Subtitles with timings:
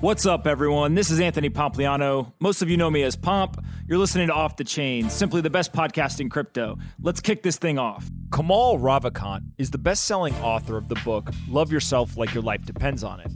[0.00, 0.94] What's up, everyone?
[0.94, 2.32] This is Anthony Pompliano.
[2.40, 3.62] Most of you know me as Pomp.
[3.86, 6.78] You're listening to Off the Chain, simply the best podcast in crypto.
[7.02, 8.08] Let's kick this thing off.
[8.32, 12.64] Kamal Ravikant is the best selling author of the book Love Yourself Like Your Life
[12.64, 13.30] Depends on It.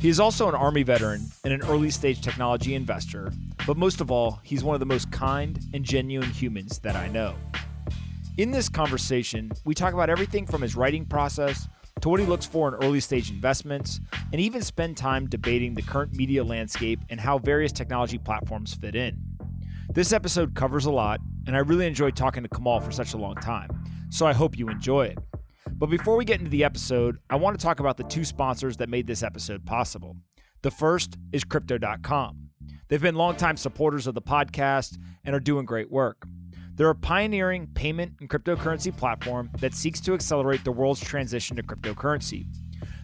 [0.00, 3.32] He is also an Army veteran and an early stage technology investor,
[3.66, 7.08] but most of all, he's one of the most kind and genuine humans that I
[7.08, 7.34] know.
[8.38, 11.66] In this conversation, we talk about everything from his writing process
[12.00, 14.00] to what he looks for in early stage investments,
[14.32, 18.94] and even spend time debating the current media landscape and how various technology platforms fit
[18.94, 19.18] in.
[19.92, 23.16] This episode covers a lot, and I really enjoyed talking to Kamal for such a
[23.16, 23.70] long time,
[24.10, 25.18] so I hope you enjoy it.
[25.72, 28.76] But before we get into the episode, I want to talk about the two sponsors
[28.78, 30.16] that made this episode possible.
[30.62, 32.50] The first is Crypto.com.
[32.88, 36.26] They've been longtime supporters of the podcast and are doing great work.
[36.76, 41.62] They're a pioneering payment and cryptocurrency platform that seeks to accelerate the world's transition to
[41.62, 42.46] cryptocurrency.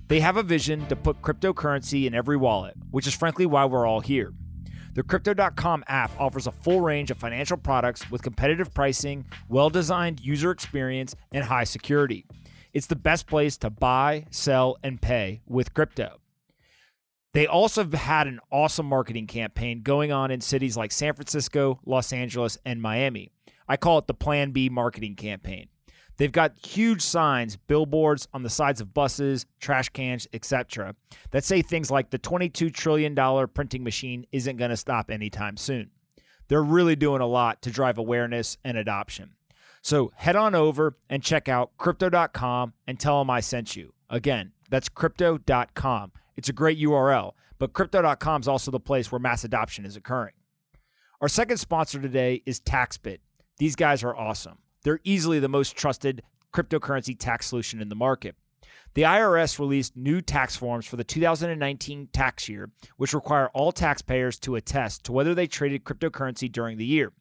[0.08, 3.86] They have a vision to put cryptocurrency in every wallet, which is frankly why we're
[3.86, 4.34] all here.
[4.94, 10.20] The Crypto.com app offers a full range of financial products with competitive pricing, well designed
[10.20, 12.26] user experience, and high security.
[12.74, 16.18] It's the best place to buy, sell, and pay with crypto.
[17.32, 21.80] They also have had an awesome marketing campaign going on in cities like San Francisco,
[21.86, 23.30] Los Angeles, and Miami.
[23.72, 25.68] I call it the Plan B marketing campaign.
[26.18, 30.94] They've got huge signs, billboards on the sides of buses, trash cans, etc.,
[31.30, 33.16] that say things like the $22 trillion
[33.48, 35.90] printing machine isn't going to stop anytime soon.
[36.48, 39.36] They're really doing a lot to drive awareness and adoption.
[39.80, 43.94] So head on over and check out crypto.com and tell them I sent you.
[44.10, 46.12] Again, that's crypto.com.
[46.36, 50.34] It's a great URL, but crypto.com is also the place where mass adoption is occurring.
[51.22, 53.20] Our second sponsor today is TaxBit.
[53.58, 54.58] These guys are awesome.
[54.82, 56.22] They're easily the most trusted
[56.52, 58.36] cryptocurrency tax solution in the market.
[58.94, 64.38] The IRS released new tax forms for the 2019 tax year, which require all taxpayers
[64.40, 67.12] to attest to whether they traded cryptocurrency during the year.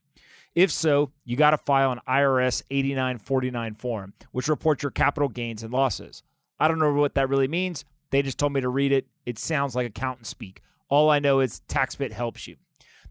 [0.53, 5.63] If so, you got to file an IRS 8949 form, which reports your capital gains
[5.63, 6.23] and losses.
[6.59, 7.85] I don't know what that really means.
[8.09, 9.07] They just told me to read it.
[9.25, 10.61] It sounds like accountant speak.
[10.89, 12.57] All I know is TaxBit helps you.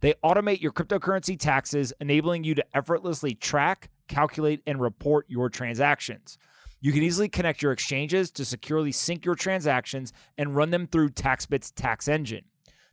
[0.01, 6.39] They automate your cryptocurrency taxes, enabling you to effortlessly track, calculate, and report your transactions.
[6.81, 11.11] You can easily connect your exchanges to securely sync your transactions and run them through
[11.11, 12.45] TaxBit's tax engine.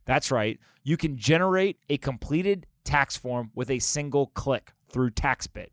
[0.04, 5.68] That's right, you can generate a completed tax form with a single click through TaxBit.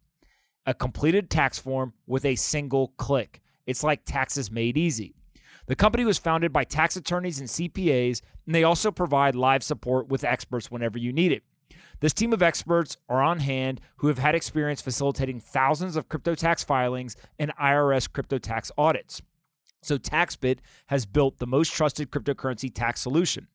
[0.66, 3.42] A completed tax form with a single click.
[3.66, 5.16] It's like taxes made easy.
[5.68, 10.08] The company was founded by tax attorneys and CPAs, and they also provide live support
[10.08, 11.44] with experts whenever you need it.
[12.02, 16.36] This team of experts are on hand who have had experience facilitating thousands of crypto
[16.36, 19.22] tax filings and IRS crypto tax audits.
[19.86, 23.48] So TaxBit has built the most trusted cryptocurrency tax solution.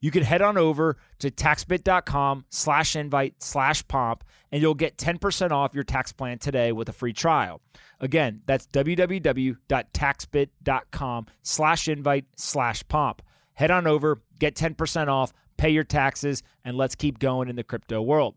[0.00, 4.22] You can head on over to taxbit.com slash invite slash pomp
[4.52, 7.60] and you'll get 10% off your tax plan today with a free trial.
[8.00, 13.22] Again, that's www.taxbit.com slash invite slash pomp.
[13.54, 17.64] Head on over, get 10% off, pay your taxes, and let's keep going in the
[17.64, 18.36] crypto world.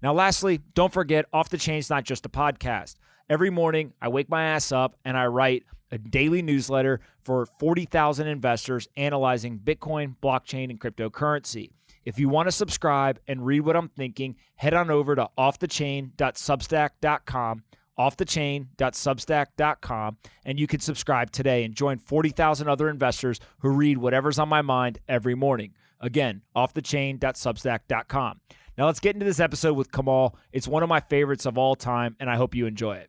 [0.00, 2.94] Now, lastly, don't forget Off the Chain is not just a podcast.
[3.28, 8.26] Every morning, I wake my ass up and I write a daily newsletter for 40,000
[8.26, 11.70] investors analyzing Bitcoin, blockchain, and cryptocurrency.
[12.04, 17.62] If you want to subscribe and read what I'm thinking, head on over to offthechain.substack.com,
[17.98, 24.48] offthechain.substack.com, and you can subscribe today and join 40,000 other investors who read whatever's on
[24.48, 25.74] my mind every morning.
[26.00, 28.40] Again, offthechain.substack.com.
[28.76, 30.36] Now let's get into this episode with Kamal.
[30.52, 33.08] It's one of my favorites of all time, and I hope you enjoy it.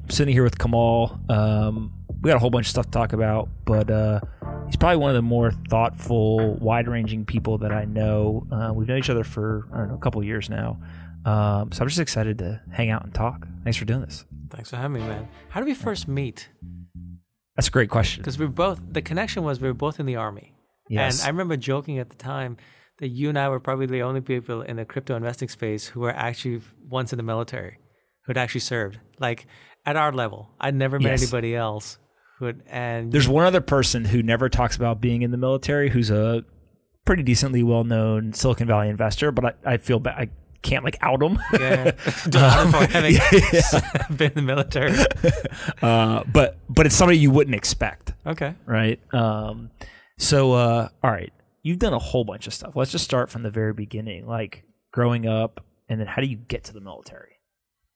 [0.11, 1.17] Sitting here with Kamal.
[1.29, 4.19] Um, we got a whole bunch of stuff to talk about, but uh,
[4.65, 8.45] he's probably one of the more thoughtful, wide-ranging people that I know.
[8.51, 10.77] Uh, we've known each other for I don't know a couple of years now,
[11.25, 13.47] um, so I'm just excited to hang out and talk.
[13.63, 14.25] Thanks for doing this.
[14.49, 15.29] Thanks for having me, man.
[15.49, 16.49] How did we first meet?
[17.55, 18.21] That's a great question.
[18.21, 20.53] Because we both the connection was we were both in the army,
[20.89, 21.21] Yes.
[21.21, 22.57] and I remember joking at the time
[22.99, 26.01] that you and I were probably the only people in the crypto investing space who
[26.01, 27.77] were actually once in the military,
[28.25, 28.99] who'd actually served.
[29.17, 29.47] Like
[29.85, 31.23] at our level, I'd never met Yes.
[31.23, 31.97] anybody else
[32.39, 32.61] who had.
[32.67, 36.43] And There's one other person who never talks about being in the military who's a
[37.05, 40.15] pretty decently well known Silicon Valley investor, but I, I feel bad.
[40.17, 40.29] I
[40.61, 41.39] can't like out him.
[41.53, 41.91] Yeah,
[42.37, 43.15] um, having
[43.51, 44.07] yeah.
[44.15, 44.93] been in the military.
[45.81, 48.13] Uh, but but it's somebody you wouldn't expect.
[48.25, 48.53] Okay.
[48.65, 48.99] Right.
[49.13, 49.71] Um.
[50.19, 52.75] So uh, all right, you've done a whole bunch of stuff.
[52.75, 56.37] Let's just start from the very beginning, like growing up, and then how do you
[56.37, 57.30] get to the military?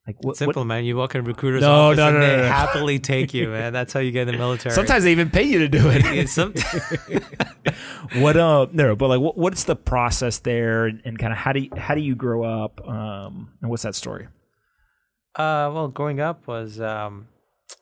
[0.08, 0.68] Like what, simple, what?
[0.68, 0.86] man.
[0.86, 3.50] You walk in a recruiter's no, office no, and no, they no, happily take you,
[3.52, 3.74] man.
[3.74, 4.74] That's how you get in the military.
[4.74, 6.30] Sometimes they even pay you to do it.
[6.30, 6.54] Some...
[8.22, 11.54] what uh no, but like what, what's the process there and, and kind of how
[11.54, 12.88] do you, how do you grow up?
[12.88, 14.28] Um and what's that story?
[15.36, 17.28] Uh well growing up was um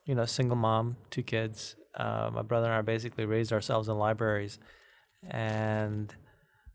[0.05, 1.75] you know, single mom, two kids.
[1.95, 4.57] Uh, my brother and I basically raised ourselves in libraries
[5.29, 6.13] and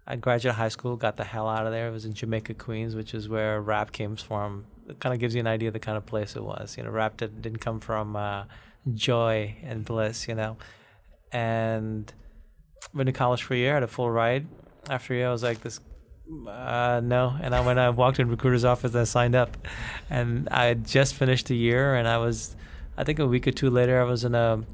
[0.06, 1.88] I graduated high school, got the hell out of there.
[1.88, 4.66] It was in Jamaica, Queens, which is where rap came from.
[4.88, 6.76] It kind of gives you an idea of the kind of place it was.
[6.76, 8.44] You know, rap did, didn't come from uh,
[8.94, 10.56] joy and bliss, you know.
[11.30, 12.12] And
[12.94, 14.46] went to college for a year, had a full ride.
[14.88, 15.80] After a year, I was like, this,
[16.48, 17.36] uh, no.
[17.42, 19.56] And I went, I walked in recruiter's office, I signed up.
[20.08, 22.56] And I just finished a year, and I was,
[22.96, 24.64] I think a week or two later, I was in a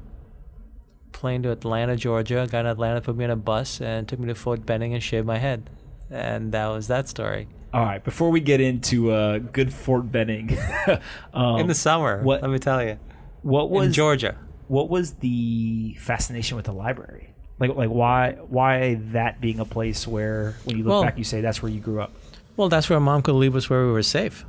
[1.11, 2.47] plane to Atlanta, Georgia.
[2.49, 5.03] Got in Atlanta, put me on a bus, and took me to Fort Benning and
[5.03, 5.69] shaved my head.
[6.09, 7.47] And that was that story.
[7.75, 8.01] All right.
[8.01, 10.57] Before we get into uh, good Fort Benning,
[11.33, 12.97] um, in the summer, what, let me tell you,
[13.41, 14.37] what was in Georgia?
[14.69, 17.33] What was the fascination with the library?
[17.59, 21.25] Like, like why, why that being a place where, when you look well, back, you
[21.25, 22.13] say that's where you grew up.
[22.55, 24.45] Well, that's where mom could leave us where we were safe.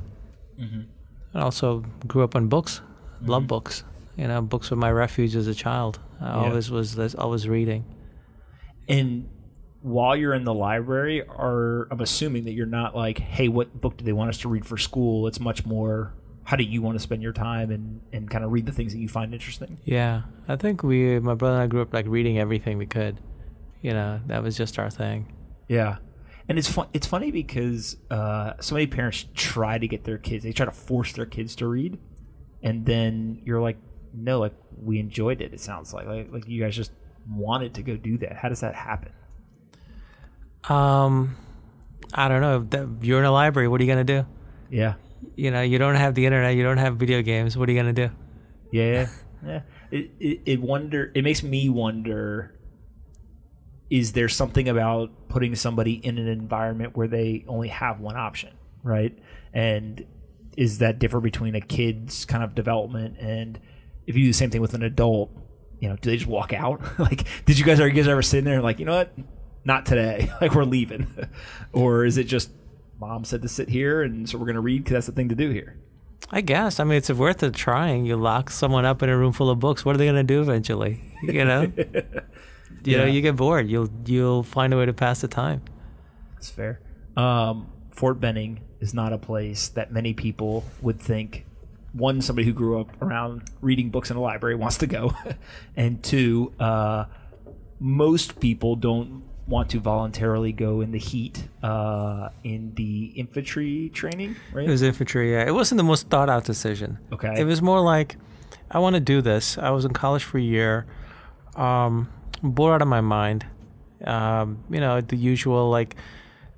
[0.57, 0.83] Mm-hmm.
[1.33, 2.79] I also grew up on books.
[3.17, 3.29] Mm-hmm.
[3.29, 3.83] Love books.
[4.15, 5.99] You know, books were my refuge as a child.
[6.21, 6.49] I yeah.
[6.49, 7.83] always was always reading.
[8.87, 9.27] And
[9.81, 13.97] while you're in the library, are I'm assuming that you're not like, hey, what book
[13.97, 15.27] do they want us to read for school?
[15.27, 16.13] It's much more
[16.47, 18.93] how do you want to spend your time and, and kind of read the things
[18.93, 19.77] that you find interesting?
[19.83, 20.21] Yeah.
[20.47, 23.19] I think we my brother and I grew up like reading everything we could.
[23.81, 25.33] You know, that was just our thing.
[25.67, 25.97] Yeah.
[26.47, 26.87] And it's fun.
[26.93, 30.45] It's funny because uh, so many parents try to get their kids.
[30.45, 31.99] They try to force their kids to read,
[32.63, 33.75] and then you're like,
[34.13, 35.53] no, like we enjoyed it.
[35.53, 36.91] It sounds like like like you guys just
[37.29, 38.37] wanted to go do that.
[38.37, 39.11] How does that happen?
[40.69, 41.35] Um,
[42.13, 42.97] I don't know.
[43.01, 43.67] You're in a library.
[43.67, 44.25] What are you gonna do?
[44.69, 44.95] Yeah.
[45.35, 46.55] You know, you don't have the internet.
[46.55, 47.57] You don't have video games.
[47.57, 48.09] What are you gonna do?
[48.71, 49.07] Yeah,
[49.45, 49.61] yeah.
[49.89, 51.13] It, it, it wonder.
[51.15, 52.53] It makes me wonder.
[53.89, 58.53] Is there something about putting somebody in an environment where they only have one option,
[58.83, 59.17] right?
[59.53, 60.05] And
[60.57, 63.61] is that differ between a kid's kind of development and
[64.07, 65.31] if you do the same thing with an adult,
[65.79, 66.81] you know, do they just walk out?
[66.99, 69.13] like, did you guys are you guys ever sitting there like, you know what,
[69.67, 71.05] not today, like we're leaving,
[71.73, 72.49] or is it just
[72.99, 75.35] mom said to sit here and so we're gonna read because that's the thing to
[75.35, 75.77] do here?
[76.31, 76.79] I guess.
[76.79, 78.05] I mean, it's worth it trying.
[78.05, 79.85] You lock someone up in a room full of books.
[79.85, 81.03] What are they gonna do eventually?
[81.21, 82.03] You know, you
[82.83, 82.97] yeah.
[82.99, 83.69] know, you get bored.
[83.69, 85.61] You'll you'll find a way to pass the time.
[86.35, 86.79] That's fair.
[87.15, 91.45] Um, Fort Benning is not a place that many people would think
[91.93, 95.13] one, somebody who grew up around reading books in a library wants to go,
[95.75, 97.05] and two, uh,
[97.79, 104.35] most people don't want to voluntarily go in the heat uh, in the infantry training,
[104.53, 104.67] right?
[104.67, 105.47] It was infantry, yeah.
[105.47, 106.99] It wasn't the most thought out decision.
[107.11, 107.33] Okay.
[107.39, 108.17] It was more like,
[108.69, 109.57] I want to do this.
[109.57, 110.85] I was in college for a year,
[111.55, 112.09] um,
[112.43, 113.45] bored out of my mind.
[114.03, 115.95] Um, you know, the usual, like,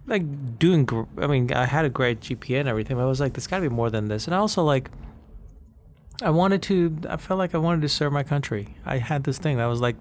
[0.08, 3.20] like doing, gr- I mean, I had a great GPA and everything, but I was
[3.20, 4.26] like, there's got to be more than this.
[4.26, 4.90] And I also, like,
[6.22, 6.98] I wanted to.
[7.08, 8.76] I felt like I wanted to serve my country.
[8.86, 9.96] I had this thing that was like,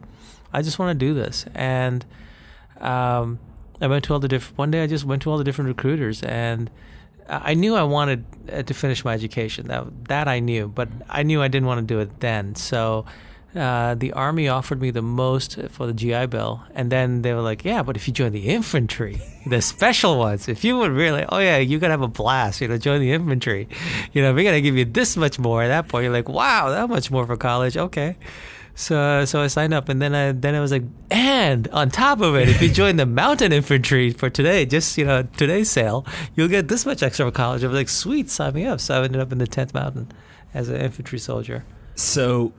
[0.52, 2.04] I just want to do this, and
[2.80, 3.38] um,
[3.80, 4.58] I went to all the different.
[4.58, 6.70] One day, I just went to all the different recruiters, and
[7.28, 9.68] I knew I wanted uh, to finish my education.
[9.68, 12.54] That that I knew, but I knew I didn't want to do it then.
[12.54, 13.04] So
[13.54, 17.40] uh, the army offered me the most for the GI Bill, and then they were
[17.40, 21.24] like, "Yeah, but if you join the infantry, the special ones, if you would really,
[21.28, 23.68] oh yeah, you gotta have a blast, you know, join the infantry,
[24.12, 26.70] you know, we're gonna give you this much more." At that point, you're like, "Wow,
[26.70, 27.76] that much more for college?
[27.76, 28.16] Okay."
[28.78, 32.20] So, so I signed up, and then I then I was like, and on top
[32.20, 36.06] of it, if you join the mountain infantry for today, just you know today's sale,
[36.36, 37.64] you'll get this much extra for college.
[37.64, 38.78] I was like, sweet, sign me up.
[38.78, 40.12] So I ended up in the 10th Mountain
[40.54, 41.64] as an infantry soldier.
[41.96, 42.52] So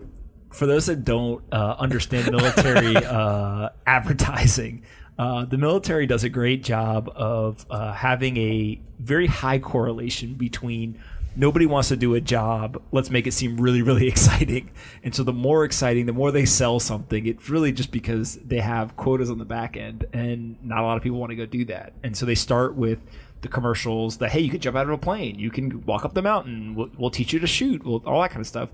[0.52, 4.84] for those that don't uh, understand military uh, advertising,
[5.18, 11.02] uh, the military does a great job of uh, having a very high correlation between
[11.40, 12.82] nobody wants to do a job.
[12.92, 14.70] Let's make it seem really, really exciting.
[15.04, 18.60] And so the more exciting, the more they sell something, it's really just because they
[18.60, 21.46] have quotas on the back end, and not a lot of people want to go
[21.46, 21.94] do that.
[22.04, 23.00] And so they start with
[23.42, 26.14] the commercials that hey, you can jump out of a plane, you can walk up
[26.14, 28.70] the mountain, we'll, we'll teach you to shoot, we'll, all that kind of stuff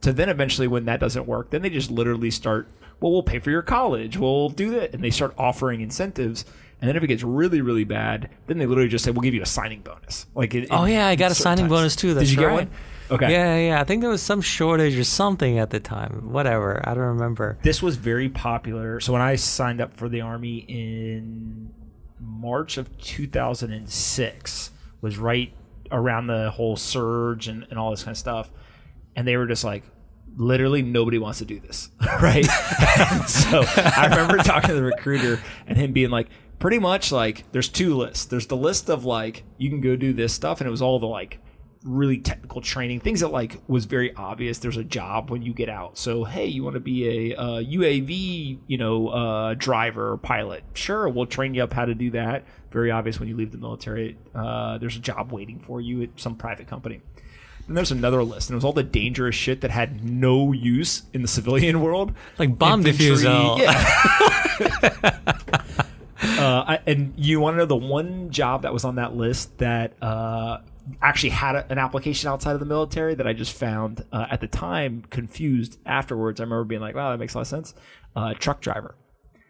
[0.00, 2.68] to then eventually when that doesn't work then they just literally start
[3.00, 6.44] well we'll pay for your college we'll do that and they start offering incentives
[6.80, 9.34] And then if it gets really, really bad, then they literally just say, "We'll give
[9.34, 11.70] you a signing bonus." Like, it, Oh yeah, I got a signing times.
[11.70, 12.12] bonus too.
[12.14, 12.54] That's Did you get right.
[12.54, 12.70] one?
[13.10, 13.30] Okay.
[13.30, 13.80] Yeah, yeah.
[13.80, 16.32] I think there was some shortage or something at the time.
[16.32, 16.80] Whatever.
[16.84, 17.56] I don't remember.
[17.62, 19.00] This was very popular.
[19.00, 21.72] So when I signed up for the army in
[22.20, 25.52] March of 2006, was right
[25.92, 28.50] around the whole surge and, and all this kind of stuff,
[29.14, 29.84] and they were just like.
[30.38, 31.88] Literally nobody wants to do this,
[32.20, 32.44] right?
[33.26, 36.28] so I remember talking to the recruiter and him being like,
[36.58, 38.24] pretty much like, there's two lists.
[38.26, 40.98] There's the list of like, you can go do this stuff, and it was all
[40.98, 41.38] the like
[41.84, 44.58] really technical training, things that like was very obvious.
[44.58, 45.96] There's a job when you get out.
[45.98, 50.64] So hey, you want to be a uh, UAV, you know, uh, driver or pilot?
[50.74, 52.44] Sure, we'll train you up how to do that.
[52.72, 54.18] Very obvious when you leave the military.
[54.34, 57.00] Uh, there's a job waiting for you at some private company.
[57.68, 61.02] Then there's another list, and it was all the dangerous shit that had no use
[61.12, 63.58] in the civilian world, Like bomb Infantry- defusal.
[63.58, 65.18] Yeah.
[66.38, 69.58] uh, I, and you want to know the one job that was on that list
[69.58, 70.58] that uh,
[71.02, 74.40] actually had a, an application outside of the military that I just found uh, at
[74.40, 76.40] the time confused afterwards.
[76.40, 77.74] I remember being like, wow, that makes a lot of sense.
[78.14, 78.94] Uh, truck driver.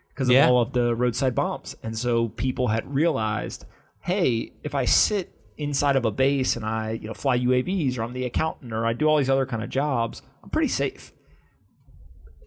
[0.09, 0.49] Because of Yeah.
[0.49, 1.76] all of the roadside bombs.
[1.83, 3.66] And so people had realized,
[4.00, 8.02] hey, if I sit inside of a base and I, you know, fly UAVs or
[8.02, 11.12] I'm the accountant or I do all these other kind of jobs, I'm pretty safe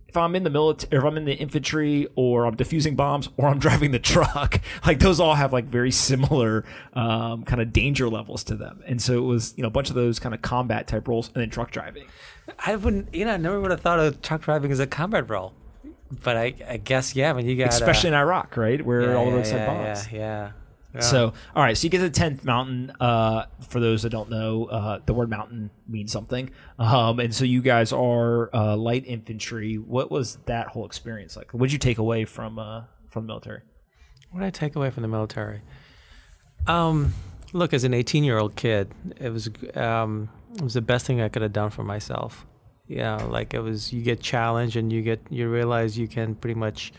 [0.09, 3.47] if I'm in the military, if I'm in the infantry, or I'm defusing bombs, or
[3.47, 8.09] I'm driving the truck, like those all have like very similar um, kind of danger
[8.09, 8.81] levels to them.
[8.87, 11.27] And so it was, you know, a bunch of those kind of combat type roles,
[11.27, 12.07] and then truck driving.
[12.65, 13.13] I wouldn't.
[13.13, 15.53] You know, I never would have thought of truck driving as a combat role.
[16.23, 17.31] But I, I guess yeah.
[17.33, 20.11] When you got especially in Iraq, right, where yeah, all the yeah, roadside yeah, bombs.
[20.11, 20.51] Yeah, yeah.
[20.93, 21.01] Yeah.
[21.01, 22.91] So, all right, so you get to the tenth mountain.
[22.99, 26.49] Uh, for those that don't know, uh, the word mountain means something.
[26.79, 29.75] Um, and so you guys are uh, light infantry.
[29.75, 31.53] What was that whole experience like?
[31.53, 33.61] What did you take away from uh, from the military?
[34.31, 35.61] What did I take away from the military?
[36.65, 37.13] Um,
[37.53, 41.21] look, as an 18 year old kid, it was um, it was the best thing
[41.21, 42.45] I could have done for myself.
[42.87, 43.93] Yeah, like it was.
[43.93, 46.91] You get challenged, and you get you realize you can pretty much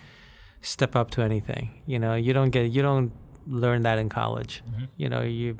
[0.63, 1.83] step up to anything.
[1.87, 3.13] You know, you don't get you don't
[3.47, 4.63] learn that in college.
[4.97, 5.59] You know, you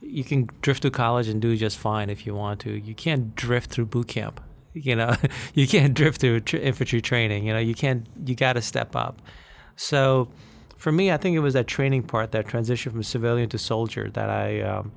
[0.00, 2.72] you can drift to college and do just fine if you want to.
[2.78, 4.40] You can't drift through boot camp.
[4.74, 5.14] You know,
[5.54, 7.46] you can't drift through tr- infantry training.
[7.46, 8.06] You know, you can't.
[8.24, 9.20] You got to step up.
[9.76, 10.28] So,
[10.76, 14.10] for me, I think it was that training part, that transition from civilian to soldier,
[14.10, 14.92] that I um,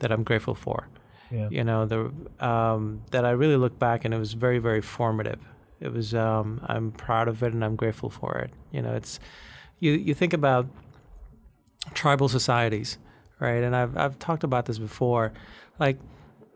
[0.00, 0.88] that I'm grateful for.
[1.30, 1.48] Yeah.
[1.50, 5.38] You know, the um, that I really look back and it was very, very formative.
[5.80, 6.14] It was.
[6.14, 8.50] Um, I'm proud of it and I'm grateful for it.
[8.72, 9.20] You know, it's
[9.78, 9.92] you.
[9.92, 10.66] You think about
[11.94, 12.98] tribal societies,
[13.38, 13.62] right?
[13.62, 15.32] And I've I've talked about this before,
[15.78, 15.98] like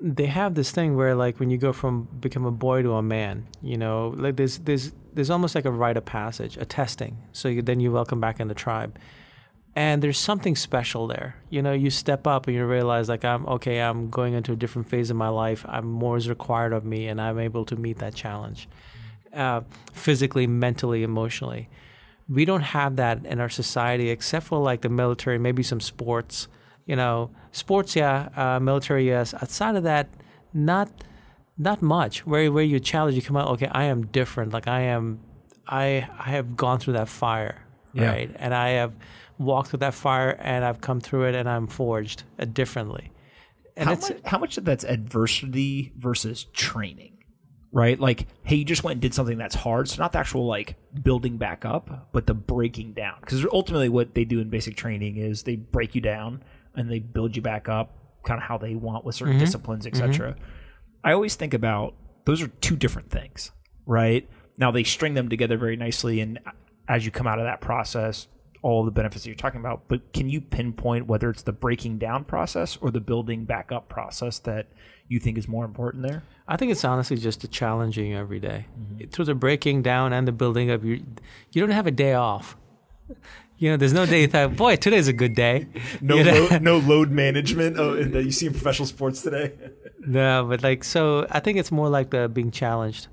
[0.00, 3.03] they have this thing where like when you go from become a boy to a
[3.03, 7.19] man, you know, like there's there's there's almost like a rite of passage, a testing.
[7.33, 8.99] So you, then you welcome back in the tribe.
[9.76, 11.37] And there's something special there.
[11.50, 14.57] You know, you step up and you realize like I'm okay, I'm going into a
[14.57, 15.64] different phase of my life.
[15.69, 18.69] I'm more is required of me and I'm able to meet that challenge.
[19.33, 19.62] Uh,
[19.93, 21.69] physically, mentally, emotionally.
[22.28, 26.49] We don't have that in our society except for like the military, maybe some sports
[26.87, 29.33] you know, sports, yeah, uh, military, yes.
[29.35, 30.09] Outside of that,
[30.52, 30.90] not
[31.57, 32.26] not much.
[32.26, 34.52] Where where you challenge, you come out, okay, I am different.
[34.52, 35.21] Like I am,
[35.66, 37.64] I I have gone through that fire,
[37.95, 38.09] Yeah.
[38.11, 38.31] right?
[38.38, 38.93] And I have
[39.38, 43.11] walked through that fire, and I've come through it, and I'm forged uh, differently.
[43.76, 47.24] And how it's much, how much of that's adversity versus training
[47.75, 48.00] right?
[48.00, 49.88] Like hey you just went and did something that's hard.
[49.88, 53.19] So not the actual like building back up but the breaking down.
[53.21, 56.43] Because ultimately what they do in basic training is they break you down
[56.75, 59.45] and they build you back up kind of how they want with certain mm-hmm.
[59.45, 60.45] disciplines etc mm-hmm.
[61.04, 63.50] i always think about those are two different things
[63.87, 64.28] right?
[64.57, 66.38] Now they string them together very nicely and
[66.88, 68.28] as you come out of that process
[68.64, 71.99] all the benefits that you're talking about but can you pinpoint whether it's the breaking
[71.99, 74.66] down process or the building back up process that
[75.06, 78.38] you think is more important there I think it's honestly just the challenging you every
[78.38, 78.66] day.
[78.78, 79.09] Mm-hmm.
[79.09, 81.02] Through the breaking down and the building up, you
[81.52, 82.56] you don't have a day off.
[83.56, 85.68] You know, there's no day you thought, boy, today's a good day.
[86.00, 86.49] no You know?
[86.50, 89.52] load, no load management oh, that you see in professional sports today
[90.06, 93.06] No, but like so, I think it's more like the being challenged,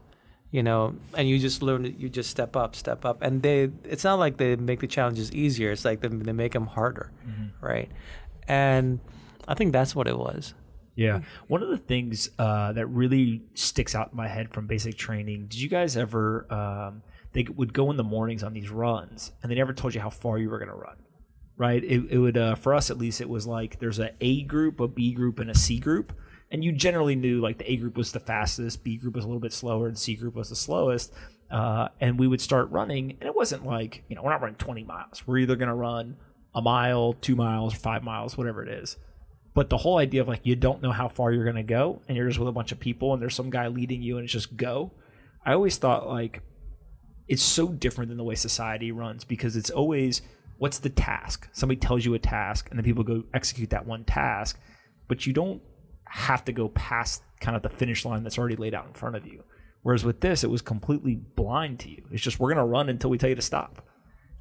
[0.52, 1.86] you know, and you just learn.
[1.98, 3.72] You just step up, step up, and they.
[3.84, 5.72] It's not like they make the challenges easier.
[5.72, 7.12] It's like they, they make them harder,
[7.62, 7.90] right?
[8.48, 9.00] And
[9.48, 10.54] I think that's what it was.
[10.96, 11.22] Yeah.
[11.48, 15.48] One of the things uh, that really sticks out in my head from basic training,
[15.48, 19.52] did you guys ever, um, they would go in the mornings on these runs and
[19.52, 20.98] they never told you how far you were going to run,
[21.58, 21.84] right?
[21.84, 24.80] It, it would, uh, for us at least, it was like there's a A group,
[24.80, 26.14] a B group, and a C group.
[26.52, 29.28] And you generally knew like the A group was the fastest, B group was a
[29.28, 31.14] little bit slower, and C group was the slowest.
[31.50, 34.56] Uh, and we would start running, and it wasn't like, you know, we're not running
[34.56, 35.26] 20 miles.
[35.28, 36.18] We're either going to run
[36.54, 38.98] a mile, two miles, five miles, whatever it is.
[39.54, 42.16] But the whole idea of like you don't know how far you're gonna go, and
[42.16, 44.34] you're just with a bunch of people, and there's some guy leading you, and it's
[44.34, 44.92] just go.
[45.46, 46.42] I always thought like
[47.28, 50.22] it's so different than the way society runs because it's always
[50.58, 51.50] what's the task?
[51.52, 54.58] Somebody tells you a task, and then people go execute that one task,
[55.08, 55.62] but you don't
[56.14, 59.16] have to go past kind of the finish line that's already laid out in front
[59.16, 59.44] of you.
[59.84, 62.04] Whereas with this, it was completely blind to you.
[62.12, 63.82] It's just we're gonna run until we tell you to stop,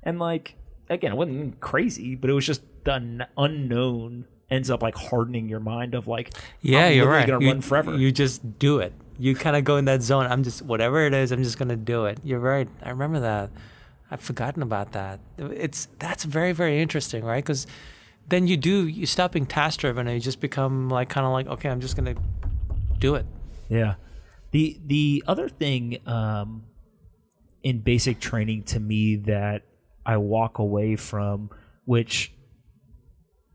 [0.03, 0.57] and like
[0.89, 5.49] again, it wasn't crazy, but it was just the un- unknown ends up like hardening
[5.49, 7.27] your mind of like Yeah, I'm you're right.
[7.27, 7.97] gonna you, run forever.
[7.97, 8.93] You just do it.
[9.19, 10.27] You kind of go in that zone.
[10.27, 11.31] I'm just whatever it is.
[11.31, 12.19] I'm just gonna do it.
[12.25, 12.69] You're right.
[12.83, 13.51] I remember that.
[14.11, 15.21] I've forgotten about that.
[15.39, 17.43] It's that's very very interesting, right?
[17.45, 17.67] Because
[18.31, 21.33] then you do you stop being task driven and you just become like kind of
[21.33, 22.15] like okay, I'm just gonna
[22.99, 23.27] do it.
[23.69, 23.95] Yeah.
[24.53, 26.65] The the other thing um,
[27.63, 29.63] in basic training to me that
[30.05, 31.51] I walk away from,
[31.85, 32.33] which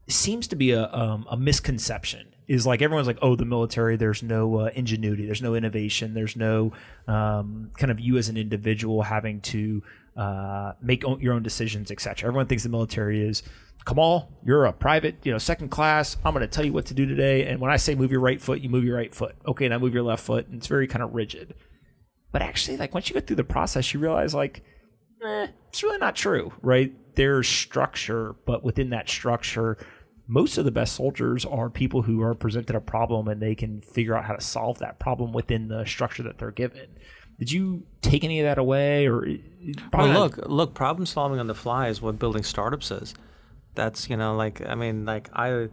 [0.07, 3.95] seems to be a um, a misconception, is like everyone's like, oh, the military.
[3.95, 5.25] There's no uh, ingenuity.
[5.25, 6.13] There's no innovation.
[6.13, 6.71] There's no
[7.07, 9.83] um, kind of you as an individual having to
[10.15, 12.27] uh, make o- your own decisions, etc.
[12.27, 13.43] Everyone thinks the military is.
[13.85, 16.17] Kamal, you're a private, you know, second class.
[16.25, 17.45] I'm going to tell you what to do today.
[17.45, 19.35] And when I say move your right foot, you move your right foot.
[19.47, 20.47] Okay, now move your left foot.
[20.47, 21.53] And it's very kind of rigid.
[22.31, 24.63] But actually, like once you go through the process, you realize like,
[25.23, 26.93] eh, it's really not true, right?
[27.15, 29.77] There's structure, but within that structure,
[30.27, 33.81] most of the best soldiers are people who are presented a problem and they can
[33.81, 36.87] figure out how to solve that problem within the structure that they're given.
[37.37, 39.27] Did you take any of that away, or
[39.93, 43.13] Well, look, look, problem solving on the fly is what building startups is.
[43.75, 45.69] That's you know, like I mean, like I,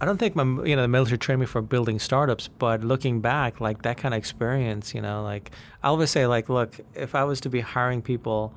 [0.00, 3.20] I don't think my you know the military trained me for building startups, but looking
[3.20, 5.50] back, like that kind of experience, you know, like
[5.82, 8.54] I always say, like, look, if I was to be hiring people,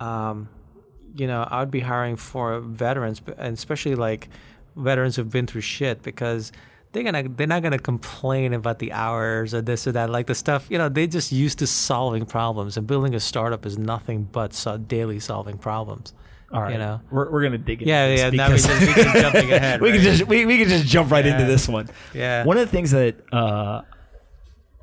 [0.00, 0.48] um,
[1.14, 4.28] you know, I would be hiring for veterans, and especially like
[4.76, 6.52] veterans who've been through shit because
[6.92, 10.34] they're gonna they're not gonna complain about the hours or this or that like the
[10.34, 14.24] stuff you know they just used to solving problems and building a startup is nothing
[14.24, 16.14] but so daily solving problems
[16.52, 18.66] All right, you know we're, we're gonna dig into Yeah, this yeah, now we because
[18.66, 21.40] just- we can jumping ahead, we can just we, we can just jump right into
[21.40, 21.46] Yeah.
[21.48, 21.88] this one.
[22.14, 22.44] Yeah.
[22.44, 23.82] One of the things that uh,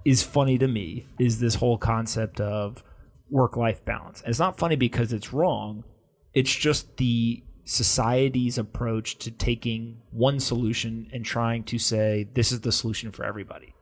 [0.05, 2.83] is funny to me is this whole concept of
[3.29, 4.19] work life balance.
[4.21, 5.85] And it's not funny because it's wrong.
[6.33, 12.59] It's just the society's approach to taking one solution and trying to say this is
[12.59, 13.73] the solution for everybody.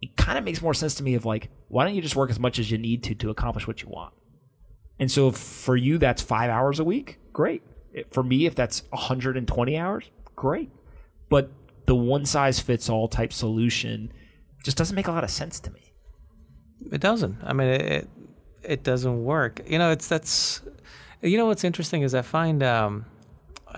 [0.00, 2.30] It kind of makes more sense to me of like, why don't you just work
[2.30, 4.12] as much as you need to to accomplish what you want?
[4.98, 7.62] And so for you that's five hours a week, great.
[8.10, 10.70] For me, if that's 120 hours, great.
[11.28, 11.50] But
[11.86, 14.12] the one size fits all type solution
[14.64, 15.92] just doesn't make a lot of sense to me.
[16.90, 17.38] It doesn't.
[17.42, 18.08] I mean, it,
[18.62, 19.60] it doesn't work.
[19.66, 20.62] You know, it's that's.
[21.20, 23.06] You know what's interesting is I find, um,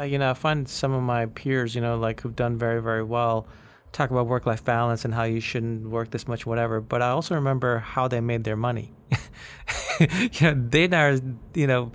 [0.03, 3.03] you know, I find some of my peers, you know, like who've done very very
[3.03, 3.46] well,
[3.95, 6.81] talk about work life balance and how you shouldn't work this much, whatever.
[6.81, 8.93] But I also remember how they made their money.
[10.01, 11.19] you know, they are,
[11.55, 11.93] you know,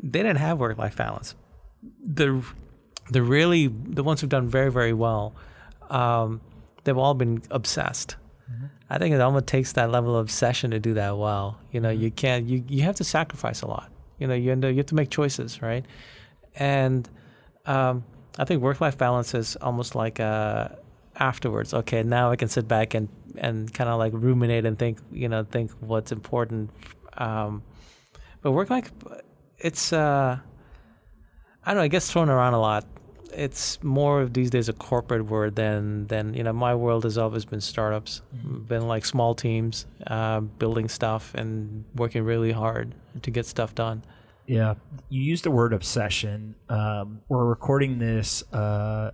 [0.00, 1.34] they didn't have work life balance.
[2.04, 2.44] The
[3.10, 5.34] the really the ones who've done very very well,
[5.90, 6.40] um,
[6.84, 8.16] they've all been obsessed.
[8.90, 11.60] I think it almost takes that level of obsession to do that well.
[11.72, 12.46] You know, you can't.
[12.46, 13.90] You you have to sacrifice a lot.
[14.18, 15.84] You know, you end up, you have to make choices, right?
[16.54, 17.08] And
[17.66, 18.04] um,
[18.38, 20.68] I think work life balance is almost like uh,
[21.18, 21.74] afterwards.
[21.74, 24.98] Okay, now I can sit back and and kind of like ruminate and think.
[25.12, 26.70] You know, think what's important.
[27.16, 27.62] Um,
[28.42, 28.90] but work like
[29.58, 30.38] it's uh,
[31.64, 31.82] I don't know.
[31.82, 32.86] I guess thrown around a lot.
[33.34, 36.52] It's more of these days a corporate word than than you know.
[36.52, 38.22] My world has always been startups,
[38.66, 44.02] been like small teams, uh, building stuff and working really hard to get stuff done.
[44.46, 44.74] Yeah,
[45.10, 46.54] you used the word obsession.
[46.70, 49.10] Um, we're recording this uh,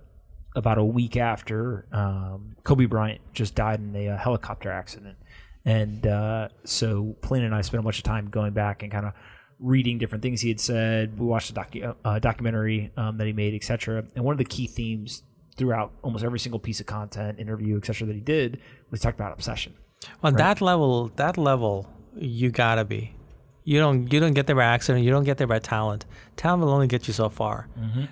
[0.55, 5.17] about a week after um, Kobe Bryant just died in a, uh helicopter accident,
[5.63, 9.05] and uh, so Polina and I spent a bunch of time going back and kind
[9.05, 9.13] of
[9.59, 11.17] reading different things he had said.
[11.19, 14.05] We watched a docu- uh, documentary um, that he made, etc.
[14.15, 15.23] And one of the key themes
[15.57, 18.07] throughout almost every single piece of content, interview, etc.
[18.07, 19.73] that he did was talk about obsession.
[20.21, 23.15] On that level, that level, you gotta be.
[23.65, 25.03] You don't you don't get there by accident.
[25.03, 26.05] You don't get there by talent.
[26.37, 27.67] Talent will only get you so far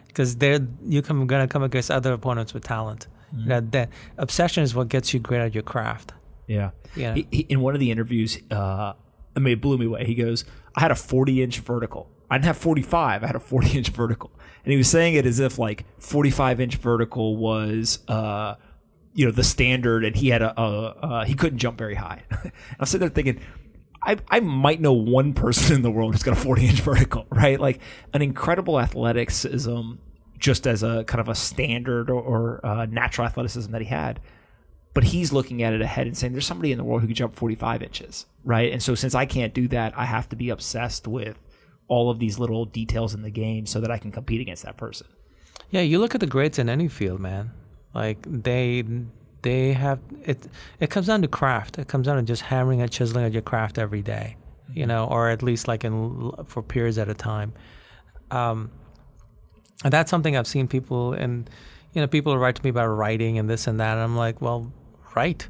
[0.07, 3.07] because they're you come gonna come against other opponents with talent.
[3.35, 6.13] You know, that obsession is what gets you great at your craft.
[6.45, 6.71] Yeah.
[6.95, 7.15] Yeah.
[7.15, 8.93] He, he, in one of the interviews, uh,
[9.35, 10.05] I mean, it blew me away.
[10.05, 12.09] He goes, I had a 40 inch vertical.
[12.29, 13.23] I didn't have 45.
[13.23, 14.31] I had a 40 inch vertical.
[14.63, 18.55] And he was saying it as if like 45 inch vertical was, uh,
[19.13, 22.23] you know, the standard and he had a, a uh, he couldn't jump very high.
[22.79, 23.39] I'm sitting there thinking,
[24.05, 27.25] I, I might know one person in the world who's got a 40 inch vertical,
[27.29, 27.59] right?
[27.59, 27.79] Like
[28.13, 29.93] an incredible athleticism,
[30.37, 34.19] just as a kind of a standard or, or uh, natural athleticism that he had.
[34.93, 37.15] But he's looking at it ahead and saying, there's somebody in the world who can
[37.15, 38.71] jump 45 inches, right?
[38.71, 41.39] And so since I can't do that, I have to be obsessed with
[41.87, 44.77] all of these little details in the game so that I can compete against that
[44.77, 45.07] person.
[45.71, 47.51] Yeah, you look at the greats in any field, man.
[47.95, 48.83] Like they
[49.43, 50.47] they have it
[50.79, 51.77] it comes down to craft.
[51.77, 54.35] It comes down to just hammering and chiseling at your craft every day,
[54.73, 57.53] you know, or at least like in for periods at a time.
[58.31, 58.71] Um
[59.83, 61.49] and that's something I've seen people and
[61.93, 64.41] you know, people write to me about writing and this and that and I'm like,
[64.41, 64.71] well,
[65.15, 65.47] write.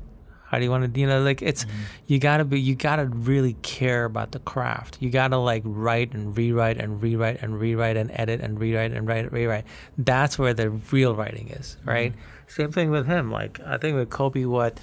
[0.49, 1.81] How do you want to, you know, like it's, mm-hmm.
[2.05, 4.97] you gotta be, you gotta really care about the craft.
[4.99, 9.07] You gotta like write and rewrite and rewrite and rewrite and edit and rewrite and
[9.07, 9.65] write, rewrite.
[9.97, 12.11] That's where the real writing is, right?
[12.11, 12.32] Mm-hmm.
[12.47, 13.31] Same thing with him.
[13.31, 14.79] Like, I think with Kobe, what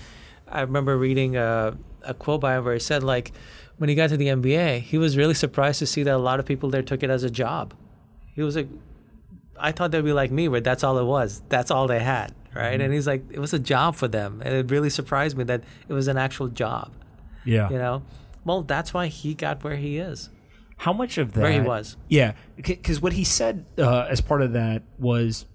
[0.49, 3.33] I remember reading a, a quote by him where he said, like,
[3.79, 6.41] when he got to the NBA, he was really surprised to see that a lot
[6.41, 7.75] of people there took it as a job.
[8.35, 8.69] He was like,
[9.59, 11.43] I thought they'd be like me, where that's all it was.
[11.49, 12.75] That's all they had right?
[12.75, 12.83] Mm-hmm.
[12.83, 15.63] And he's like, it was a job for them, and it really surprised me that
[15.89, 16.93] it was an actual job.
[17.45, 18.03] Yeah, you know,
[18.45, 20.31] well, that's why he got where he is.
[20.79, 21.43] How much of that?
[21.43, 21.97] Where he was?
[22.09, 25.47] Yeah, because what he said uh, as part of that was,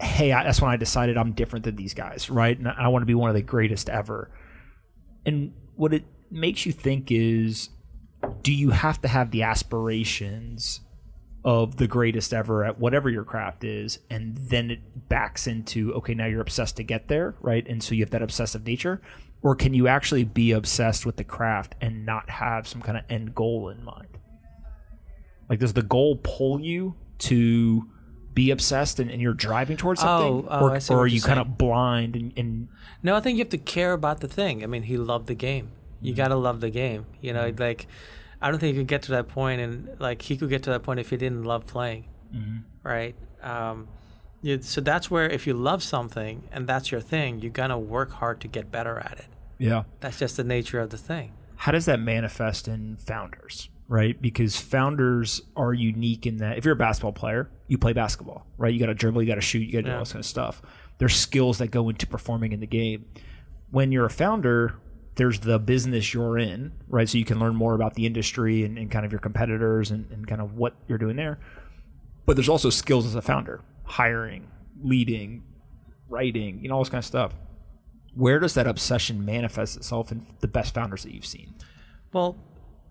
[0.00, 2.56] "Hey, I, that's when I decided I'm different than these guys, right?
[2.56, 4.30] And I want to be one of the greatest ever."
[5.26, 7.70] And what it makes you think is,
[8.42, 10.80] do you have to have the aspirations
[11.44, 16.12] of the greatest ever at whatever your craft is and then it backs into okay
[16.12, 19.00] now you're obsessed to get there right and so you have that obsessive nature
[19.40, 23.04] or can you actually be obsessed with the craft and not have some kind of
[23.08, 24.18] end goal in mind
[25.48, 27.88] like does the goal pull you to
[28.38, 31.40] be obsessed and, and you're driving towards something oh, oh, or, or are you kind
[31.40, 32.68] of blind and, and,
[33.02, 35.34] no i think you have to care about the thing i mean he loved the
[35.34, 35.70] game
[36.00, 36.16] you mm-hmm.
[36.16, 37.60] got to love the game you know mm-hmm.
[37.60, 37.88] like
[38.40, 40.70] I don't think he could get to that point, and like he could get to
[40.70, 42.58] that point if he didn't love playing, mm-hmm.
[42.82, 43.16] right?
[43.42, 43.88] Um,
[44.42, 48.12] you, so that's where if you love something and that's your thing, you're gonna work
[48.12, 49.26] hard to get better at it.
[49.58, 51.32] Yeah, that's just the nature of the thing.
[51.56, 53.68] How does that manifest in founders?
[53.90, 58.46] Right, because founders are unique in that if you're a basketball player, you play basketball,
[58.58, 58.72] right?
[58.72, 60.22] You got to dribble, you got to shoot, you got to do all this kind
[60.22, 60.60] of stuff.
[60.98, 63.06] There's skills that go into performing in the game.
[63.70, 64.74] When you're a founder,
[65.18, 67.08] there's the business you're in, right?
[67.08, 70.10] So you can learn more about the industry and, and kind of your competitors and,
[70.12, 71.40] and, kind of what you're doing there.
[72.24, 74.48] But there's also skills as a founder, hiring,
[74.80, 75.42] leading,
[76.08, 77.34] writing, you know, all this kind of stuff.
[78.14, 81.54] Where does that obsession manifest itself in the best founders that you've seen?
[82.12, 82.36] Well,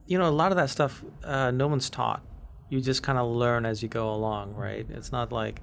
[0.08, 2.24] you know, a lot of that stuff uh, no one's taught.
[2.70, 4.86] You just kind of learn as you go along, right?
[4.90, 5.62] It's not like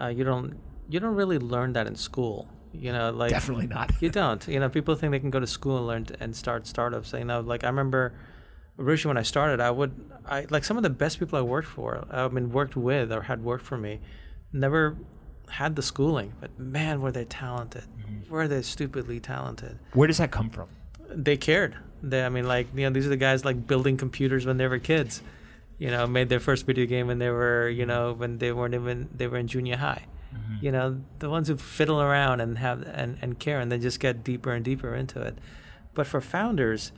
[0.00, 3.92] uh, you don't you don't really learn that in school you know, like definitely not.
[4.00, 4.46] you don't.
[4.46, 7.12] You know, people think they can go to school and learn to, and start startups.
[7.12, 8.14] You know, like I remember
[8.78, 11.68] originally when I started, I would, I like some of the best people I worked
[11.68, 14.00] for, I mean, worked with or had worked for me,
[14.52, 14.96] never
[15.50, 17.84] had the schooling, but man, were they talented?
[17.98, 18.32] Mm-hmm.
[18.32, 19.78] Were they stupidly talented?
[19.92, 20.68] Where does that come from?
[21.08, 21.76] They cared.
[22.02, 24.66] They, I mean, like you know, these are the guys like building computers when they
[24.66, 25.22] were kids.
[25.78, 28.74] You know, made their first video game when they were, you know, when they weren't
[28.74, 30.64] even they were in junior high Mm-hmm.
[30.64, 34.00] You know, the ones who fiddle around and have and, and care and then just
[34.00, 35.38] get deeper and deeper into it.
[35.94, 36.92] But for founders,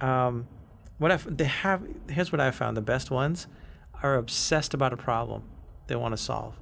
[0.00, 0.46] um,
[0.98, 3.46] what I they have here's what I found: the best ones
[4.02, 5.42] are obsessed about a problem
[5.88, 6.56] they want to solve.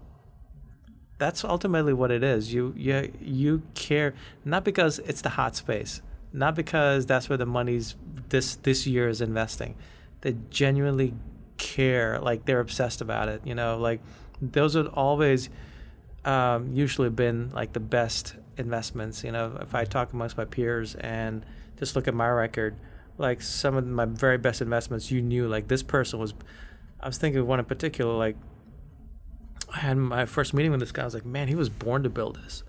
[1.19, 2.53] That's ultimately what it is.
[2.53, 6.01] You you you care not because it's the hot space,
[6.33, 7.97] not because that's where the money's
[8.29, 9.77] this this year is investing.
[10.21, 11.15] They genuinely
[11.57, 13.43] care, like they're obsessed about it.
[13.45, 14.01] You know, like
[14.41, 15.49] those are always
[16.25, 19.25] um, usually been like the best investments.
[19.25, 21.45] You know, if I talk amongst my peers and
[21.79, 22.77] just look at my record,
[23.19, 26.35] like some of my very best investments, you knew like this person was.
[26.99, 28.15] I was thinking of one in particular.
[28.15, 28.37] Like
[29.73, 31.03] I had my first meeting with this guy.
[31.03, 32.63] I was like, man, he was born to build this.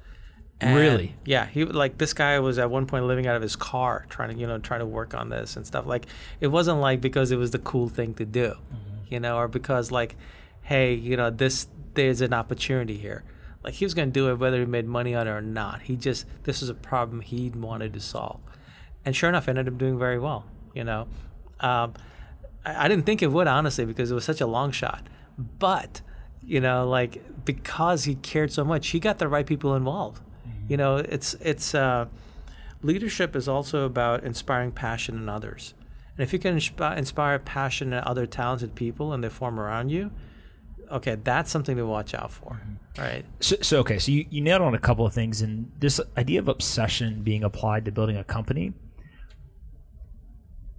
[0.59, 1.15] And really?
[1.23, 4.33] Yeah, he like this guy was at one point living out of his car, trying
[4.33, 5.85] to you know trying to work on this and stuff.
[5.85, 6.07] Like
[6.39, 9.13] it wasn't like because it was the cool thing to do, mm-hmm.
[9.13, 10.15] you know, or because like,
[10.63, 13.23] hey, you know, this there's an opportunity here.
[13.63, 15.83] Like he was going to do it whether he made money on it or not.
[15.83, 18.39] He just this was a problem he wanted to solve,
[19.05, 20.45] and sure enough, ended up doing very well.
[20.73, 21.07] You know,
[21.59, 21.93] um,
[22.65, 25.05] I, I didn't think it would honestly because it was such a long shot,
[25.37, 26.01] but
[26.41, 30.23] you know, like because he cared so much, he got the right people involved.
[30.67, 32.07] You know, it's it's uh,
[32.81, 35.73] leadership is also about inspiring passion in others,
[36.17, 39.89] and if you can insp- inspire passion in other talented people and they form around
[39.89, 40.11] you,
[40.91, 43.01] okay, that's something to watch out for, mm-hmm.
[43.01, 43.25] right?
[43.39, 46.39] So, so, okay, so you, you nailed on a couple of things, and this idea
[46.39, 48.73] of obsession being applied to building a company.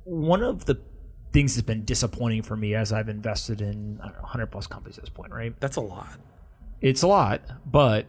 [0.04, 0.80] one of the
[1.32, 4.66] things that's been disappointing for me as I've invested in I don't know, 100 plus
[4.66, 5.58] companies at this point, right?
[5.60, 6.08] That's a lot.
[6.80, 8.06] It's a lot, but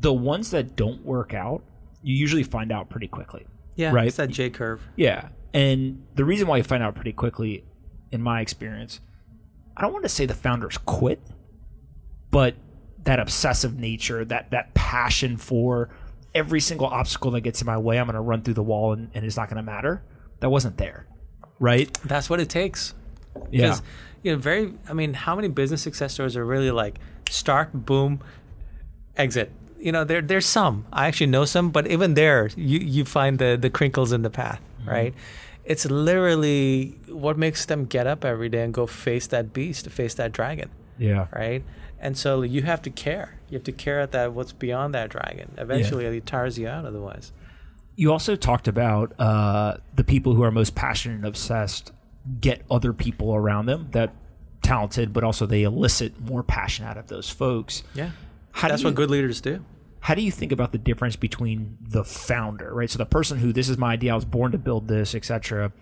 [0.00, 1.62] the ones that don't work out,
[2.02, 3.46] you usually find out pretty quickly.
[3.76, 4.06] Yeah, Right.
[4.08, 4.86] It's that J curve.
[4.96, 5.28] Yeah.
[5.52, 7.64] And the reason why you find out pretty quickly,
[8.10, 9.00] in my experience,
[9.76, 11.20] I don't want to say the founders quit,
[12.30, 12.54] but
[13.04, 15.90] that obsessive nature, that that passion for
[16.34, 18.92] every single obstacle that gets in my way, I'm going to run through the wall
[18.92, 20.02] and, and it's not going to matter.
[20.40, 21.06] That wasn't there,
[21.58, 21.92] right?
[22.04, 22.94] That's what it takes.
[23.50, 23.78] Yeah.
[24.22, 24.72] You know, very.
[24.88, 28.20] I mean, how many business success stories are really like start, boom,
[29.16, 29.52] exit?
[29.78, 30.86] You know, there there's some.
[30.92, 34.30] I actually know some, but even there, you you find the the crinkles in the
[34.30, 35.14] path, right?
[35.64, 40.14] It's literally what makes them get up every day and go face that beast, face
[40.14, 41.26] that dragon, Yeah.
[41.32, 41.64] right?
[41.98, 43.38] And so you have to care.
[43.50, 45.52] You have to care at that what's beyond that dragon.
[45.58, 46.84] Eventually, it tires you out.
[46.84, 47.32] Otherwise,
[47.96, 51.92] You also talked about uh, the people who are most passionate and obsessed
[52.40, 54.12] get other people around them that
[54.62, 57.82] talented, but also they elicit more passion out of those folks.
[57.94, 58.10] yeah,
[58.56, 59.64] How that's you- what good leaders do.
[60.00, 62.90] how do you think about the difference between the founder right?
[62.90, 65.72] So the person who this is my idea i was born to build this etc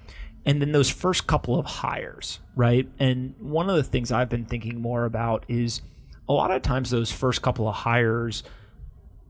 [0.46, 2.88] and then those first couple of hires right?
[2.98, 5.82] And one of the things i've been thinking more about is
[6.28, 8.42] a lot of times those first couple of hires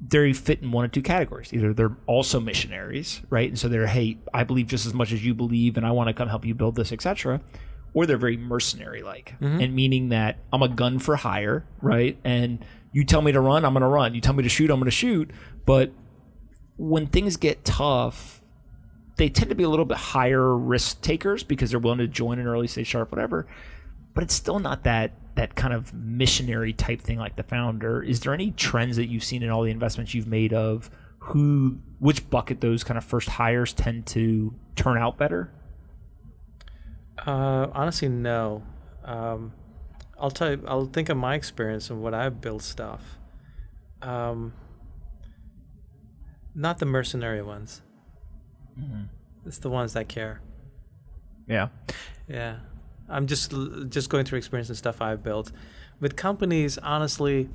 [0.07, 1.52] they fit in one of two categories.
[1.52, 3.48] Either they're also missionaries right?
[3.48, 6.09] And so they're hey i believe just as much as you believe and i want
[6.09, 7.40] to come help you build this etc
[7.94, 9.61] or they're very mercenary like mm-hmm.
[9.61, 12.16] and meaning that i'm a gun for hire right?
[12.24, 14.14] And you tell me to run i'm going to run.
[14.14, 15.30] You tell me to shoot i'm going to shoot.
[15.66, 15.92] But
[16.76, 18.40] when things get tough
[19.16, 22.38] they tend to be a little bit higher risk takers because they're willing to join
[22.38, 23.46] an early stage startup whatever.
[24.14, 28.02] But it's still not that that kind of missionary type thing like the founder.
[28.02, 31.78] Is there any trends that you've seen in all the investments you've made of who
[31.98, 35.50] which bucket those kind of first hires tend to turn out better?
[37.26, 38.62] Uh, honestly, no.
[39.04, 39.52] Um,
[40.18, 40.64] I'll tell you.
[40.66, 43.18] I'll think of my experience and what I've built stuff.
[44.03, 44.53] Um,
[46.55, 47.83] not the mercenary ones.
[49.46, 50.40] It's the ones that care.
[51.46, 51.68] yeah
[52.29, 52.57] Yeah,
[53.09, 53.53] I'm just
[53.88, 55.53] just going through experience and stuff I've built.
[56.00, 57.48] With companies, honestly,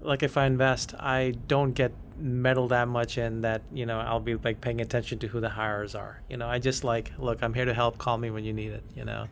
[0.00, 3.62] like if I invest, I don't get meddle that much in that.
[3.72, 6.22] You know, I'll be like paying attention to who the hires are.
[6.28, 7.42] You know, I just like look.
[7.42, 7.98] I'm here to help.
[7.98, 8.84] Call me when you need it.
[8.94, 9.28] You know.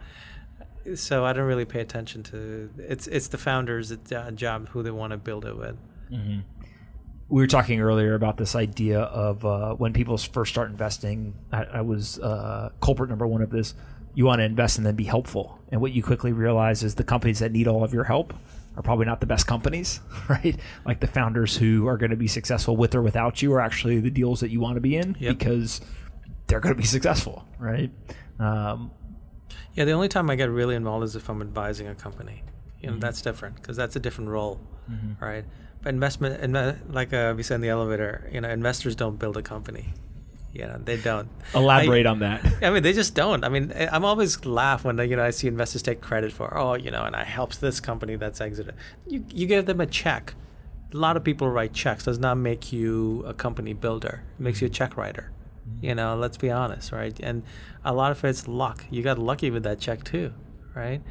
[0.94, 3.92] So I don't really pay attention to it's it's the founders'
[4.34, 5.76] job who they want to build it with.
[6.10, 11.34] we were talking earlier about this idea of uh, when people first start investing.
[11.52, 13.74] I, I was uh, culprit number one of this.
[14.14, 17.04] You want to invest and then be helpful, and what you quickly realize is the
[17.04, 18.32] companies that need all of your help
[18.76, 20.56] are probably not the best companies, right?
[20.86, 24.00] Like the founders who are going to be successful with or without you are actually
[24.00, 25.38] the deals that you want to be in Yep.
[25.38, 25.80] because
[26.46, 27.90] they're going to be successful, right?
[28.40, 28.90] Um,
[29.78, 32.42] Yeah, the only time I get really involved is if I'm advising a company.
[32.80, 33.00] You know, mm-hmm.
[33.00, 34.58] that's different because that's a different role,
[34.90, 35.24] mm-hmm.
[35.24, 35.44] right?
[35.82, 39.36] But investment, inve- like uh, we said in the elevator, you know, investors don't build
[39.36, 39.94] a company.
[40.52, 41.28] You know, they don't.
[41.54, 42.44] elaborate I, on that.
[42.62, 43.44] I mean, they just don't.
[43.44, 46.58] I mean, I- I'm always laugh when you know I see investors take credit for,
[46.58, 48.74] oh, you know, and I helped this company that's exited.
[49.06, 50.34] You you give them a check.
[50.92, 52.02] A lot of people write checks.
[52.02, 54.24] Does not make you a company builder.
[54.40, 54.74] It makes you a mm-hmm.
[54.74, 55.30] check writer.
[55.80, 57.18] You know, let's be honest, right?
[57.22, 57.42] And
[57.84, 58.84] a lot of it's luck.
[58.90, 60.32] You got lucky with that check too,
[60.74, 61.02] right?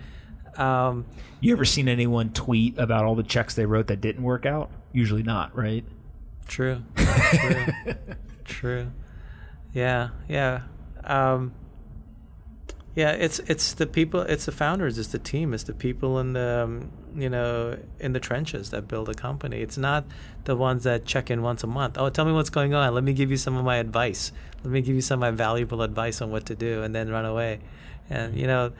[0.58, 1.06] Um,
[1.40, 4.72] You ever seen anyone tweet about all the checks they wrote that didn't work out?
[4.92, 5.86] Usually not, right?
[6.48, 6.84] True.
[6.96, 7.66] True.
[8.46, 8.92] True.
[9.74, 10.10] Yeah.
[10.28, 10.62] Yeah.
[11.04, 11.54] Um,
[12.96, 13.12] yeah.
[13.12, 14.22] It's it's the people.
[14.22, 14.98] It's the founders.
[14.98, 15.54] It's the team.
[15.54, 19.58] It's the people in the um, you know in the trenches that build a company.
[19.62, 20.06] It's not
[20.46, 21.98] the ones that check in once a month.
[21.98, 22.94] Oh, tell me what's going on.
[22.94, 24.32] Let me give you some of my advice.
[24.64, 27.10] Let me give you some of my valuable advice on what to do, and then
[27.10, 27.60] run away.
[28.10, 28.72] And you know,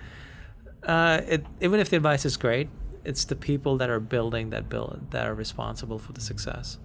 [0.84, 2.70] uh, it, even if the advice is great,
[3.04, 6.78] it's the people that are building that build that are responsible for the success.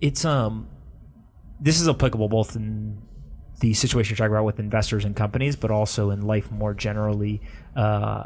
[0.00, 0.66] it's um
[1.60, 2.96] this is applicable both in
[3.60, 7.42] the situation you're talking about with investors and companies but also in life more generally
[7.76, 8.24] uh,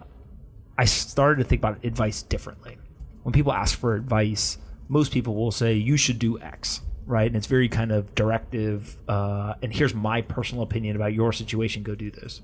[0.79, 2.79] i started to think about advice differently
[3.23, 4.59] when people ask for advice
[4.89, 8.97] most people will say you should do x right and it's very kind of directive
[9.09, 12.41] uh, and here's my personal opinion about your situation go do this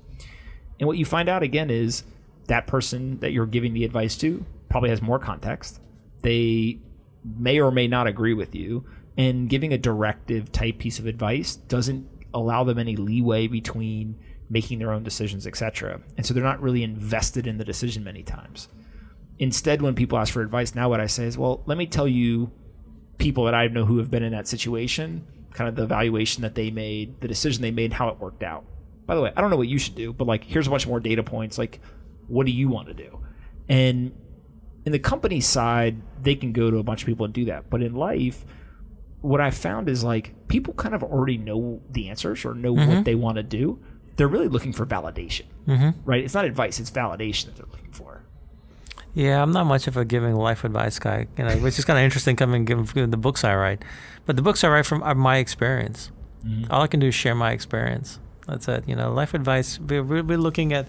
[0.79, 2.03] and what you find out again is
[2.47, 5.79] that person that you're giving the advice to probably has more context.
[6.23, 6.79] They
[7.23, 8.85] may or may not agree with you.
[9.17, 14.17] And giving a directive type piece of advice doesn't allow them any leeway between
[14.51, 16.01] making their own decisions, etc.
[16.17, 18.67] And so they're not really invested in the decision many times.
[19.39, 22.07] Instead, when people ask for advice, now what I say is, well, let me tell
[22.07, 22.51] you
[23.17, 26.55] people that I know who have been in that situation, kind of the evaluation that
[26.55, 28.65] they made, the decision they made, how it worked out.
[29.05, 30.85] by the way, I don't know what you should do, but like, here's a bunch
[30.85, 31.57] more data points.
[31.57, 31.79] Like,
[32.27, 33.19] what do you want to do?
[33.69, 34.11] And
[34.85, 37.69] in the company side, they can go to a bunch of people and do that.
[37.69, 38.45] But in life,
[39.21, 42.87] what I found is like people kind of already know the answers or know what
[42.87, 43.03] mm-hmm.
[43.03, 43.79] they want to do.
[44.21, 45.45] They're really looking for validation,
[46.05, 46.23] right?
[46.23, 48.21] It's not advice; it's validation that they're looking for.
[49.15, 51.97] Yeah, I'm not much of a giving life advice guy, you know, which is kind
[51.97, 53.81] of interesting coming given the books I write.
[54.27, 56.11] But the books I write from are my experience.
[56.69, 58.19] All I can do is share my experience.
[58.45, 58.87] That's it.
[58.87, 59.79] You know, life advice.
[59.79, 60.85] We're, we're we're looking at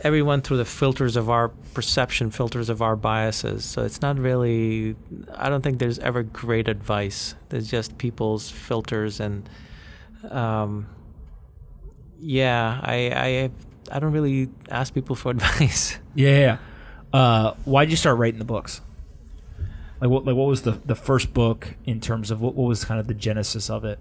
[0.00, 3.66] everyone through the filters of our perception, filters of our biases.
[3.66, 4.96] So it's not really.
[5.36, 7.34] I don't think there's ever great advice.
[7.50, 9.46] There's just people's filters and.
[10.30, 10.86] Um,
[12.20, 13.50] yeah, I I
[13.92, 15.98] I don't really ask people for advice.
[16.14, 16.58] Yeah.
[17.12, 18.80] Uh, why did you start writing the books?
[20.00, 20.24] Like what?
[20.24, 23.06] Like what was the the first book in terms of what, what was kind of
[23.06, 23.98] the genesis of it?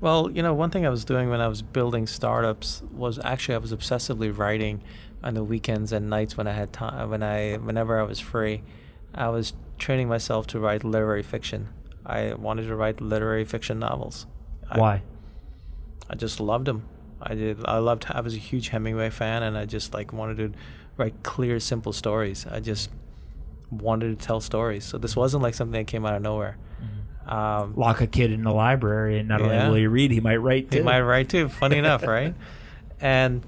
[0.00, 3.56] Well, you know, one thing I was doing when I was building startups was actually
[3.56, 4.82] I was obsessively writing
[5.22, 8.62] on the weekends and nights when I had time, when I, whenever I was free,
[9.14, 11.68] I was training myself to write literary fiction.
[12.06, 14.26] I wanted to write literary fiction novels.
[14.70, 15.02] I, Why?
[16.08, 16.84] I just loved them.
[17.22, 17.58] I did.
[17.64, 18.06] I loved.
[18.08, 20.58] I was a huge Hemingway fan, and I just like wanted to
[20.96, 22.46] write clear, simple stories.
[22.46, 22.90] I just
[23.70, 24.84] wanted to tell stories.
[24.84, 26.56] So this wasn't like something that came out of nowhere.
[27.26, 30.38] Um, Lock a kid in the library, and not only will he read, he might
[30.38, 30.78] write too.
[30.78, 31.48] He might write too.
[31.48, 32.34] Funny enough, right?
[33.00, 33.42] And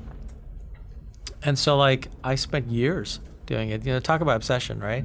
[1.43, 3.85] and so like I spent years doing it.
[3.85, 5.05] You know, talk about obsession, right?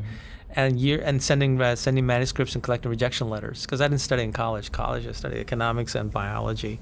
[0.51, 4.23] And year and sending uh, sending manuscripts and collecting rejection letters because I didn't study
[4.23, 4.71] in college.
[4.71, 6.79] College I studied economics and biology.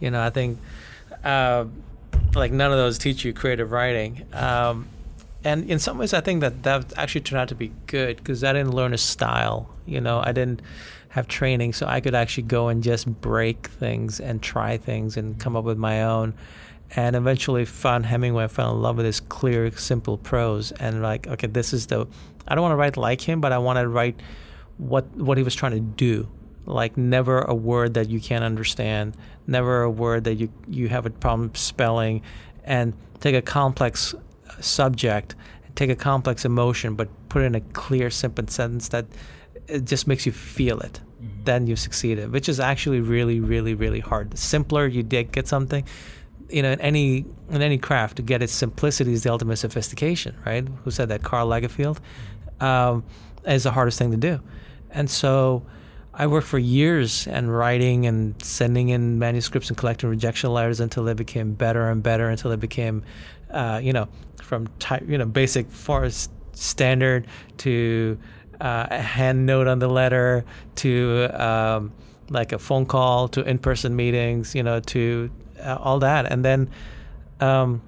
[0.00, 0.58] You know, I think
[1.24, 1.66] uh,
[2.34, 4.26] like none of those teach you creative writing.
[4.32, 4.88] Um,
[5.44, 8.42] and in some ways, I think that that actually turned out to be good because
[8.42, 9.70] I didn't learn a style.
[9.86, 10.62] You know, I didn't
[11.10, 15.38] have training, so I could actually go and just break things and try things and
[15.38, 16.34] come up with my own.
[16.96, 18.44] And eventually found Hemingway.
[18.44, 22.06] I fell in love with his clear, simple prose, and like, okay, this is the.
[22.46, 24.20] I don't want to write like him, but I want to write
[24.78, 26.28] what what he was trying to do.
[26.64, 29.16] Like never a word that you can't understand,
[29.48, 32.22] never a word that you you have a problem spelling,
[32.64, 34.14] and take a complex
[34.60, 35.34] subject,
[35.74, 39.06] take a complex emotion, but put it in a clear, simple sentence that
[39.66, 41.00] it just makes you feel it.
[41.44, 44.30] Then you succeeded, which is actually really, really, really hard.
[44.30, 45.84] The simpler you did get something,
[46.48, 50.36] you know, in any in any craft, to get its simplicity is the ultimate sophistication,
[50.46, 50.68] right?
[50.84, 51.22] Who said that?
[51.22, 51.98] Karl Lagerfeld.
[52.60, 53.04] Um,
[53.46, 54.40] is the hardest thing to do,
[54.90, 55.64] and so.
[56.20, 61.04] I worked for years and writing and sending in manuscripts and collecting rejection letters until
[61.04, 63.04] they became better and better until they became,
[63.50, 64.08] uh, you know,
[64.42, 67.28] from type, you know, basic forest standard
[67.58, 68.18] to
[68.60, 71.92] uh, a hand note on the letter to um,
[72.30, 75.30] like a phone call to in-person meetings, you know, to
[75.64, 76.68] uh, all that, and then.
[77.40, 77.80] Um,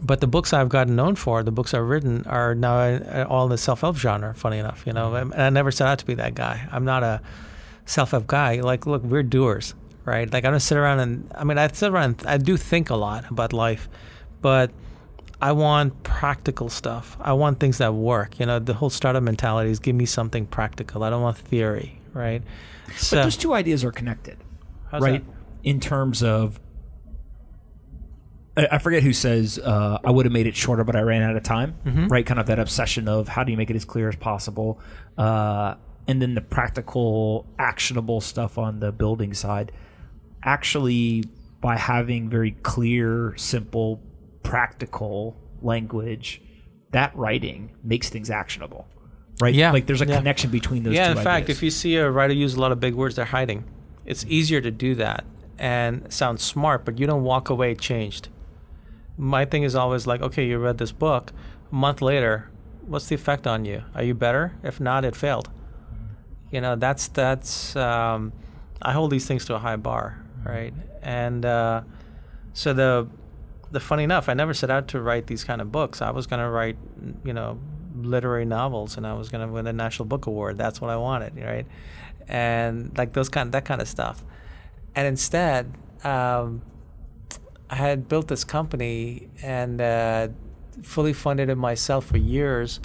[0.00, 3.44] but the books I've gotten known for, the books I've written, are now uh, all
[3.44, 4.34] in the self-help genre.
[4.34, 6.66] Funny enough, you know, and I never set out to be that guy.
[6.72, 7.20] I'm not a
[7.84, 8.60] self-help guy.
[8.60, 9.74] Like, look, we're doers,
[10.04, 10.32] right?
[10.32, 12.20] Like, I don't sit around and I mean, I sit around.
[12.20, 13.88] And I do think a lot about life,
[14.40, 14.70] but
[15.40, 17.16] I want practical stuff.
[17.20, 18.38] I want things that work.
[18.38, 21.02] You know, the whole startup mentality is give me something practical.
[21.02, 22.42] I don't want theory, right?
[22.96, 24.38] So, But those two ideas are connected,
[24.92, 25.26] right?
[25.26, 25.34] that?
[25.64, 26.60] In terms of,
[28.56, 31.36] I forget who says uh, I would have made it shorter, but I ran out
[31.36, 31.74] of time.
[31.86, 32.08] Mm-hmm.
[32.08, 34.78] Right, kind of that obsession of how do you make it as clear as possible,
[35.16, 39.72] uh, and then the practical, actionable stuff on the building side.
[40.44, 41.24] Actually,
[41.60, 44.02] by having very clear, simple,
[44.42, 46.42] practical language,
[46.90, 48.86] that writing makes things actionable.
[49.40, 49.54] Right?
[49.54, 50.18] Yeah, Like there's a yeah.
[50.18, 52.80] connection between those yeah, in fact, if you see a writer use a lot of
[52.80, 53.64] big words, they're hiding.
[54.04, 55.24] It's easier to do that
[55.58, 58.28] and sound smart, but you don't walk away changed.
[59.16, 61.32] My thing is always like, okay, you read this book.
[61.70, 62.50] A month later,
[62.86, 63.82] what's the effect on you?
[63.94, 64.54] Are you better?
[64.62, 65.50] If not, it failed.
[66.50, 67.74] You know, that's that's.
[67.76, 68.32] Um,
[68.80, 70.74] I hold these things to a high bar, right?
[71.02, 71.82] And uh,
[72.52, 73.08] so the
[73.70, 76.02] the funny enough, I never set out to write these kind of books.
[76.02, 76.76] I was going to write,
[77.24, 77.58] you know,
[77.96, 80.58] literary novels, and I was going to win a National Book Award.
[80.58, 81.66] That's what I wanted, right?
[82.28, 84.22] And like those kind, that kind of stuff.
[84.94, 85.72] And instead,
[86.04, 86.62] um,
[87.72, 90.28] I had built this company and uh,
[90.82, 92.80] fully funded it myself for years.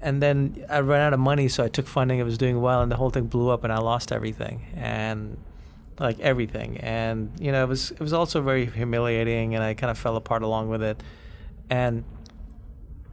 [0.00, 2.20] And then I ran out of money, so I took funding.
[2.20, 4.66] It was doing well, and the whole thing blew up, and I lost everything.
[4.76, 5.38] And
[6.00, 9.90] like everything and you know it was it was also very humiliating and I kind
[9.90, 11.00] of fell apart along with it
[11.68, 12.02] and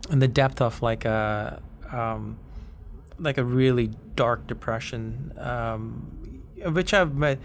[0.09, 2.39] in the depth of like a um,
[3.19, 6.41] like a really dark depression um,
[6.71, 7.39] which I've met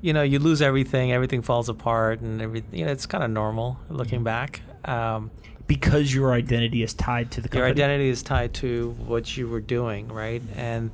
[0.00, 2.78] you know, you lose everything, everything falls apart, and everything.
[2.78, 4.62] You know, it's kind of normal looking back.
[4.84, 5.30] Um,
[5.66, 7.60] because your identity is tied to the company.
[7.60, 10.42] your identity is tied to what you were doing, right?
[10.56, 10.90] And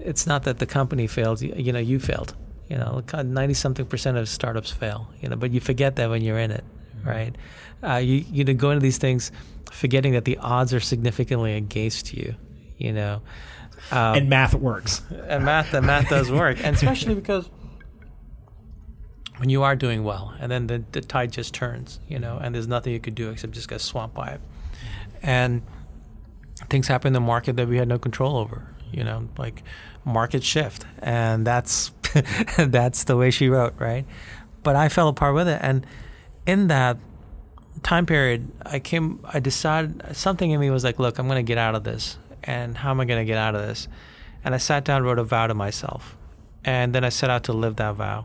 [0.00, 1.40] it's not that the company failed.
[1.40, 2.34] You, you know, you failed.
[2.68, 5.08] You know, ninety something percent of startups fail.
[5.20, 6.64] You know, but you forget that when you're in it,
[7.04, 7.34] right?
[7.82, 9.30] Uh, you you know, go into these things
[9.70, 12.34] forgetting that the odds are significantly against you.
[12.76, 13.22] You know,
[13.90, 15.02] um, and math works.
[15.28, 17.48] and math and math does work, and especially because
[19.38, 22.54] when you are doing well, and then the, the tide just turns, you know, and
[22.54, 24.40] there's nothing you could do except just get swamped by it,
[25.22, 25.62] and
[26.68, 29.62] things happen in the market that we had no control over, you know, like
[30.04, 31.92] market shift, and that's
[32.58, 34.04] that's the way she wrote, right?
[34.64, 35.86] But I fell apart with it, and
[36.44, 36.98] in that
[37.84, 41.48] time period, I came, I decided something in me was like, look, I'm going to
[41.48, 43.86] get out of this, and how am I going to get out of this?
[44.42, 46.16] And I sat down, wrote a vow to myself,
[46.64, 48.24] and then I set out to live that vow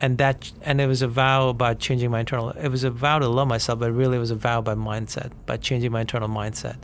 [0.00, 3.18] and that and it was a vow about changing my internal it was a vow
[3.18, 6.28] to love myself but really it was a vow by mindset by changing my internal
[6.28, 6.76] mindset.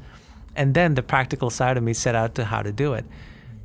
[0.54, 3.04] And then the practical side of me set out to how to do it.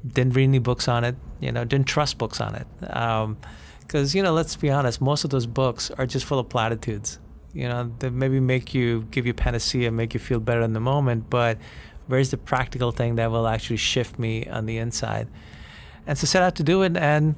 [0.05, 2.67] Didn't read any books on it you know didn't trust books on it.
[2.79, 6.49] Because um, you know let's be honest most of those books are just full of
[6.49, 7.19] platitudes
[7.53, 10.79] you know that maybe make you give you panacea make you feel better in the
[10.79, 11.57] moment but
[12.11, 15.27] where's the practical thing that will actually shift me on the inside?
[16.05, 17.35] And so set out to do it and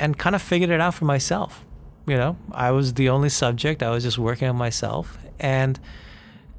[0.00, 1.64] and kind of figured it out for myself.
[2.06, 3.82] You know, I was the only subject.
[3.82, 5.78] I was just working on myself, and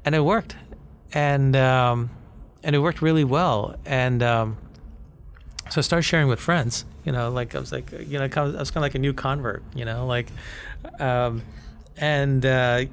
[0.04, 0.56] and it worked,
[1.12, 2.10] and um,
[2.62, 3.76] and it worked really well.
[3.84, 4.58] And um,
[5.70, 6.84] so I started sharing with friends.
[7.04, 9.12] You know, like I was like, you know, I was kind of like a new
[9.12, 9.64] convert.
[9.74, 10.28] You know, like,
[11.00, 11.42] um,
[11.96, 12.84] and uh,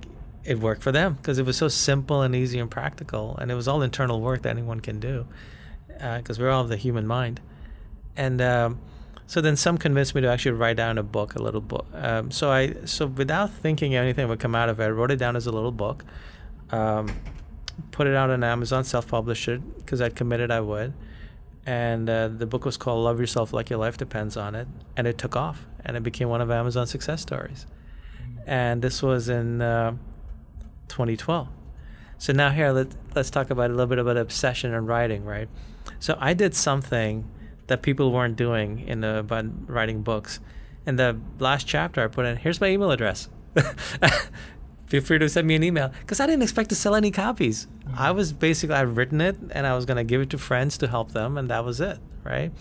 [0.44, 3.56] it worked for them because it was so simple and easy and practical, and it
[3.56, 5.28] was all internal work that anyone can do
[5.88, 7.40] because uh, we're all the human mind,
[8.16, 8.80] and um,
[9.28, 11.86] so then some convinced me to actually write down a book, a little book.
[11.94, 15.18] Um, so I so without thinking anything would come out of it, I wrote it
[15.18, 16.06] down as a little book,
[16.72, 17.14] um,
[17.92, 20.94] put it out on Amazon, self-published it because I'd committed I would,
[21.66, 25.06] and uh, the book was called "Love Yourself Like Your Life Depends on It," and
[25.06, 27.68] it took off, and it became one of Amazon's success stories.
[28.46, 29.98] And this was in uh,
[30.88, 31.50] 2012.
[32.18, 35.50] So now here let, let's talk about a little bit about obsession and writing, right?
[36.00, 37.30] So I did something
[37.68, 39.24] that people weren't doing in the
[39.68, 40.40] writing books.
[40.86, 43.30] In the last chapter, I put in, "Here's my email address.
[44.88, 47.68] Feel free to send me an email." Because I didn't expect to sell any copies.
[47.68, 47.96] Mm-hmm.
[47.98, 50.88] I was basically I'd written it and I was gonna give it to friends to
[50.88, 52.52] help them, and that was it, right?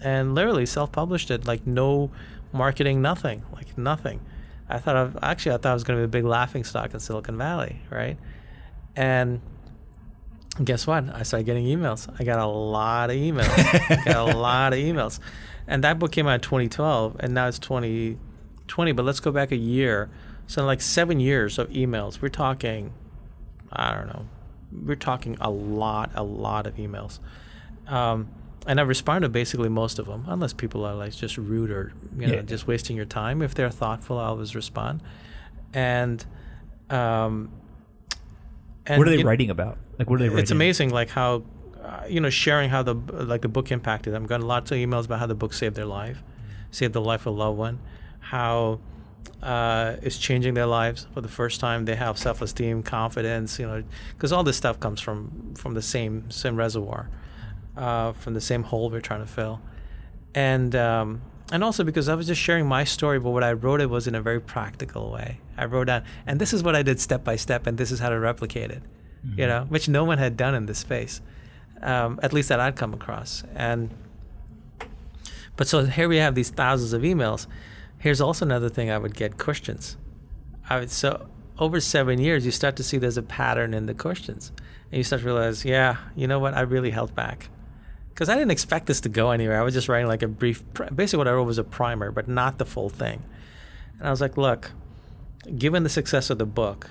[0.00, 2.10] And literally self-published it, like no
[2.52, 4.20] marketing, nothing, like nothing.
[4.68, 7.00] I thought of actually I thought I was gonna be a big laughing stock in
[7.00, 8.18] Silicon Valley, right?
[8.94, 9.40] And
[10.62, 11.12] guess what?
[11.14, 12.08] I started getting emails.
[12.18, 14.04] I got a lot of emails.
[14.04, 15.18] got a lot of emails.
[15.66, 18.92] And that book came out in 2012, and now it's 2020.
[18.92, 20.10] But let's go back a year.
[20.46, 22.20] So, like seven years of emails.
[22.20, 22.92] We're talking,
[23.72, 24.26] I don't know,
[24.70, 27.18] we're talking a lot, a lot of emails.
[27.86, 28.28] Um,
[28.66, 31.92] and I respond to basically most of them, unless people are like just rude or
[32.18, 32.42] you know yeah.
[32.42, 33.42] just wasting your time.
[33.42, 35.02] If they're thoughtful, I always respond.
[35.72, 36.24] And
[36.90, 37.50] um,
[38.86, 39.78] and what are they writing about?
[39.98, 40.42] Like, what are they writing?
[40.42, 41.44] It's amazing, like how,
[41.82, 44.26] uh, you know, sharing how the like the book impacted them.
[44.26, 46.22] Got lots of emails about how the book saved their life,
[46.70, 47.80] saved the life of a loved one,
[48.20, 48.80] how
[49.42, 51.84] uh, it's changing their lives for the first time.
[51.84, 56.30] They have self-esteem, confidence, you know, because all this stuff comes from from the same
[56.30, 57.08] same reservoir,
[57.76, 59.60] uh, from the same hole we're trying to fill,
[60.34, 61.22] and um,
[61.52, 64.06] and also because I was just sharing my story, but what I wrote it was
[64.06, 65.40] in a very practical way.
[65.56, 68.00] I wrote down, and this is what I did step by step, and this is
[68.00, 68.82] how to replicate it,
[69.26, 69.40] mm-hmm.
[69.40, 71.20] you know, which no one had done in this space,
[71.82, 73.44] um, at least that I'd come across.
[73.54, 73.90] And
[75.56, 77.46] but so here we have these thousands of emails.
[77.98, 79.96] Here's also another thing I would get questions.
[80.68, 81.28] I would so
[81.58, 84.50] over seven years, you start to see there's a pattern in the questions,
[84.90, 87.48] and you start to realize, yeah, you know what, I really held back
[88.14, 89.60] because I didn't expect this to go anywhere.
[89.60, 90.62] I was just writing like a brief,
[90.94, 93.24] basically what I wrote was a primer, but not the full thing.
[93.98, 94.70] And I was like, look,
[95.56, 96.90] given the success of the book,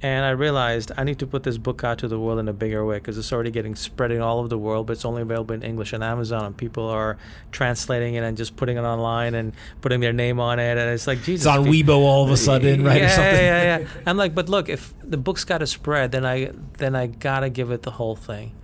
[0.00, 2.52] and I realized I need to put this book out to the world in a
[2.52, 5.54] bigger way because it's already getting spreading all over the world, but it's only available
[5.54, 7.18] in English on Amazon, and people are
[7.50, 11.06] translating it and just putting it online and putting their name on it, and it's
[11.06, 11.46] like Jesus.
[11.46, 13.02] It's on Weibo all of a sudden, right?
[13.02, 13.88] Yeah, yeah, yeah.
[14.06, 17.50] I'm like, but look, if the book's got to spread, then I then I gotta
[17.50, 18.54] give it the whole thing.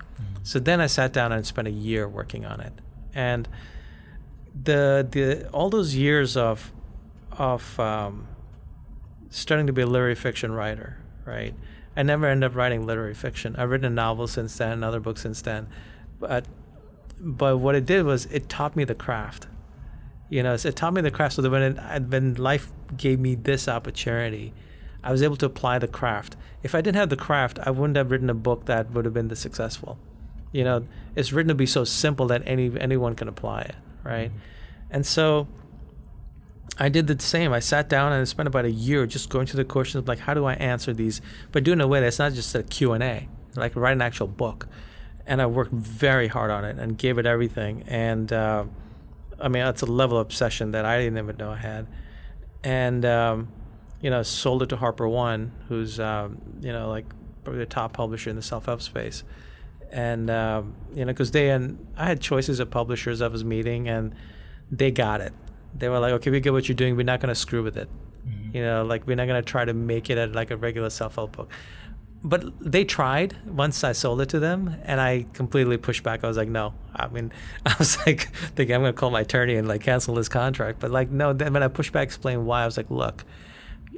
[0.45, 2.75] So then I sat down and spent a year working on it,
[3.15, 3.49] and
[4.63, 6.71] the the all those years of
[7.33, 8.29] of um,
[9.35, 11.55] starting to be a literary fiction writer, right?
[11.97, 13.57] I never ended up writing literary fiction.
[13.57, 15.69] I've written a novel since then, another book since then,
[16.21, 16.47] but
[17.19, 19.47] but what it did was it taught me the craft.
[20.29, 21.37] You know, it taught me the craft.
[21.37, 24.53] So that when it, when life gave me this opportunity,
[25.03, 26.37] I was able to apply the craft.
[26.63, 29.15] If I didn't have the craft, I wouldn't have written a book that would have
[29.15, 29.99] been this successful.
[30.53, 34.31] You know, it's written to be so simple that any anyone can apply it, right?
[34.31, 34.39] Mm-hmm.
[34.91, 35.49] And so
[36.77, 37.53] I did the same.
[37.53, 40.09] I sat down and I spent about a year just going through the questions of
[40.09, 41.21] like how do I answer these,
[41.53, 44.69] but doing it a way that's not just a Q&A, like write an actual book.
[45.27, 47.85] And I worked very hard on it and gave it everything.
[47.87, 48.65] And uh,
[49.41, 51.87] I mean, that's a level of obsession that I didn't even know I had.
[52.65, 53.49] And, um,
[54.01, 57.07] you know, sold it to HarperOne, who's, um, you know, like
[57.45, 59.23] probably the top publisher in the self-help space.
[59.93, 63.89] And, um, you know, because they, and I had choices of publishers I was meeting
[63.89, 64.15] and
[64.71, 65.33] they got it
[65.77, 66.97] they were like, okay, we get what you're doing.
[66.97, 67.89] We're not going to screw with it.
[68.27, 68.57] Mm-hmm.
[68.57, 70.91] You know, like we're not going to try to make it at like a regular
[70.91, 71.51] self-help book.
[72.23, 76.25] But they tried once I sold it to them, and I completely pushed back.
[76.25, 76.73] I was like, no.
[76.97, 77.33] I mean,
[77.67, 80.81] I was like thinking I'm going to call my attorney and like cancel this contract.
[80.81, 81.33] But like, no.
[81.35, 83.25] Then when I pushed back, explained why, I was like, look,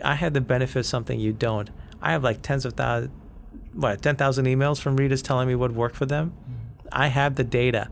[0.02, 1.70] I had the benefit of something you don't.
[2.02, 3.12] I have like tens of thousands,
[3.72, 6.30] what, ten thousand emails from readers telling me what worked for them.
[6.30, 6.88] Mm-hmm.
[6.90, 7.90] I have the data.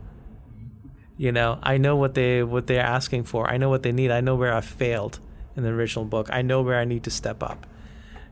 [1.17, 3.49] You know, I know what they what they're asking for.
[3.49, 4.11] I know what they need.
[4.11, 5.19] I know where I failed
[5.55, 6.27] in the original book.
[6.31, 7.65] I know where I need to step up.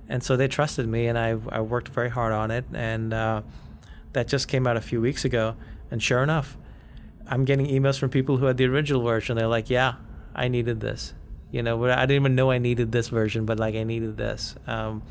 [0.10, 2.66] And so they trusted me, and I I worked very hard on it.
[2.74, 3.44] And uh,
[4.12, 5.56] that just came out a few weeks ago.
[5.92, 6.58] And sure enough,
[7.26, 9.38] I'm getting emails from people who had the original version.
[9.38, 9.96] They're like, "Yeah,
[10.36, 11.14] I needed this."
[11.52, 14.56] You know, I didn't even know I needed this version, but like I needed this.
[14.68, 15.04] Um,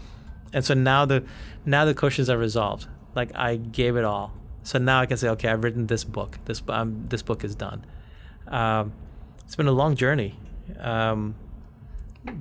[0.52, 1.24] and so now the
[1.64, 2.86] now the questions are resolved.
[3.14, 6.38] Like I gave it all so now I can say, okay, I've written this book.
[6.44, 7.84] This um, this book is done.
[8.48, 8.92] Um,
[9.44, 10.38] it's been a long journey,
[10.78, 11.34] um,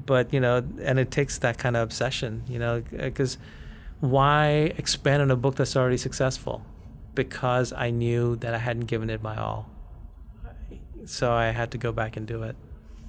[0.06, 3.38] but you know, and it takes that kind of obsession, you know, because
[4.00, 6.64] why expand on a book that's already successful?
[7.14, 9.70] Because I knew that I hadn't given it my all,
[11.06, 12.56] so I had to go back and do it.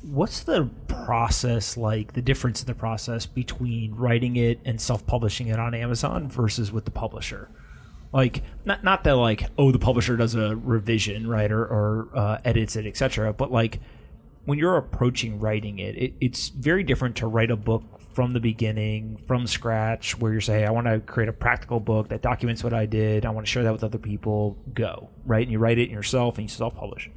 [0.02, 2.14] What's the process like?
[2.14, 6.84] The difference in the process between writing it and self-publishing it on Amazon versus with
[6.84, 7.48] the publisher?
[8.12, 12.38] Like not not that like oh the publisher does a revision right or, or uh,
[12.44, 13.80] edits it etc but like
[14.44, 18.40] when you're approaching writing it, it, it's very different to write a book from the
[18.40, 22.62] beginning from scratch where you're saying i want to create a practical book that documents
[22.62, 23.24] what i did.
[23.24, 24.58] I want to share that with other people.
[24.74, 25.42] Go right?
[25.42, 27.10] And you write it yourself and you self-publish.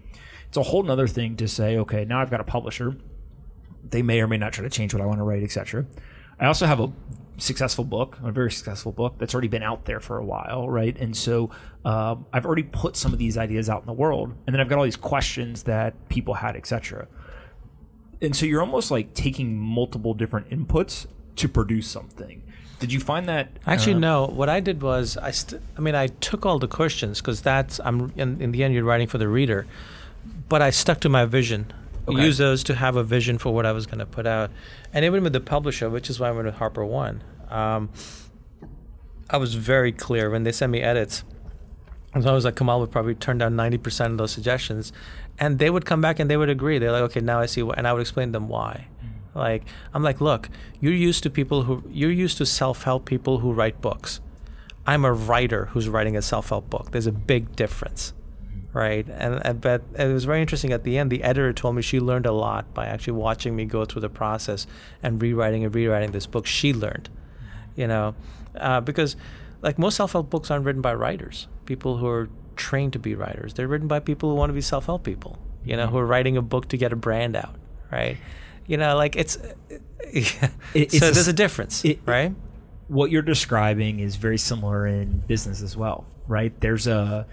[0.48, 2.96] It's a whole nother thing to say okay now i've got a publisher.
[3.88, 5.86] They may or may not try to change what i want to write etc
[6.40, 6.92] i also have a
[7.38, 10.98] successful book, a very successful book that's already been out there for a while, right?
[10.98, 11.50] And so
[11.84, 14.70] uh, I've already put some of these ideas out in the world, and then I've
[14.70, 17.08] got all these questions that people had, etc.
[18.22, 21.08] And so you're almost like taking multiple different inputs
[21.38, 22.42] to produce something.
[22.80, 23.50] Did you find that?
[23.66, 24.26] Actually, uh, no.
[24.28, 27.80] What I did was I, st- I mean, I took all the questions because that's
[27.84, 29.66] I'm in, in the end you're writing for the reader,
[30.50, 31.72] but I stuck to my vision
[32.08, 32.22] okay.
[32.22, 34.52] use those to have a vision for what I was going to put out.
[34.94, 37.90] And even with the publisher, which is why I went with HarperOne, um,
[39.30, 41.24] I was very clear when they sent me edits.
[42.14, 44.94] I was like, Kamal would probably turn down 90% of those suggestions.
[45.38, 46.78] And they would come back and they would agree.
[46.78, 48.88] They're like, okay, now I see what, and I would explain to them why.
[49.04, 49.36] Mm.
[49.36, 50.50] Like, I'm like, look,
[50.80, 54.22] you're used to people who, you're used to self help people who write books.
[54.88, 56.92] I'm a writer who's writing a self help book.
[56.92, 58.14] There's a big difference
[58.76, 59.08] right?
[59.10, 60.74] And, and but it was very interesting.
[60.74, 63.64] At the end, the editor told me she learned a lot by actually watching me
[63.64, 64.68] go through the process
[65.02, 66.46] and rewriting and rewriting this book.
[66.46, 67.08] She learned,
[67.78, 68.16] you know,
[68.58, 69.16] uh, because
[69.62, 73.54] like most self-help books aren't written by writers, people who are trained to be writers.
[73.54, 76.36] They're written by people who want to be self-help people, you know, who are writing
[76.36, 77.56] a book to get a brand out,
[77.90, 78.18] right?
[78.68, 79.38] You know, like it's,
[80.02, 80.32] it,
[80.74, 82.36] it's so a, there's a difference, it, right?
[82.90, 86.54] What you're describing is very similar in business as well, right?
[86.60, 87.26] There's a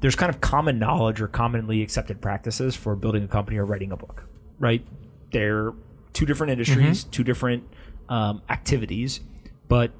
[0.00, 3.92] there's kind of common knowledge or commonly accepted practices for building a company or writing
[3.92, 4.26] a book,
[4.58, 4.84] right?
[5.30, 5.72] They're
[6.12, 7.10] two different industries, mm-hmm.
[7.10, 7.64] two different
[8.08, 9.20] um, activities,
[9.68, 9.92] but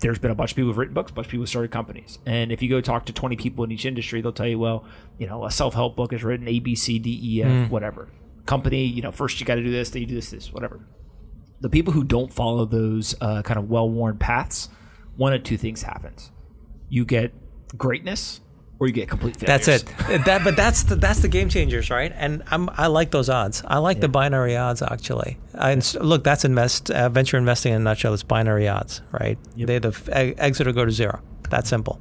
[0.00, 1.72] there's been a bunch of people who've written books, a bunch of people who started
[1.72, 2.18] companies.
[2.24, 4.84] And if you go talk to 20 people in each industry, they'll tell you, well,
[5.18, 7.70] you know, a self help book is written A, B, C, D, E, F, mm.
[7.70, 8.08] whatever.
[8.46, 10.80] Company, you know, first you got to do this, then you do this, this, whatever.
[11.60, 14.68] The people who don't follow those uh, kind of well worn paths,
[15.16, 16.30] one of two things happens.
[16.88, 17.34] You get
[17.76, 18.40] greatness
[18.80, 19.66] or you get complete failures.
[19.66, 20.24] That's it.
[20.24, 22.12] that, but that's the that's the game changers, right?
[22.14, 23.62] And I'm I like those odds.
[23.66, 24.02] I like yeah.
[24.02, 25.38] the binary odds actually.
[25.54, 28.14] And look, that's invest uh, venture investing in a nutshell.
[28.14, 29.38] It's binary odds, right?
[29.56, 29.66] Yep.
[29.66, 31.20] They the exit or go to zero.
[31.50, 32.00] That simple.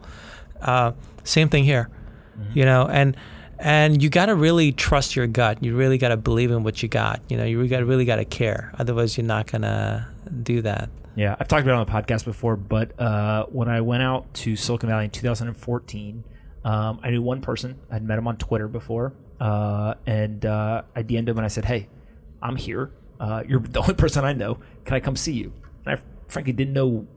[0.61, 0.91] Uh,
[1.23, 1.89] same thing here,
[2.37, 2.57] mm-hmm.
[2.57, 3.17] you know, and
[3.59, 5.63] and you got to really trust your gut.
[5.63, 7.21] You really got to believe in what you got.
[7.27, 8.71] You know, you really got really got to care.
[8.77, 10.07] Otherwise, you're not gonna
[10.43, 10.89] do that.
[11.15, 14.31] Yeah, I've talked about it on the podcast before, but uh, when I went out
[14.35, 16.23] to Silicon Valley in 2014
[16.67, 17.79] Um, I knew one person.
[17.89, 21.63] I'd met him on Twitter before, uh, and uh, I DM'd him and I said,
[21.63, 21.87] "Hey,
[22.43, 22.91] I'm here.
[23.21, 24.59] Uh, you're the only person I know.
[24.83, 25.53] Can I come see you?"
[25.85, 27.07] And I frankly didn't know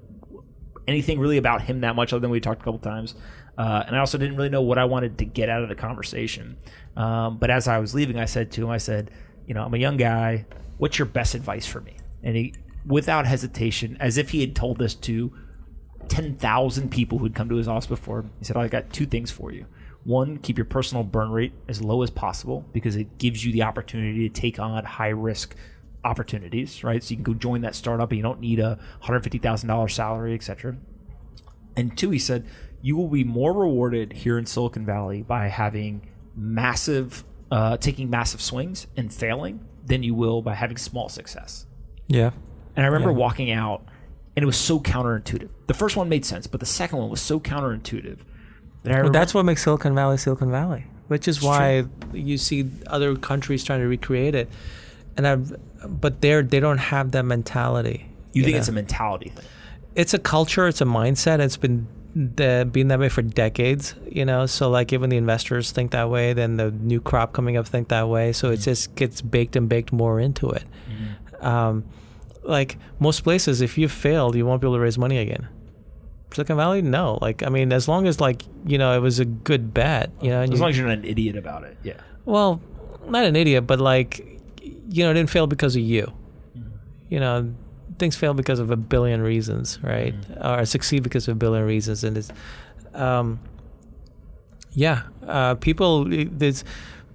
[0.86, 3.16] anything really about him that much, other than we talked a couple times.
[3.58, 5.74] Uh, and I also didn't really know what I wanted to get out of the
[5.74, 6.56] conversation.
[6.96, 9.10] Um, but as I was leaving, I said to him, I said,
[9.48, 10.46] "You know, I'm a young guy.
[10.78, 12.54] What's your best advice for me?" And he,
[12.86, 15.32] without hesitation, as if he had told this to
[16.10, 18.24] 10,000 people who'd come to his office before.
[18.38, 19.64] He said, I got two things for you.
[20.04, 23.62] One, keep your personal burn rate as low as possible because it gives you the
[23.62, 25.54] opportunity to take on high risk
[26.04, 27.02] opportunities, right?
[27.02, 30.76] So you can go join that startup and you don't need a $150,000 salary, etc.
[31.76, 32.46] And two, he said,
[32.82, 38.40] you will be more rewarded here in Silicon Valley by having massive, uh, taking massive
[38.40, 41.66] swings and failing than you will by having small success.
[42.08, 42.30] Yeah.
[42.74, 43.16] And I remember Yeah.
[43.18, 43.84] walking out,
[44.34, 45.50] and it was so counterintuitive.
[45.70, 48.18] The first one made sense, but the second one was so counterintuitive.
[48.82, 53.14] That remember, that's what makes Silicon Valley Silicon Valley, which is why you see other
[53.14, 54.48] countries trying to recreate it.
[55.16, 55.56] And I've,
[55.86, 58.10] but they're they don't have that mentality.
[58.32, 58.58] you think know?
[58.58, 59.44] it's a mentality thing.
[59.94, 61.38] it's a culture, it's a mindset.
[61.38, 64.46] It's been the, been that way for decades, you know.
[64.46, 67.90] So like even the investors think that way, then the new crop coming up think
[67.90, 68.32] that way.
[68.32, 70.64] So it just gets baked and baked more into it.
[71.40, 71.84] Um,
[72.42, 75.46] like most places, if you failed, you won't be able to raise money again.
[76.32, 77.18] Silicon Valley, no.
[77.20, 80.30] Like I mean, as long as like you know it was a good bet, you
[80.30, 80.42] know.
[80.42, 81.94] As you, long as you're not an idiot about it, yeah.
[82.24, 82.60] well,
[83.08, 84.40] not an idiot, but like
[84.90, 86.12] you know, it didn't fail because of you.
[87.08, 87.52] You know,
[87.98, 90.14] things fail because of a billion reasons, right?
[90.42, 92.30] Or succeed because of a billion reasons, and it's,
[92.94, 93.40] um,
[94.72, 96.04] yeah, uh, people.
[96.08, 96.64] There's,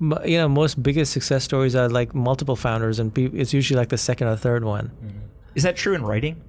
[0.02, 3.98] you know, most biggest success stories are like multiple founders, and it's usually like the
[3.98, 4.92] second or third one.
[5.56, 6.42] Is that true in writing,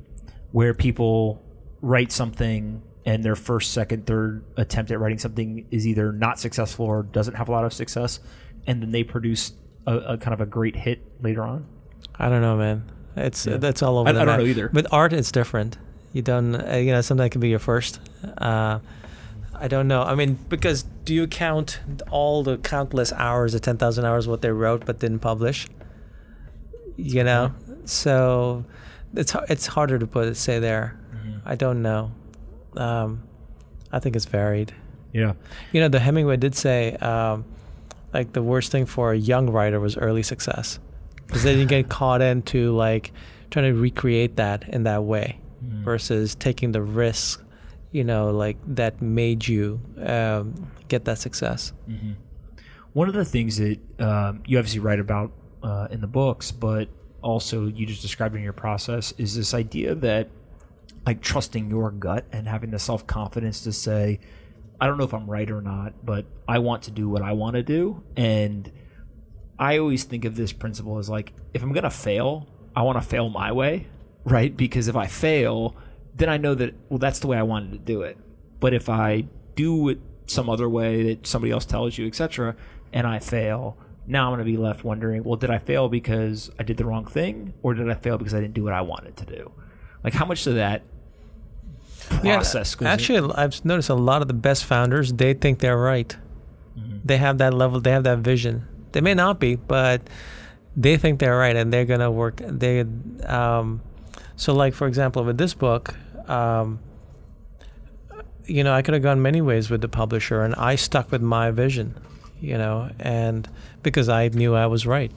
[0.51, 1.41] where people
[1.87, 6.84] write something and their first, second, third attempt at writing something is either not successful
[6.87, 8.18] or doesn't have a lot of success,
[8.66, 9.53] and then they produce
[9.87, 11.64] a, a kind of a great hit later on?
[12.18, 12.91] I don't know, man.
[13.14, 13.59] It's Yeah.
[13.59, 14.09] that's all over.
[14.09, 14.41] I- the I don't map.
[14.41, 14.70] know either.
[14.72, 15.78] With art, it's different.
[16.12, 18.01] You don't, uh, you know, something can be your first.
[18.39, 18.80] Uh,
[19.55, 20.03] I don't know.
[20.03, 21.78] I mean, because do you count
[22.11, 25.66] all the countless hours, the ten thousand hours, what they wrote but didn't publish?
[26.97, 27.53] You know,
[27.84, 28.64] so
[29.14, 30.99] it's har- it's harder to put say there.
[31.27, 31.49] Mm-hmm.
[31.49, 32.12] I don't know.
[32.77, 33.22] Um,
[33.93, 34.74] I think it's varied.
[35.12, 35.33] Yeah.
[35.72, 37.45] You know, the Hemingway did say, um,
[38.12, 40.79] like the worst thing for a young writer was early success,
[41.27, 43.12] because then you get caught into like
[43.51, 45.41] trying to recreate that in that way,
[45.85, 47.43] versus taking the risk,
[47.93, 51.72] you know, like that made you um, get that success.
[52.93, 56.89] One of the things that um, you obviously write about uh, in the books, but
[57.22, 60.29] also you just described in your process, is this idea that
[61.07, 64.19] like trusting your gut and having the self confidence to say,
[64.81, 67.33] I don't know if I'm right or not, but I want to do what I
[67.33, 68.03] want to do.
[68.17, 68.71] And
[69.59, 73.01] I always think of this principle as like, if I'm going to fail, I want
[73.01, 73.87] to fail my way,
[74.25, 74.55] right?
[74.55, 75.77] Because if I fail,
[76.15, 78.19] then I know that, well, that's the way I wanted to do it.
[78.59, 82.57] But if I do it some other way that somebody else tells you, etc.,
[82.93, 86.51] and I fail, now I'm going to be left wondering, well, did I fail because
[86.59, 88.81] I did the wrong thing, or did I fail because I didn't do what I
[88.81, 89.53] wanted to do?
[90.05, 90.83] Like, how much of that
[92.09, 96.17] process in- actually, I've noticed a lot of the best founders they think they're right.
[97.05, 97.81] They have that level.
[97.81, 98.67] They have that vision.
[98.93, 100.03] They may not be, but
[100.77, 102.41] they think they're right, and they're gonna work.
[102.45, 102.85] They,
[103.25, 103.81] um,
[104.37, 105.95] so like for example, with this book,
[106.29, 106.81] um,
[108.47, 111.23] you know, I could have gone many ways with the publisher, and I stuck with
[111.23, 111.95] my vision,
[112.41, 113.49] you know, and
[113.83, 115.11] because I knew I was right,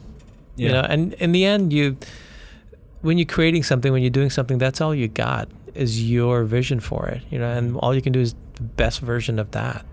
[0.55, 0.73] you Yeah.
[0.81, 1.97] know, and in the end, you,
[3.01, 5.47] when you're creating something, when you're doing something, that's all you got
[5.79, 8.99] is your vision for it, you know, and all you can do is the best
[8.99, 9.85] version of that.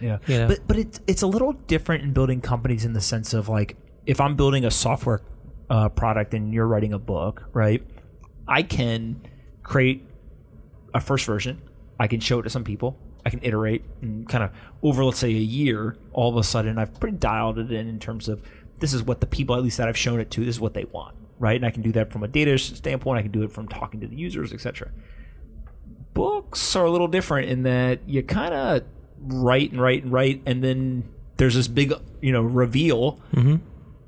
[0.00, 0.48] Yeah, You know?
[0.48, 3.76] but but it's it's a little different in building companies in the sense of like
[4.06, 5.20] if I'm building a software
[5.68, 7.82] uh, product and you're writing a book, right?
[8.46, 9.20] I can
[9.62, 10.06] create
[10.94, 11.60] a first version.
[11.98, 12.98] I can show it to some people.
[13.24, 14.50] I can iterate and kind of
[14.82, 15.96] over let's say a year.
[16.12, 18.42] All of a sudden, I've pretty dialed it in in terms of
[18.78, 20.44] this is what the people at least that I've shown it to.
[20.44, 21.56] This is what they want, right?
[21.56, 23.18] And I can do that from a data standpoint.
[23.18, 24.90] I can do it from talking to the users, etc
[26.14, 28.82] books are a little different in that you kind of
[29.20, 33.20] write and write and write, and then there's this big, you know, reveal,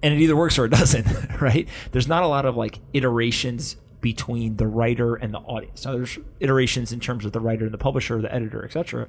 [0.03, 1.07] and it either works or it doesn't,
[1.41, 1.69] right?
[1.93, 5.85] There's not a lot of like iterations between the writer and the audience.
[5.85, 9.09] Now, there's iterations in terms of the writer and the publisher, the editor, etc.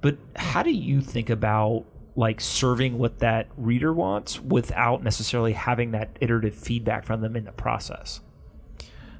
[0.00, 1.84] But how do you think about
[2.14, 7.44] like serving what that reader wants without necessarily having that iterative feedback from them in
[7.44, 8.20] the process?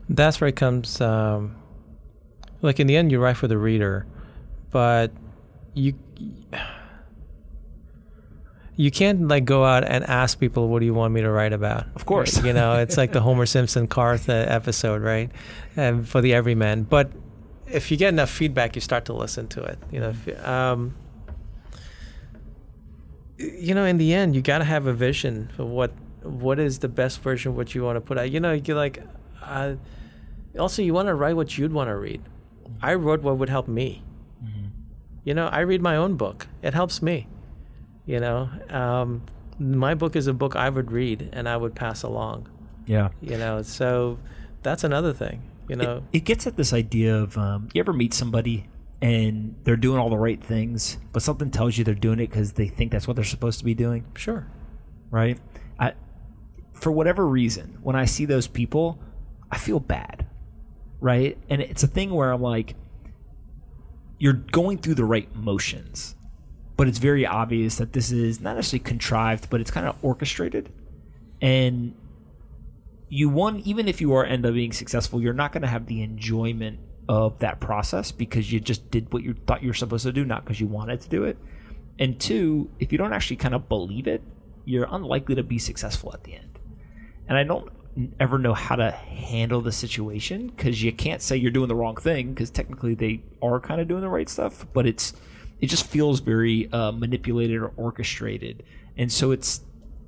[0.09, 1.01] That's where it comes.
[1.01, 1.57] Um,
[2.63, 4.07] like in the end, you write for the reader,
[4.71, 5.13] but
[5.75, 5.95] you
[8.77, 11.53] you can't like go out and ask people what do you want me to write
[11.53, 11.87] about?
[11.95, 12.43] Of course.
[12.43, 15.31] you know it's like the homer simpson Carth uh, episode right?
[15.77, 16.85] Um, for the everyman.
[16.85, 17.11] But
[17.67, 20.97] if you get enough feedback you start to listen to it you know if, um,
[23.37, 25.93] you know in the end you got to have a vision for what
[26.23, 28.31] what is the best version of what you want to put out.
[28.31, 29.03] You know you're like
[29.43, 29.75] uh,
[30.59, 32.23] also you want to write what you'd want to read
[32.83, 34.03] i wrote what would help me.
[35.25, 36.47] You know i read my own book.
[36.63, 37.27] It helps me
[38.07, 38.49] you know?
[38.71, 39.23] Um,
[39.59, 42.49] my book is a book i would read and i would pass along.
[42.87, 43.11] Yeah.
[43.21, 44.19] you know so
[44.63, 45.99] that's another thing you know?
[46.13, 48.67] It, it gets at this idea of um, you ever meet somebody
[49.01, 52.53] and they're doing all the right things, but something tells you they're doing it because
[52.55, 54.49] they think that's what they're supposed to be doing, sure.
[55.11, 55.39] Right?
[55.79, 55.93] I,
[56.73, 58.99] for whatever reason, when I see those people,
[59.51, 60.27] I feel bad,
[61.01, 61.39] right?
[61.49, 62.75] And it's a thing where I'm like,
[64.19, 66.17] you're going through the right motions,
[66.77, 70.73] but it's very obvious that this is not necessarily contrived, but it's kind of orchestrated.
[71.41, 71.95] And
[73.09, 75.87] you one even if you are end up being successful, you're not going to have
[75.87, 80.05] the enjoyment of that process because you just did what you thought you were supposed
[80.05, 81.39] to do, not because you wanted to do it.
[81.99, 84.23] And two, if you don't actually kind of believe it,
[84.65, 86.59] you're unlikely to be successful at the end.
[87.29, 87.71] And I don't
[88.21, 91.97] ever know how to handle the situation because you can't say you're doing the wrong
[91.97, 95.13] thing because technically they are kind of doing the right stuff, but it's
[95.61, 98.63] it just feels very uh, manipulated or orchestrated,
[98.97, 99.63] and so it's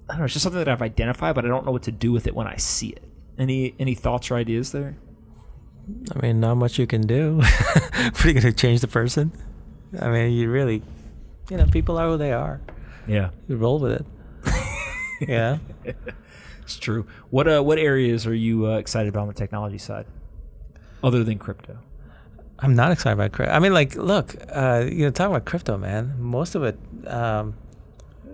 [0.08, 1.92] I don't know, it's just something that I've identified, but I don't know what to
[1.92, 3.04] do with it when I see it.
[3.38, 4.96] Any any thoughts or ideas there?
[6.14, 7.36] I mean, not much you can do.
[7.42, 9.32] what are you to change the person?
[10.00, 10.82] I mean, you really,
[11.50, 12.60] you know, people are who they are.
[13.08, 14.06] Yeah, You roll with it.
[15.28, 15.58] yeah.
[16.70, 17.06] It's true.
[17.30, 20.06] What uh what areas are you uh, excited about on the technology side,
[21.02, 21.78] other than crypto?
[22.60, 23.52] I'm not excited about crypto.
[23.52, 26.14] I mean, like, look, uh, you know, talking about crypto, man.
[26.18, 27.54] Most of it um,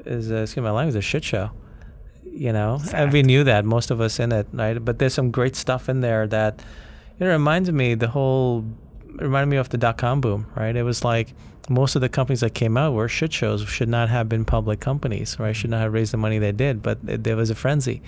[0.05, 1.51] is, uh, excuse my language, a shit show.
[2.25, 4.85] You know, and we knew that most of us in it, right?
[4.85, 6.63] But there's some great stuff in there that,
[7.19, 8.63] you know, reminds me the whole,
[9.15, 10.77] reminded me of the dot com boom, right?
[10.77, 11.33] It was like
[11.69, 14.81] most of the companies that came out were shit shows, should not have been public
[14.81, 15.55] companies, right?
[15.55, 18.03] Should not have raised the money they did, but it, there was a frenzy.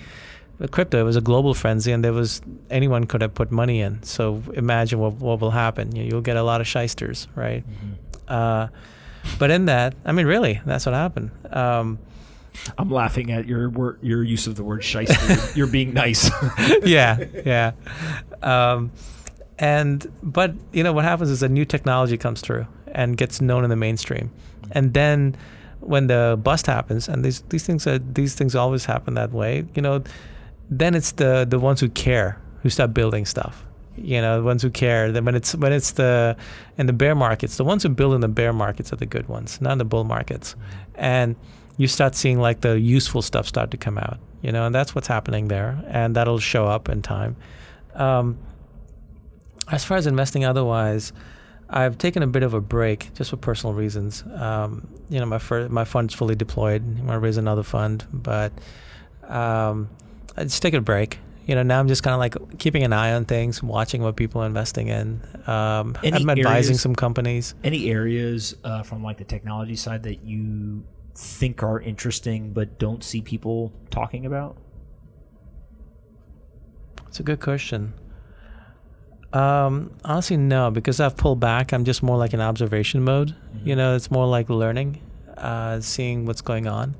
[0.57, 3.79] With crypto, it was a global frenzy, and there was anyone could have put money
[3.79, 4.03] in.
[4.03, 5.95] So imagine what what will happen.
[5.95, 7.63] You, you'll get a lot of shysters, right?
[8.27, 8.67] Uh,
[9.37, 11.31] but in that, I mean, really, that's what happened.
[11.51, 11.99] Um,
[12.77, 15.57] I'm laughing at your word, your use of the word shyster.
[15.57, 16.29] You're being nice.
[16.83, 17.71] yeah, yeah.
[18.41, 18.91] Um,
[19.57, 22.65] and but you know what happens is a new technology comes through
[22.99, 24.29] and gets known in the mainstream,
[24.71, 25.35] and then
[25.79, 29.65] when the bust happens, and these these things are these things always happen that way.
[29.75, 30.03] You know,
[30.69, 33.65] then it's the the ones who care who start building stuff.
[33.95, 35.11] You know, the ones who care.
[35.11, 36.35] Then when it's when it's the
[36.77, 39.27] in the bear markets, the ones who build in the bear markets are the good
[39.27, 40.55] ones, not in the bull markets,
[40.95, 41.35] and
[41.77, 44.19] you start seeing like the useful stuff start to come out.
[44.41, 47.35] You know, and that's what's happening there, and that'll show up in time.
[47.95, 48.37] Um,
[49.71, 51.13] as far as investing otherwise,
[51.69, 54.23] I've taken a bit of a break just for personal reasons.
[54.35, 56.81] Um, you know, my my fund's fully deployed.
[56.83, 58.51] I want to raise another fund, but
[59.27, 59.89] um,
[60.35, 61.19] I just take a break.
[61.45, 64.15] You know, now I'm just kind of like keeping an eye on things, watching what
[64.15, 65.21] people are investing in.
[65.47, 67.55] Um, I'm advising areas- some companies.
[67.63, 70.83] Any areas uh, from like the technology side that you
[71.15, 74.57] think are interesting but don't see people talking about?
[77.07, 77.93] It's a good question.
[79.31, 81.71] Um, honestly, no, because I've pulled back.
[81.71, 83.35] I'm just more like in observation mode.
[83.63, 85.01] You know, it's more like learning,
[85.37, 86.95] uh, seeing what's going on,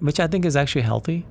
[0.00, 1.26] which I think is actually healthy.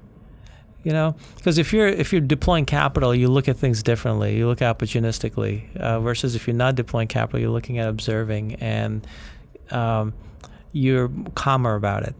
[0.83, 4.37] You know, because if you're if you're deploying capital, you look at things differently.
[4.37, 9.07] You look opportunistically, uh, versus if you're not deploying capital, you're looking at observing and
[9.71, 10.13] um,
[10.73, 12.15] you're calmer about it,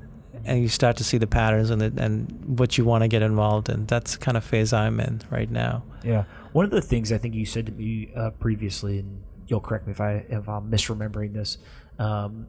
[0.45, 3.21] and you start to see the patterns and the, and what you want to get
[3.21, 3.85] involved in.
[3.85, 5.83] That's the kind of phase I'm in right now.
[6.03, 6.23] Yeah.
[6.55, 9.87] One of the things I think you said to me uh, previously, and you'll correct
[9.87, 11.57] me if I if I'm misremembering this,
[11.99, 12.47] um,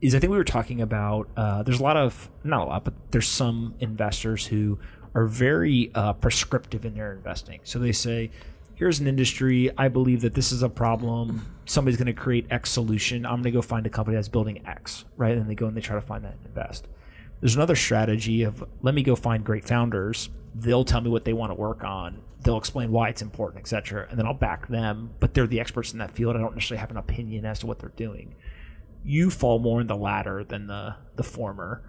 [0.00, 2.84] is I think we were talking about uh, there's a lot of not a lot,
[2.84, 4.78] but there's some investors who
[5.12, 7.58] are very uh, prescriptive in their investing.
[7.64, 8.30] So they say,
[8.76, 9.72] "Here's an industry.
[9.76, 11.56] I believe that this is a problem.
[11.64, 13.26] Somebody's going to create X solution.
[13.26, 15.76] I'm going to go find a company that's building X, right?" And they go and
[15.76, 16.86] they try to find that and invest.
[17.40, 20.28] There's another strategy of let me go find great founders.
[20.54, 22.22] They'll tell me what they want to work on.
[22.42, 24.06] They'll explain why it's important, etc.
[24.10, 25.10] And then I'll back them.
[25.20, 26.36] But they're the experts in that field.
[26.36, 28.34] I don't necessarily have an opinion as to what they're doing.
[29.04, 31.82] You fall more in the latter than the the former.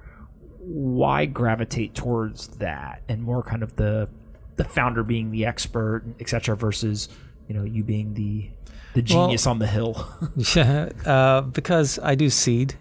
[0.59, 4.09] Why gravitate towards that and more kind of the
[4.57, 6.55] the founder being the expert, etc.
[6.55, 7.09] Versus
[7.47, 8.49] you know you being the
[8.93, 10.07] the Well- genius on the hill.
[10.55, 12.75] Yeah, uh, because I do seed,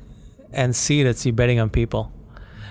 [0.53, 2.12] and seed it's you betting on people,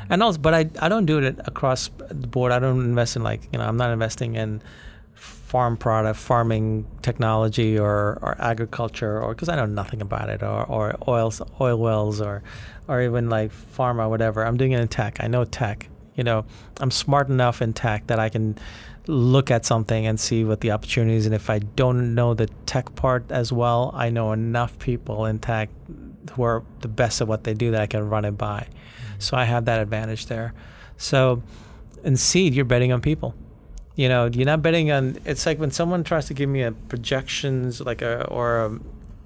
[0.10, 2.51] And also, but I I don't do it across the board.
[2.51, 4.62] I don't invest in like you know I'm not investing in
[5.47, 10.66] farm product, farming technology, or, or agriculture, or because I know nothing about it, or
[10.66, 12.43] or oil oil wells, or
[12.88, 14.45] or even like pharma, whatever.
[14.45, 15.18] I'm doing it in tech.
[15.20, 15.89] I know tech.
[16.16, 16.45] You know,
[16.80, 18.58] I'm smart enough in tech that I can
[19.08, 21.26] look at something and see what the opportunities.
[21.26, 25.39] And if I don't know the tech part as well, I know enough people in
[25.39, 25.70] tech
[26.32, 28.68] who are the best at what they do that I can run it by.
[29.20, 30.53] So I have that advantage there.
[30.97, 31.43] So
[32.03, 33.36] in seed, you're betting on people.
[33.95, 36.72] You know you're not betting on it's like when someone tries to give me a
[36.72, 38.80] projections like a or a,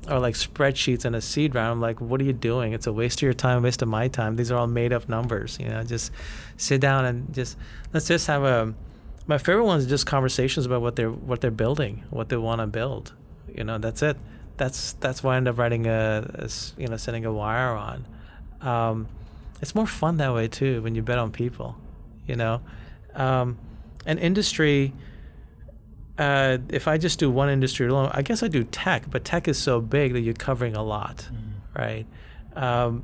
[0.10, 2.72] or like spreadsheets in a seed round i'm like what are you doing?
[2.72, 4.38] It's a waste of your time waste of my time.
[4.38, 6.14] These are all made up numbers you know just
[6.56, 7.58] sit down and just
[7.92, 8.74] let's just have a
[9.28, 12.62] my favorite ones are just conversations about what they're what they're building what they want
[12.62, 13.14] to build.
[13.54, 14.18] You know that's it.
[14.58, 18.06] That's that's why i end up writing a, a you know sending a wire on.
[18.62, 19.08] Um,
[19.62, 21.80] it's more fun that way too when you bet on people
[22.26, 22.62] you know
[23.16, 23.58] um,
[24.06, 24.94] an industry
[26.18, 29.48] uh, if I just do one industry alone, I guess I do tech, but tech
[29.48, 31.54] is so big that you're covering a lot, mm.
[31.76, 32.06] right?
[32.56, 33.04] Um,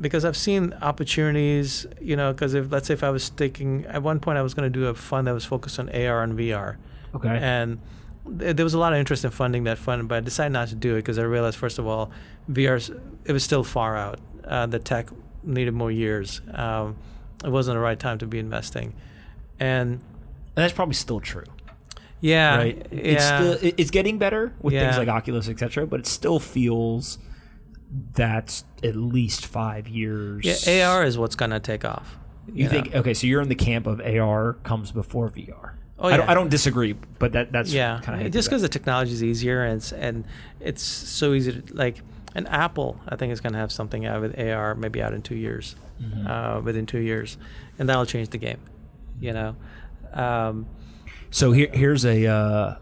[0.00, 4.02] because I've seen opportunities, you know, because if let's say if I was thinking at
[4.02, 6.36] one point I was going to do a fund that was focused on AR and
[6.36, 6.76] VR,
[7.14, 7.80] okay, and
[8.38, 10.68] th- there was a lot of interest in funding that fund, but I decided not
[10.68, 12.10] to do it because I realized first of all,
[12.50, 12.94] VR
[13.24, 14.18] it was still far out.
[14.44, 15.08] Uh, the tech
[15.42, 16.40] needed more years.
[16.52, 16.96] Um,
[17.44, 18.94] it wasn't the right time to be investing,
[19.60, 20.00] and and
[20.54, 21.44] that's probably still true.
[22.20, 22.86] Yeah, right.
[22.90, 22.98] Yeah.
[23.00, 24.86] It's still it's getting better with Yeah.
[24.86, 25.86] things like Oculus, etc.
[25.86, 27.18] But it still feels
[28.14, 30.44] that's at least five years.
[30.66, 32.16] yeah, AR is what's gonna take off.
[32.52, 32.70] You know?
[32.70, 33.14] think okay?
[33.14, 35.74] So you're in the camp of AR comes before VR.
[36.00, 36.28] Oh, I, don't.
[36.28, 39.64] I don't disagree, but that that's yeah, kind of just because the technology is easier
[39.64, 40.24] and it's, and
[40.60, 42.02] it's so easy to like.
[42.38, 45.22] And Apple, I think, is going to have something out with AR maybe out in
[45.22, 46.26] two years, Mm-hmm.
[46.28, 47.36] uh, within two years,
[47.76, 48.60] and that'll change the game.
[49.20, 49.56] You know,
[50.12, 50.66] um,
[51.30, 52.76] So here, here's a uh,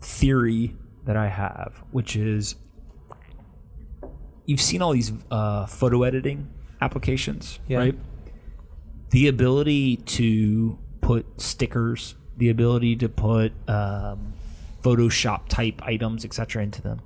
[0.00, 0.76] theory
[1.06, 2.54] that I have, which is
[4.46, 6.48] you've seen all these uh, photo editing
[6.80, 7.78] applications, Yeah.
[7.78, 7.98] right?
[9.10, 14.34] The ability to put stickers, the ability to put um,
[14.82, 17.00] Photoshop type items, etc., into them,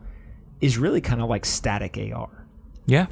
[0.64, 2.46] is really kind of like static AR,
[2.86, 3.06] yeah,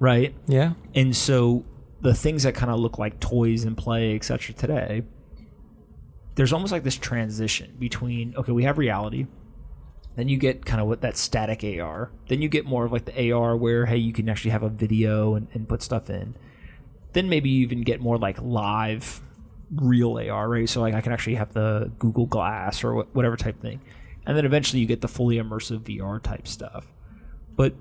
[0.00, 0.34] right?
[0.46, 1.66] yeah, And so
[2.00, 4.54] the things that kind of look like toys and play, etc.
[4.54, 5.02] today,
[6.34, 9.26] there's almost like this transition between okay, we have reality,
[10.16, 13.04] then you get kind of what that static AR, then you get more of like
[13.04, 16.34] the AR where hey, you can actually have a video and, and put stuff in.
[17.12, 19.20] Then maybe you even get more like live
[19.74, 20.68] real AR, right?
[20.70, 23.82] So like I can actually have the Google Glass or whatever type thing.
[24.24, 26.93] And then eventually you get the fully immersive VR type stuff.
[27.56, 27.74] But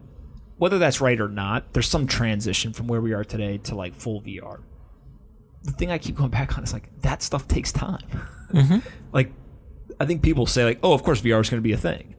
[0.58, 3.96] whether that's right or not, there's some transition from where we are today to like
[3.96, 4.62] full VR.
[5.64, 8.04] The thing I keep going back on is like that stuff takes time.
[9.12, 9.32] like,
[10.00, 12.16] I think people say like, "Oh, of course VR is going to be a thing,"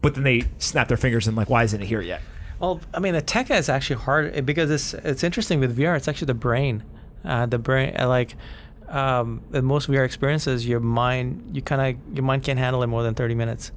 [0.00, 2.20] but then they snap their fingers and like, "Why isn't it here yet?"
[2.58, 5.96] Well, I mean, the tech is actually hard eh, because it's it's interesting with VR.
[5.96, 6.82] It's actually the brain,
[7.24, 7.96] uh, the brain.
[7.98, 8.36] uh, Like
[8.88, 12.88] um, in most VR experiences, your mind, you kind of your mind can't handle it
[12.88, 13.72] more than thirty minutes.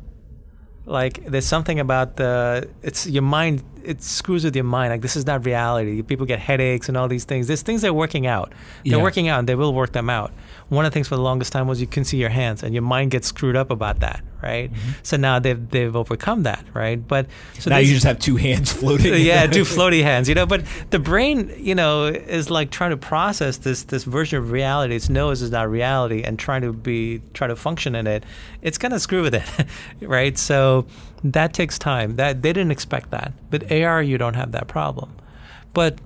[0.86, 3.64] Like there's something about the it's your mind.
[3.84, 4.92] It screws with your mind.
[4.92, 6.02] Like this is not reality.
[6.04, 7.48] People get headaches and all these things.
[7.48, 8.52] There's things that are working out.
[8.84, 9.04] They're Yeah.
[9.04, 10.32] working out, and they will work them out.
[10.70, 12.74] One of the things for the longest time was you can see your hands, and
[12.74, 14.72] your mind gets screwed up about that, right?
[14.74, 14.92] Mm-hmm.
[15.04, 17.08] So now they've they've overcome that, right?
[17.08, 17.28] But
[17.60, 19.14] so now you just have two hands floating.
[19.24, 20.48] yeah, do floaty hands, you know.
[20.48, 24.96] But the brain, you know, is like trying to process this this version of reality.
[24.96, 28.24] It knows is not reality, and trying to be try to function in it.
[28.64, 29.68] It's gonna screw with it,
[30.02, 30.36] right?
[30.38, 30.88] So
[31.24, 32.16] that takes time.
[32.16, 33.34] That they didn't expect that.
[33.52, 35.16] But AR, you don't have that problem.
[35.74, 36.00] But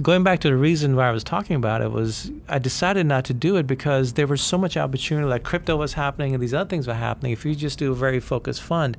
[0.00, 3.24] going back to the reason why I was talking about it was I decided not
[3.24, 5.26] to do it because there was so much opportunity.
[5.26, 7.32] Like crypto was happening and these other things were happening.
[7.32, 8.96] If you just do a very focused fund,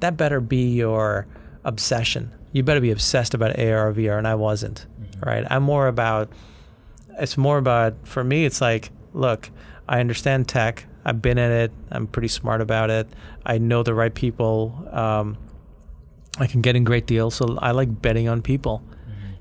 [0.00, 1.26] that better be your
[1.64, 2.32] obsession.
[2.52, 4.86] You better be obsessed about AR or VR, and I wasn't.
[5.24, 5.46] Right?
[5.50, 6.30] I'm more about.
[7.18, 8.44] It's more about for me.
[8.44, 9.50] It's like, look,
[9.88, 10.86] I understand tech.
[11.04, 11.72] I've been in it.
[11.90, 13.08] I'm pretty smart about it.
[13.46, 14.88] I know the right people.
[14.90, 15.36] Um,
[16.38, 17.34] I can get in great deals.
[17.36, 18.82] So I like betting on people.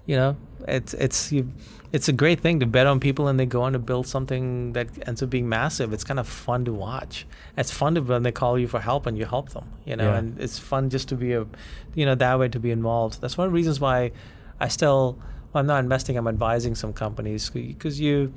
[0.05, 0.37] You know,
[0.67, 1.51] it's it's you,
[1.91, 4.73] it's a great thing to bet on people and they go on to build something
[4.73, 5.93] that ends up being massive.
[5.93, 7.25] It's kind of fun to watch.
[7.55, 9.65] It's fun to when they call you for help and you help them.
[9.85, 10.17] You know, Yeah.
[10.17, 11.45] and it's fun just to be a,
[11.93, 13.21] you know, that way to be involved.
[13.21, 14.11] That's one of the reasons why
[14.59, 15.19] I still.
[15.53, 16.17] Well, I'm not investing.
[16.17, 18.33] I'm advising some companies because you,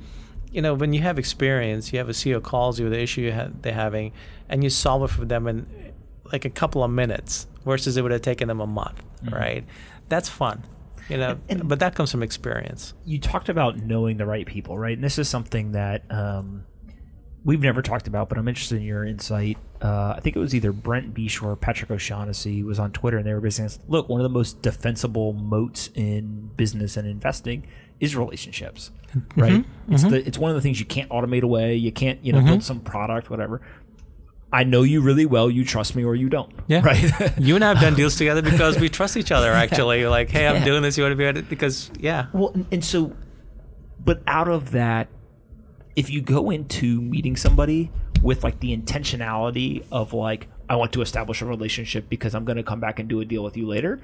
[0.51, 3.21] you know, when you have experience, you have a CEO calls you with the issue
[3.21, 4.11] you ha- they're having,
[4.49, 5.65] and you solve it for them in
[6.31, 9.33] like a couple of minutes versus it would have taken them a month, mm-hmm.
[9.33, 9.65] right?
[10.09, 10.63] That's fun.
[11.09, 12.93] You know, And- but that comes from experience.
[13.05, 14.95] you talked about knowing the right people, right?
[14.97, 16.63] And this is something that um,
[17.45, 19.57] we've never talked about, but I'm interested in your insight.
[19.81, 23.25] Uh, I think it was either Brent Beshore or Patrick O'Shaughnessy was on Twitter, and
[23.25, 27.65] they were basically saying, look, one of the most defensible moats in business and investing
[27.99, 28.91] is relationships,
[29.35, 29.65] right?
[29.89, 31.75] It's the it's one of the things you can't automate away.
[31.75, 33.61] You can't you know build some product, whatever.
[34.51, 35.49] I know you really well.
[35.51, 36.51] You trust me or you don't.
[36.67, 36.81] Yeah.
[36.83, 37.37] Right.
[37.37, 39.51] You and I have done deals together because we trust each other.
[39.51, 40.65] Actually, like, hey, I'm Yeah.
[40.65, 40.97] doing this.
[40.97, 43.13] You want to be at it because, yeah, Well, and, and so,
[44.03, 45.09] but out of that,
[45.97, 47.91] if you go into meeting somebody
[48.21, 52.57] with like the intentionality of like, I want to establish a relationship because I'm going
[52.57, 53.99] to come back and do a deal with you later,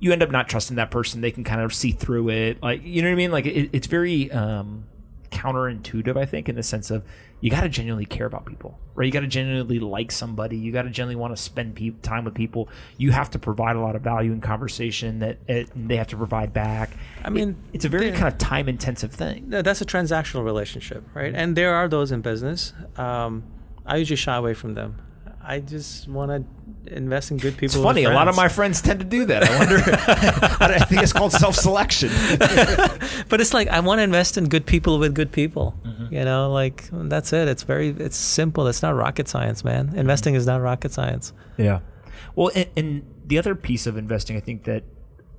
[0.00, 1.20] you end up not trusting that person.
[1.20, 2.62] They can kind of see through it.
[2.62, 3.30] Like, you know what I mean?
[3.30, 4.84] Like, it, it's very um,
[5.30, 7.04] counterintuitive, I think, in the sense of
[7.42, 9.04] you got to genuinely care about people, right?
[9.04, 10.56] You got to genuinely like somebody.
[10.56, 12.70] You got to genuinely want to spend pe- time with people.
[12.96, 16.16] You have to provide a lot of value in conversation that it, they have to
[16.16, 16.90] provide back.
[17.22, 19.50] I mean, It- it's a very kind of time intensive thing.
[19.50, 21.34] That's a transactional relationship, right?
[21.34, 22.72] And there are those in business.
[22.96, 23.42] Um,
[23.84, 24.96] I usually shy away from them.
[25.44, 27.76] I just want to invest in good people.
[27.76, 28.04] It's funny.
[28.04, 28.80] A lot of my friends.
[28.80, 29.42] tend to do that.
[29.42, 29.76] I wonder.
[30.74, 32.10] I think it's called self selection.
[33.28, 35.74] but it's like I want to invest in good people with good people.
[35.84, 36.14] Mm-hmm.
[36.14, 37.48] You know, like that's it.
[37.48, 38.66] It's very it's simple.
[38.68, 39.88] It's not rocket science, man.
[39.88, 39.98] Mm-hmm.
[39.98, 41.32] Investing is not rocket science.
[41.56, 41.80] Yeah.
[42.34, 44.84] Well, and, and the other piece of investing, I think that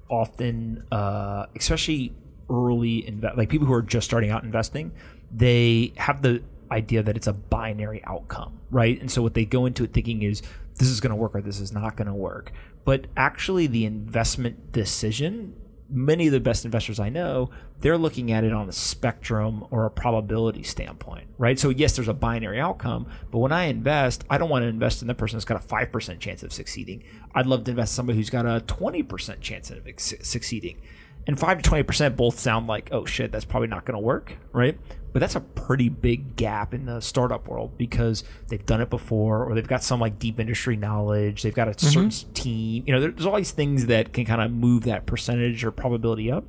[0.10, 2.14] often, uh, especially
[2.50, 4.92] early inve- like people who are just starting out investing,
[5.32, 6.44] they have the
[6.74, 9.00] idea that it's a binary outcome, right?
[9.00, 10.42] And so what they go into it thinking is
[10.76, 12.52] this is going to work or this is not going to work.
[12.84, 15.56] But actually, the investment decision
[15.94, 17.50] many of the best investors I know,
[17.80, 21.60] they're looking at it on a spectrum or a probability standpoint, right?
[21.60, 25.02] So yes, there's a binary outcome, but when I invest, I don't want to invest
[25.02, 27.04] in the person that's got a 5% chance of succeeding.
[27.36, 30.82] I'd love to invest in somebody who's got a 20% chance of succeeding.
[31.26, 34.38] And 5 to 20% both sound like, oh shit, that's probably not going to work,
[34.52, 34.78] right?
[35.14, 39.46] But that's a pretty big gap in the startup world because they've done it before
[39.46, 42.10] or they've got some like deep industry knowledge, they've got a mm-hmm.
[42.10, 42.84] certain team.
[42.86, 46.32] You know, there's all these things that can kind of move that percentage or probability
[46.32, 46.46] up.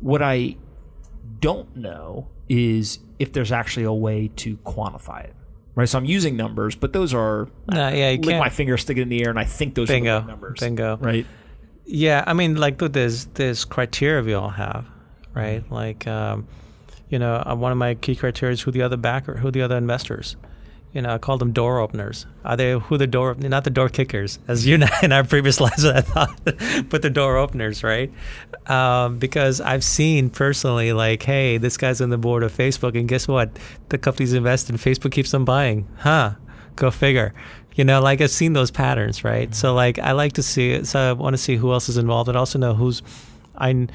[0.00, 0.56] What I
[1.40, 5.34] don't know is if there's actually a way to quantify it.
[5.74, 8.38] Right, so I'm using numbers, but those are No, yeah, you lick can't.
[8.38, 10.58] my finger, stick it in the air, and I think those are the numbers.
[10.58, 10.96] Bingo.
[10.96, 11.26] Right.
[11.86, 14.86] Yeah, I mean, like there's there's criteria we all have,
[15.34, 15.64] right?
[15.70, 16.48] Like, um,
[17.08, 19.62] you know, uh, one of my key criteria is who the other backer, who the
[19.62, 20.36] other investors.
[20.92, 22.26] You know, I call them door openers.
[22.44, 25.56] Are they who the door, not the door kickers, as you know in our previous
[25.58, 26.40] slides I thought,
[26.88, 28.10] but the door openers, right?
[28.66, 33.08] Um, because I've seen personally, like, hey, this guy's on the board of Facebook, and
[33.08, 33.50] guess what?
[33.90, 36.34] The company's invested, and Facebook keeps on buying, huh?
[36.74, 37.32] Go figure.
[37.76, 39.54] You know, like I've seen those patterns, right?
[39.54, 40.86] So like I like to see it.
[40.86, 43.02] So I want to see who else is involved, and also know who's,
[43.54, 43.86] I,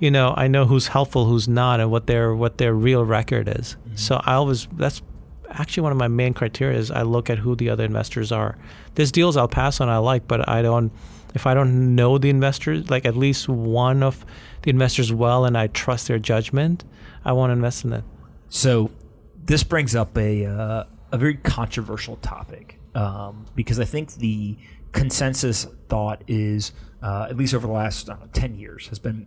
[0.00, 3.48] you know, I know who's helpful, who's not, and what their what their real record
[3.48, 3.76] is.
[3.94, 5.02] So I always that's
[5.50, 8.58] actually one of my main criteria is I look at who the other investors are.
[8.96, 10.92] There's deals I'll pass on I like, but I don't.
[11.32, 14.26] If I don't know the investors, like at least one of
[14.62, 16.84] the investors well, and I trust their judgment,
[17.24, 18.02] I want to invest in it.
[18.48, 18.90] So
[19.44, 24.56] this brings up a uh, a very controversial topic um, because I think the
[24.92, 26.72] consensus thought is,
[27.02, 29.26] uh, at least over the last I know, ten years, has been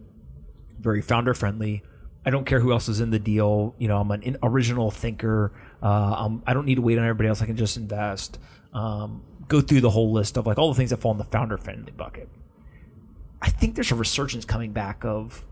[0.79, 1.83] very founder friendly.
[2.25, 3.75] I don't care who else is in the deal.
[3.79, 5.51] You know, I'm an in- original thinker.
[5.81, 7.41] Uh, I don't need to wait on everybody else.
[7.41, 8.37] I can just invest.
[8.73, 11.23] Um, go through the whole list of like all the things that fall in the
[11.25, 12.29] founder friendly bucket.
[13.41, 15.43] I think there's a resurgence coming back of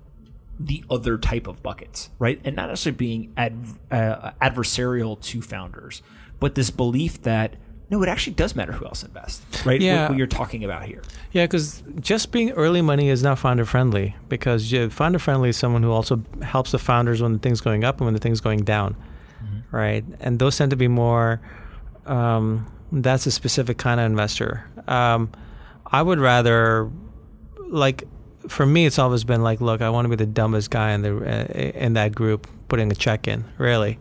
[0.60, 2.40] the other type of buckets, right?
[2.44, 6.02] And not necessarily being uh, adversarial to founders,
[6.40, 7.56] but this belief that
[7.90, 9.82] no, it actually does matter who else invests, right?
[9.82, 10.02] Yeah.
[10.02, 11.02] What, what you're talking about here.
[11.32, 14.16] Yeah, because just being early money is not founder friendly.
[14.28, 17.98] Because founder friendly is someone who also helps the founders when the thing's going up
[17.98, 18.96] and when the thing's going down,
[19.72, 20.04] right?
[20.20, 21.42] And those tend to be more.
[22.06, 24.66] Um, that's a specific kind of investor.
[24.88, 25.32] Um,
[25.86, 26.90] I would rather,
[27.68, 28.04] like,
[28.48, 31.02] for me, it's always been like, look, I want to be the dumbest guy in
[31.04, 33.46] the uh, in that group putting a check in.
[33.58, 34.00] Really,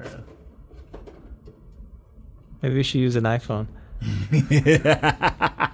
[0.00, 0.24] I don't know.
[2.62, 3.66] maybe we should use an iPhone.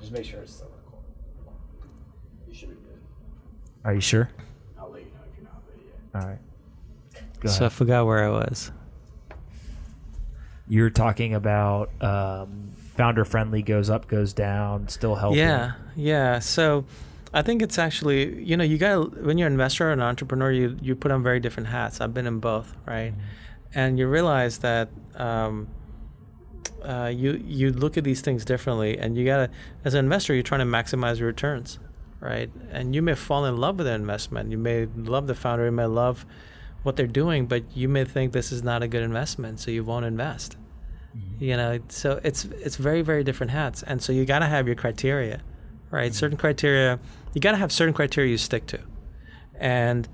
[0.00, 1.10] just make sure it's still recording.
[2.48, 2.98] You should be good.
[3.84, 4.30] Are you sure?
[4.78, 6.22] I'll let you know if you're not ready yet.
[6.22, 6.38] All right.
[7.40, 7.72] Go So I ahead.
[7.72, 8.72] forgot where I was.
[10.68, 15.38] You're talking about um, founder friendly goes up, goes down, still helping.
[15.38, 16.38] Yeah, yeah.
[16.40, 16.84] So
[17.32, 20.50] I think it's actually, you know, you got when you're an investor or an entrepreneur,
[20.50, 22.00] you you put on very different hats.
[22.00, 23.12] I've been in both, right?
[23.74, 25.68] And you realize that um,
[26.82, 29.50] uh, you you look at these things differently, and you gotta,
[29.84, 31.78] as an investor, you're trying to maximize your returns,
[32.20, 32.50] right?
[32.70, 34.50] And you may fall in love with an investment.
[34.50, 35.66] You may love the founder.
[35.66, 36.24] You may love
[36.82, 39.84] what they're doing, but you may think this is not a good investment, so you
[39.84, 40.56] won't invest.
[41.38, 44.66] You know, so it's it's very very different hats, and so you got to have
[44.66, 45.42] your criteria,
[45.90, 46.14] right?
[46.14, 46.98] Certain criteria,
[47.34, 48.80] you got to have certain criteria you stick to,
[49.54, 50.08] and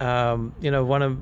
[0.00, 1.18] um, you know one of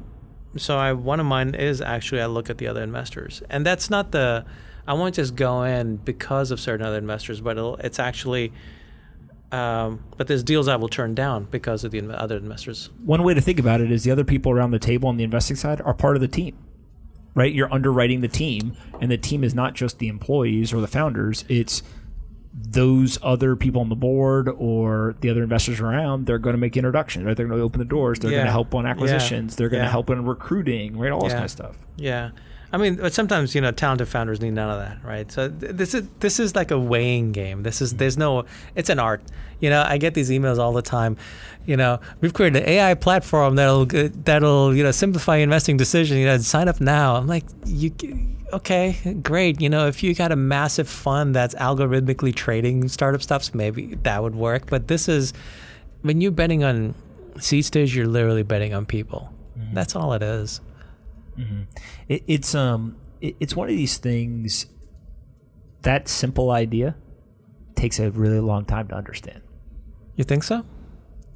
[0.57, 3.91] so I one of mine is actually I look at the other investors, and that's
[3.91, 4.45] not the
[4.87, 8.53] I won't just go in because of certain other investors, but it's actually.
[9.53, 12.89] Um, but there's deals I will turn down because of the other investors.
[13.05, 15.24] One way to think about it is the other people around the table on the
[15.24, 16.57] investing side are part of the team.
[17.35, 17.53] Right?
[17.53, 21.45] You're underwriting the team, and the team is not just the employees or the founders,
[21.49, 21.83] it's
[22.53, 26.77] those other people on the board or the other investors around, they're going to make
[26.77, 27.37] introductions, right?
[27.37, 28.19] They're going to open the doors.
[28.19, 29.53] They're going to help on acquisitions.
[29.53, 29.57] Yeah.
[29.57, 31.13] They're going to help in recruiting, right?
[31.13, 31.77] All this kind of stuff.
[31.97, 32.31] Yeah,
[32.73, 35.31] I mean, but sometimes you know, talented founders need none of that, right?
[35.31, 37.63] So th- this is this is like a weighing game.
[37.63, 38.45] This is there's no,
[38.77, 39.23] it's an art.
[39.59, 41.17] You know, I get these emails all the time.
[41.67, 46.19] You know, we've created an AI platform that'll that'll you know simplify investing decision.
[46.19, 47.17] You know, sign up now.
[47.17, 47.91] I'm like, you
[48.53, 49.61] okay, great.
[49.61, 54.23] You know, if you got a massive fund that's algorithmically trading startup stuffs, maybe that
[54.23, 54.69] would work.
[54.69, 55.33] But this is
[56.03, 56.95] when you're betting on
[57.39, 59.33] seed stage, you're literally betting on people.
[59.75, 60.61] That's all it is.
[62.09, 64.67] It, it's um, it, it's one of these things.
[65.83, 66.97] That simple idea
[67.75, 69.41] takes a really long time to understand.
[70.17, 70.65] You think so?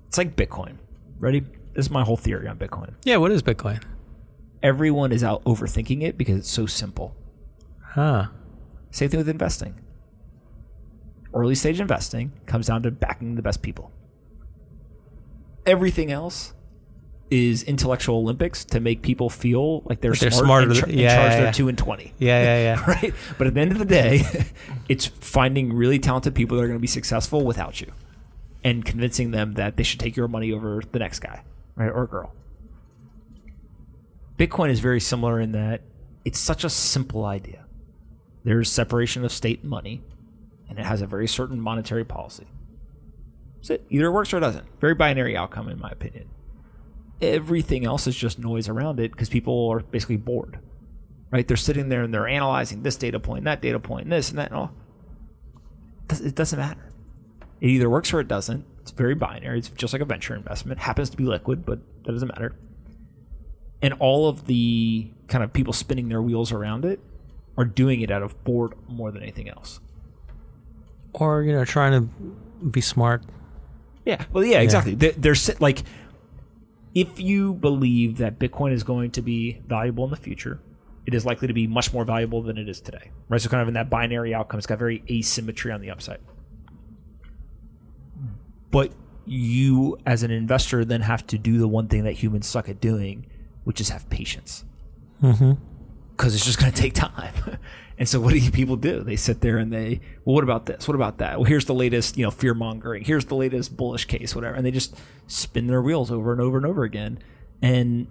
[0.08, 0.76] It's like Bitcoin.
[1.18, 1.40] Ready?
[1.72, 2.94] This is my whole theory on Bitcoin.
[3.04, 3.82] Yeah, what is Bitcoin?
[4.64, 7.14] Everyone is out overthinking it because it's so simple.
[7.82, 8.28] Huh.
[8.90, 9.78] Same thing with investing.
[11.34, 13.92] Early stage investing comes down to backing the best people.
[15.66, 16.54] Everything else
[17.30, 20.88] is intellectual Olympics to make people feel like they're, They're smart smarter and, than- char-
[20.88, 21.52] and yeah, charge yeah, their yeah.
[21.52, 22.14] two and twenty.
[22.18, 22.84] Yeah, yeah, yeah.
[22.90, 23.14] right?
[23.36, 24.22] But at the end of the day,
[24.88, 27.92] it's finding really talented people that are going to be successful without you,
[28.62, 31.42] and convincing them that they should take your money over the next guy,
[31.76, 32.32] right, or girl.
[34.38, 35.82] Bitcoin is very similar in that
[36.24, 37.64] it's such a simple idea.
[38.42, 40.02] There's separation of state and money,
[40.68, 42.46] and it has a very certain monetary policy.
[43.56, 43.86] That's it.
[43.90, 44.66] Either it works or it doesn't.
[44.80, 46.28] Very binary outcome, in my opinion.
[47.22, 50.58] Everything else is just noise around it because people are basically bored
[51.34, 51.48] right?
[51.48, 54.50] They're sitting there and they're analyzing this data point, that data point, this and that,
[54.52, 54.72] and all.
[56.08, 56.92] It doesn't matter.
[57.60, 58.64] It either works or it doesn't.
[58.82, 59.58] It's very binary.
[59.58, 60.78] It's just like a venture investment.
[60.78, 62.54] Happens to be liquid, but that doesn't matter.
[63.84, 67.00] And all of the kind of people spinning their wheels around it
[67.58, 69.78] are doing it out of bored more than anything else.
[71.12, 73.24] Or you know, trying to be smart.
[74.06, 74.24] Yeah.
[74.32, 74.94] Well, yeah, exactly.
[74.94, 75.82] They're, they're like,
[76.94, 80.60] if you believe that Bitcoin is going to be valuable in the future,
[81.04, 83.10] it is likely to be much more valuable than it is today.
[83.28, 83.38] Right.
[83.38, 86.20] So, kind of in that binary outcome, it's got very asymmetry on the upside.
[88.70, 88.92] But
[89.26, 92.80] you, as an investor, then have to do the one thing that humans suck at
[92.80, 93.26] doing,
[93.64, 94.64] which is have patience.
[95.22, 95.52] Mm-hmm.
[96.16, 97.34] Because it's just going to take time.
[97.98, 99.02] and so, what do you people do?
[99.02, 100.86] They sit there and they, well, what about this?
[100.86, 101.38] What about that?
[101.38, 103.04] Well, here's the latest, you know, fear mongering.
[103.04, 104.54] Here's the latest bullish case, whatever.
[104.54, 104.96] And they just
[105.26, 107.18] spin their wheels over and over and over again.
[107.60, 108.06] And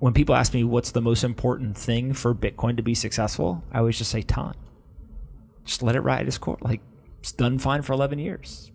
[0.00, 3.78] when people ask me what's the most important thing for Bitcoin to be successful, I
[3.78, 4.54] always just say time.
[5.64, 6.60] Just let it ride its course.
[6.60, 6.80] Like
[7.20, 8.70] it's done fine for 11 years.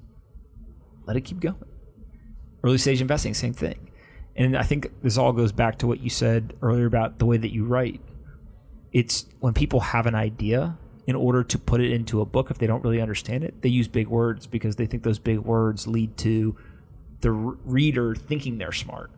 [1.06, 1.64] Let it keep going.
[2.64, 3.89] Early stage investing, same thing.
[4.40, 7.36] And I think this all goes back to what you said earlier about the way
[7.36, 8.00] that you write.
[8.94, 12.58] It's when people have an idea, in order to put it into a book, if
[12.58, 15.88] they don't really understand it, they use big words because they think those big words
[15.88, 16.56] lead to
[17.20, 19.12] the reader thinking they're smart.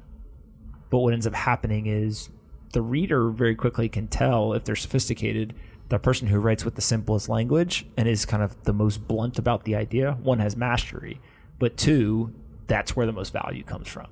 [0.89, 2.30] But what ends up happening is
[2.73, 5.53] the reader very quickly can tell if they're sophisticated.
[5.89, 9.38] The person who writes with the simplest language and is kind of the most blunt
[9.38, 11.19] about the idea, one has mastery,
[11.60, 12.34] but two,
[12.65, 14.07] that's where the most value comes from.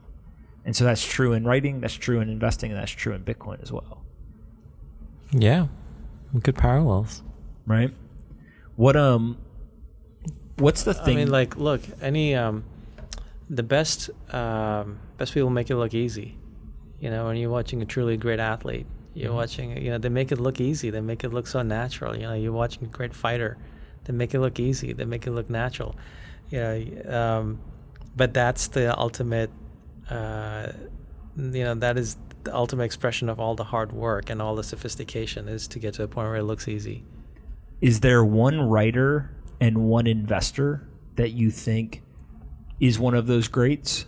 [0.66, 3.62] And so that's true in writing, that's true in investing, and that's true in Bitcoin
[3.62, 4.04] as well.
[5.32, 5.68] Yeah,
[6.42, 7.24] good parallels.
[7.66, 7.92] Right?
[8.76, 9.38] What um
[10.60, 12.64] what's the thing I mean, like, look, any um,
[13.50, 16.38] the best um, best people make it look easy.
[17.00, 19.82] You know, when you're watching a truly great athlete, you're watching.
[19.82, 20.90] You know, they make it look easy.
[20.90, 22.16] They make it look so natural.
[22.16, 23.58] You know, you're watching a great fighter.
[24.04, 24.94] They make it look easy.
[24.94, 25.96] They make it look natural.
[26.50, 27.60] You know, um,
[28.16, 29.52] but that's the ultimate.
[30.10, 30.72] Uh,
[31.38, 34.64] you know, that is the ultimate expression of all the hard work and all the
[34.64, 37.04] sophistication is to get to a point where it looks easy.
[37.82, 39.32] Is there one writer
[39.62, 42.02] and one investor that you think
[42.80, 44.06] is one of those greats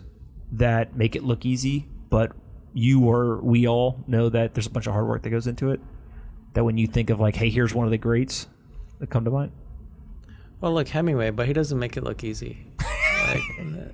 [0.53, 2.31] that make it look easy, but
[2.73, 5.71] you or we all know that there's a bunch of hard work that goes into
[5.71, 5.79] it?
[6.53, 8.47] That when you think of like, hey, here's one of the greats
[8.99, 9.51] that come to mind.
[10.59, 12.70] Well, look Hemingway, but he doesn't make it look easy.
[13.33, 13.93] Like,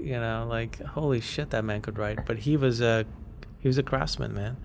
[0.00, 2.26] you know, like holy shit, that man could write.
[2.26, 3.04] But he was a
[3.60, 4.56] he was a craftsman, man.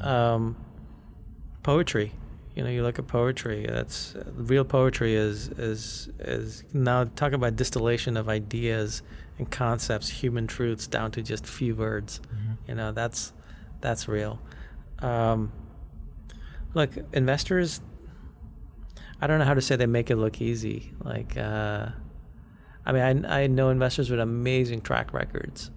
[0.00, 0.56] Um,
[1.62, 2.12] poetry,
[2.54, 3.66] you know, you look at poetry.
[3.68, 9.02] That's real poetry is is is now talk about distillation of ideas
[9.38, 12.20] and concepts, human truths down to just few words.
[12.20, 12.52] Mm-hmm.
[12.68, 13.32] You know, that's
[13.80, 14.40] that's real.
[14.98, 15.52] Um,
[16.74, 17.80] look, investors.
[19.20, 20.92] I don't know how to say they make it look easy.
[21.00, 21.90] Like, uh,
[22.84, 25.70] I mean, I I know investors with amazing track records.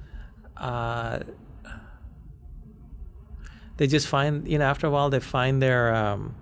[0.57, 1.19] Uh,
[3.77, 6.36] they just find, you know, after a while, they find their um,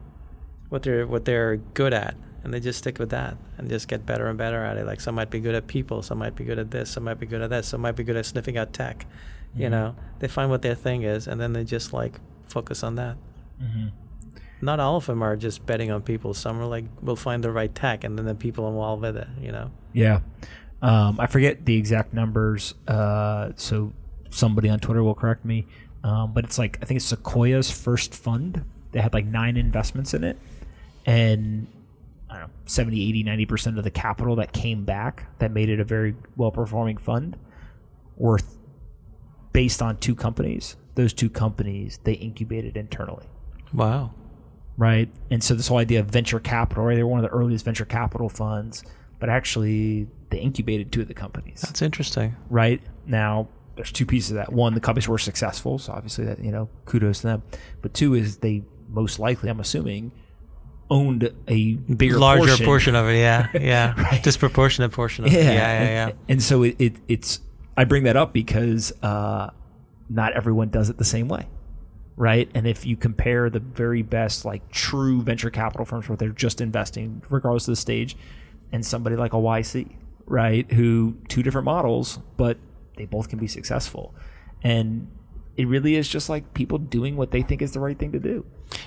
[0.70, 4.06] what they're what they're good at, and they just stick with that and just get
[4.06, 4.86] better and better at it.
[4.86, 7.20] Like some might be good at people, some might be good at this, some might
[7.20, 9.06] be good at that, some might be good at sniffing out tech.
[9.56, 9.72] You Mhm.
[9.72, 13.18] know, they find what their thing is, and then they just like focus on that.
[13.62, 13.88] Mm-hmm.
[14.64, 16.34] Not all of them are just betting on people.
[16.34, 19.28] Some are like, we'll find the right tech, and then the people involved with it.
[19.42, 19.72] You know.
[19.92, 20.22] Yeah.
[20.82, 23.94] Um, I forget the exact numbers, uh, so
[24.30, 25.66] somebody on Twitter will correct me.
[26.04, 28.66] Um, but it's like, I think it's Sequoia's first fund.
[28.92, 30.38] They had like nine investments in it.
[31.06, 31.68] And
[32.30, 35.80] I don't know, 70, 80, 90% of the capital that came back that made it
[35.80, 37.38] a very well performing fund
[38.18, 38.58] worth
[39.54, 40.76] based on two companies.
[40.96, 43.26] Those two companies they incubated internally
[43.74, 44.14] Wow.
[44.78, 45.10] Right?
[45.32, 46.96] And so this whole idea of venture capital, right?
[46.96, 48.84] They were one of the earliest venture capital funds,
[49.20, 52.36] but actually they incubated two of the companies, That's interesting.
[52.50, 52.82] right?
[53.06, 54.52] Now there's two pieces of that.
[54.54, 57.44] One, the companies were successful, so obviously that you know kudos to them.
[57.82, 60.12] But two is they most likely, I'm assuming,
[60.90, 62.66] owned a bigger larger portion.
[62.66, 63.18] portion, of it.
[63.18, 64.22] Yeah, yeah, Right.
[64.24, 65.44] disproportionate portion of Yeah, it.
[65.46, 66.06] Yeah, yeah, yeah.
[66.08, 67.40] And, and so it, it it's
[67.76, 69.50] I bring that up because uh,
[70.10, 71.48] not everyone does it the same way,
[72.16, 72.50] right?
[72.54, 76.62] And if you compare the very best like true venture capital firms where they're just
[76.62, 78.16] investing, regardless of the stage,
[78.72, 79.96] and somebody like a YC,
[80.26, 82.58] right, who two different models, but
[82.98, 84.14] they both can be successful,
[84.64, 85.10] and
[85.56, 88.20] it really is just like people doing what they think is the right thing to
[88.20, 88.46] do.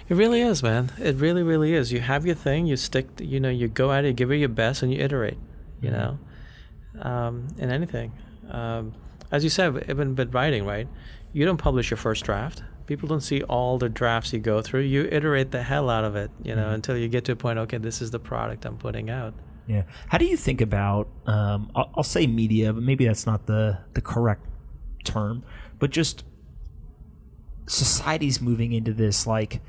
[0.09, 0.91] It really is, man.
[0.99, 1.93] It really, really is.
[1.93, 2.67] You have your thing.
[2.67, 3.17] You stick.
[3.17, 5.39] To, you know, you go at it, give it your best, and you iterate.
[5.81, 6.19] You know,
[7.01, 8.13] um, in anything.
[8.51, 8.95] Um,
[9.31, 10.89] as you said, even with writing, right?
[11.33, 12.63] You don't publish your first draft.
[12.87, 14.83] People don't see all the drafts you go through.
[14.83, 16.75] You iterate the hell out of it, you know, Mhm.
[16.75, 17.59] until you get to a point.
[17.59, 19.35] Okay, this is the product I'm putting out.
[19.67, 19.83] Yeah.
[20.09, 21.09] How do you think about?
[21.27, 24.47] Um, I'll, I'll say media, but maybe that's not the the correct
[25.05, 25.43] term.
[25.81, 26.25] But just
[27.67, 29.61] society's moving into this like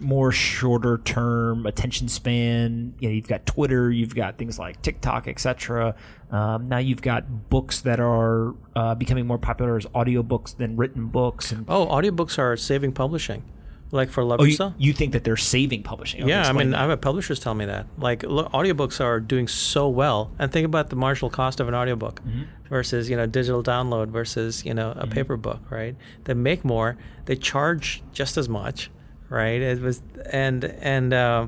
[0.00, 2.94] more shorter term attention span.
[2.98, 5.94] You know, you've got Twitter, you've got things like TikTok, etc.
[6.30, 11.06] Um, now you've got books that are uh, becoming more popular as audiobooks than written
[11.06, 11.52] books.
[11.52, 13.44] And Oh, audiobooks are saving publishing,
[13.90, 16.26] like for La oh, you, you think that they're saving publishing?
[16.26, 16.80] Yeah, I mean, that.
[16.80, 17.86] I've had publishers tell me that.
[17.98, 20.30] Like, look, audiobooks are doing so well.
[20.38, 22.42] And think about the marginal cost of an audiobook Mm-hmm.
[22.70, 25.94] versus, you know, digital download versus, you know, a paper book, right?
[26.24, 26.96] They make more,
[27.26, 28.90] they charge just as much,
[29.32, 29.60] right?
[29.60, 31.46] It was, and, and, uh,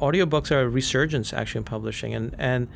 [0.00, 2.14] audiobooks are a resurgence actually in publishing.
[2.14, 2.68] And, and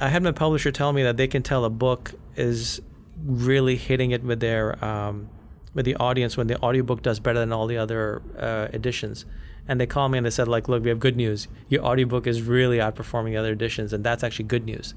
[0.00, 2.80] I had my publisher tell me that they can tell a book is
[3.24, 5.28] really hitting it with their, um,
[5.74, 9.24] with the audience when the audiobook does better than all the other uh, editions.
[9.68, 11.46] And they called me and they said, like, look, we have good news.
[11.68, 14.94] Your audiobook is really outperforming the other editions, and that's actually good news.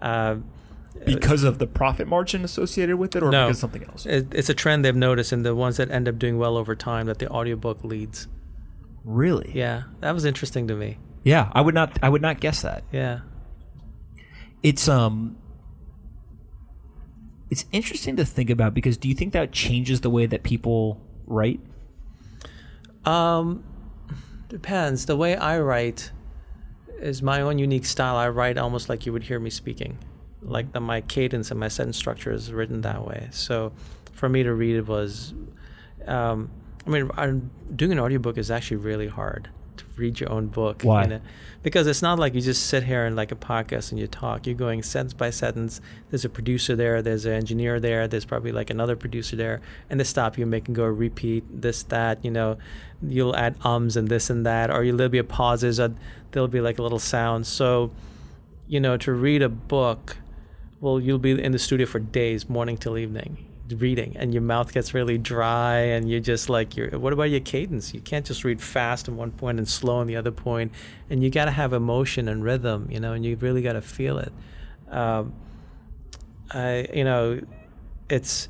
[0.00, 0.36] Uh,
[1.04, 3.46] because of the profit margin associated with it, or No.
[3.46, 4.06] because of something else.
[4.06, 6.74] it, it's a trend they've noticed in the ones that end up doing well over
[6.74, 8.28] time that the audiobook leads.
[9.04, 9.52] Really?
[9.54, 10.98] Yeah, that was interesting to me.
[11.22, 11.98] Yeah, I would not.
[12.02, 12.82] I would not guess that.
[12.92, 13.20] Yeah.
[14.62, 15.36] It's um.
[17.50, 21.00] It's interesting to think about because do you think that changes the way that people
[21.26, 21.60] write?
[23.04, 23.62] Um,
[24.48, 25.06] depends.
[25.06, 26.10] The way I write
[27.00, 28.16] is my own unique style.
[28.16, 29.98] I write almost like you would hear me speaking,
[30.46, 33.28] like the, my cadence and my sentence structure is written that way.
[33.32, 33.72] So,
[34.12, 35.34] for me to read it was,
[36.06, 36.50] um,
[36.86, 40.82] I mean, I'm, doing an audiobook is actually really hard to read your own book.
[40.82, 41.02] Why?
[41.02, 41.20] you know?
[41.62, 44.46] Because it's not like you just sit here and like a podcast and you talk.
[44.46, 45.80] You're going sentence by sentence.
[46.10, 47.02] There's a producer there.
[47.02, 48.06] There's an engineer there.
[48.06, 49.60] There's probably like another producer there,
[49.90, 52.24] and they stop you, make and go repeat this that.
[52.24, 52.58] You know,
[53.02, 55.80] you'll add ums and this and that, or there'll be a pauses.
[55.80, 55.92] Or
[56.30, 57.46] there'll be like a little sound.
[57.46, 57.90] So,
[58.68, 60.18] you know, to read a book,
[60.80, 63.46] well, you'll be in the studio for days, morning till evening.
[63.70, 67.40] reading and your mouth gets really dry and you're just like you're what about your
[67.40, 67.92] cadence?
[67.92, 70.70] You can't just read fast in one point and slow in the other point
[71.10, 73.82] and you got to have emotion and rhythm you know and you really got to
[73.82, 74.32] feel it.
[74.88, 75.34] Um,
[76.52, 77.40] i you know
[78.08, 78.48] it's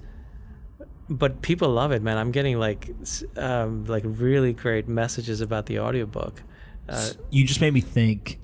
[1.09, 2.19] but people love it man.
[2.19, 2.91] I'm getting like
[3.37, 6.43] um, like really great messages about the audiobook.
[6.89, 8.39] Uh, you just made me think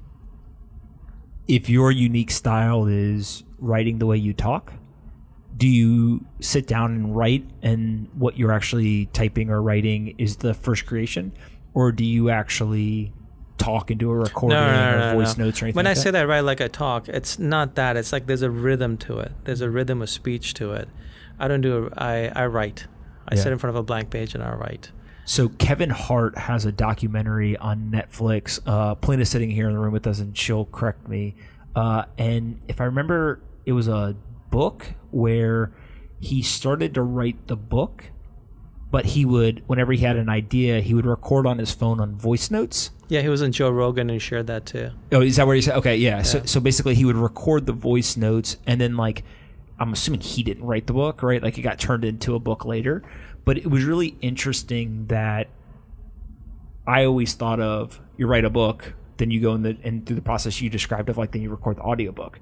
[1.49, 4.73] if your unique style is writing the way you talk
[5.57, 10.55] do you sit down and write and what you're actually typing or writing is the
[10.55, 11.33] first creation
[11.75, 13.13] or do you actually
[13.59, 16.21] talk into a recording or voice notes or anything When like I say that?
[16.23, 17.97] that, right, like I talk, it's not that.
[17.97, 19.33] It's like there's a rhythm to it.
[19.45, 20.89] There's a rhythm of speech to it.
[21.39, 21.89] I don't do.
[21.97, 22.87] A, I I write.
[23.29, 23.43] I Yeah.
[23.43, 24.91] sit in front of a blank page and I write.
[25.33, 28.61] So Kevin Hart has a documentary on Netflix.
[28.67, 31.37] Uh, Polina's sitting here in the room with us, and she'll correct me.
[31.75, 34.15] Uh, and if I remember, it was a
[34.51, 35.73] book where
[36.21, 38.11] he started to write the book,
[38.91, 42.15] but he would, whenever he had an idea, he would record on his phone on
[42.15, 42.91] voice notes.
[43.09, 44.91] Yeah, he was in Joe Rogan and shared that too.
[45.13, 45.77] Oh, is that where he said?
[45.77, 46.21] Okay, yeah.
[46.21, 46.45] So, Yeah.
[46.45, 49.25] so basically, he would record the voice notes, and then like,
[49.79, 51.43] I'm assuming he didn't write the book, right?
[51.43, 53.03] Like, it got turned into a book later.
[53.45, 55.49] But it was really interesting that
[56.87, 60.17] I always thought of you write a book, then you go in the and through
[60.17, 62.41] the process you described of like then you record the audiobook.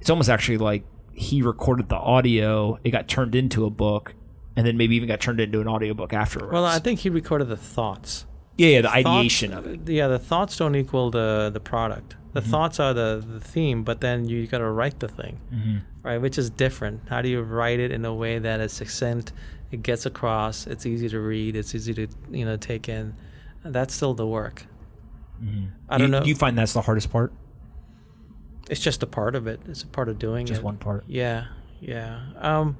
[0.00, 4.14] It's almost actually like he recorded the audio, it got turned into a book,
[4.56, 6.52] and then maybe even got turned into an audiobook afterwards.
[6.52, 8.24] Well, I think he recorded the thoughts.
[8.56, 9.88] yeah, yeah, the Thoughts- ideation of it.
[9.88, 12.14] Yeah, the thoughts don't equal the the product.
[12.34, 12.50] The Mm-hmm.
[12.50, 15.78] thoughts are the, the theme, but then you got to write the thing, Mm-hmm.
[16.06, 16.18] right?
[16.18, 17.00] Which is different.
[17.08, 19.32] How do you write it in a way that is succinct?
[19.70, 20.66] It gets across.
[20.66, 21.56] It's easy to read.
[21.56, 23.14] It's easy to you know take in.
[23.64, 24.64] That's still the work.
[25.88, 26.24] I don't you, know.
[26.24, 27.32] You find that's the hardest part?
[28.68, 29.60] it's just a part of it.
[29.66, 30.54] It's a part of doing Just it.
[30.56, 31.04] Just one part.
[31.06, 31.46] Yeah,
[31.80, 32.20] yeah.
[32.36, 32.76] Um,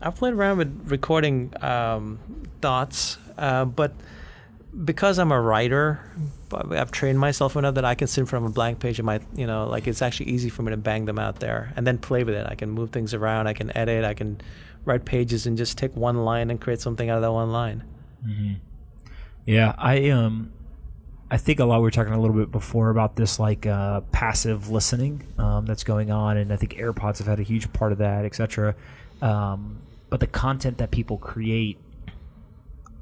[0.00, 2.18] I've played around with recording um,
[2.60, 3.92] thoughts, uh, but
[4.84, 6.00] because I'm a writer,
[6.52, 9.20] I've trained myself enough that I can sit in front a blank page and my,
[9.34, 11.98] you know, like it's actually easy for me to bang them out there and then
[11.98, 12.46] play with it.
[12.48, 13.48] I can move things around.
[13.48, 14.04] I can edit.
[14.04, 14.40] I can
[14.88, 17.84] write pages and just take one line and create something out of that one line.
[19.46, 20.52] Yeah, I um,
[21.30, 21.78] I think a lot.
[21.78, 25.84] We were talking a little bit before about this like uh, passive listening um, that's
[25.84, 28.74] going on, and I think AirPods have had a huge part of that, etc.
[29.20, 31.78] Um, but the content that people create,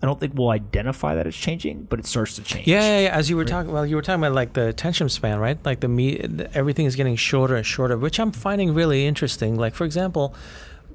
[0.02, 2.66] I don't think we'll identify that it's changing, but it starts to change.
[2.66, 3.16] Yeah, yeah, yeah.
[3.16, 5.58] As you were talking, well, you were talking about like the attention span, right?
[5.64, 6.18] Like the me,
[6.52, 9.56] everything is getting shorter and shorter, which I'm finding really interesting.
[9.56, 10.34] Like for example,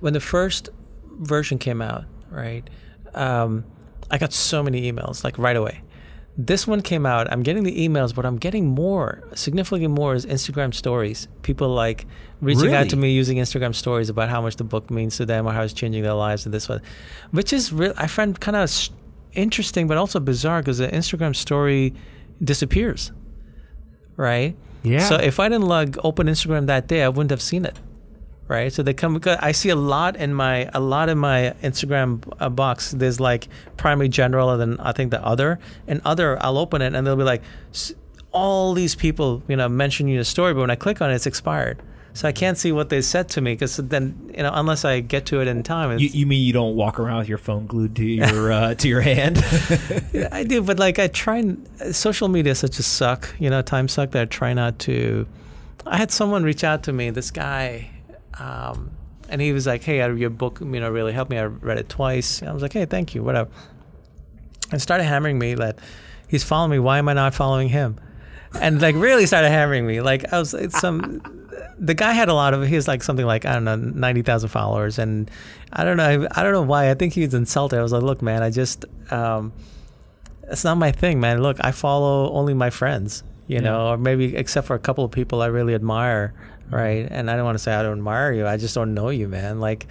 [0.02, 0.70] when the first
[1.20, 2.70] version came out, right?
[3.14, 3.66] Um,
[4.10, 5.82] I got so many emails like right away.
[6.38, 7.32] This one came out.
[7.32, 11.28] I'm getting the emails, but I'm getting more, significantly more, is Instagram stories.
[11.42, 12.06] People like
[12.40, 15.46] reaching out to me using Instagram stories about how much the book means to them
[15.46, 16.82] or how it's changing their lives and this one,
[17.32, 17.94] which is real.
[17.98, 18.90] I find kind of
[19.34, 21.94] interesting, but also bizarre because the Instagram story
[22.42, 23.12] disappears,
[24.16, 24.56] right?
[24.84, 25.00] Yeah.
[25.00, 27.78] So if I didn't log open Instagram that day, I wouldn't have seen it,
[28.52, 28.72] right?
[28.72, 32.22] So they come because I see a lot in my a lot in my Instagram
[32.40, 32.92] uh, box.
[32.92, 33.48] There's like
[33.78, 35.58] primary general, and then I think the other
[35.88, 36.38] and other.
[36.44, 37.42] I'll open it and they'll be like,
[38.32, 41.10] all these people, you know, mention you in a story, but when I click on
[41.12, 41.82] it, it's expired.
[42.14, 45.00] So I can't see what they said to me because then you know unless I
[45.00, 45.98] get to it in time.
[45.98, 48.88] You, you mean you don't walk around with your phone glued to your uh, to
[48.90, 49.38] your hand?
[50.32, 53.88] I do, but like I try and social media such a suck, you know, time
[53.88, 55.26] suck that I try not to.
[55.86, 57.91] I had someone reach out to me, this guy,
[58.42, 58.92] um,
[59.30, 61.38] and he was like, "Hey, your book, you know, really helped me.
[61.38, 63.50] I read it twice." I was like, "Hey, thank you, whatever."
[64.72, 65.80] And started hammering me that
[66.28, 66.80] he's following me.
[66.80, 68.00] Why am I not following him?
[68.60, 70.02] And like really started hammering me.
[70.02, 71.22] Like I was it's some.
[71.80, 72.68] The guy had a lot of.
[72.68, 75.30] He was like something like I don't know, ninety thousand followers, and
[75.72, 76.28] I don't know.
[76.32, 76.90] I don't know why.
[76.90, 77.80] I think he was insulted.
[77.80, 78.86] I was like, look, man, I just.
[79.12, 79.54] Um,
[80.50, 81.42] it's not my thing, man.
[81.42, 85.12] Look, I follow only my friends, you know, or maybe except for a couple of
[85.12, 86.34] people I really admire,
[86.70, 87.08] right?
[87.10, 88.48] And I don't want to say I don't admire you.
[88.48, 89.60] I just don't know you, man.
[89.60, 89.88] Like,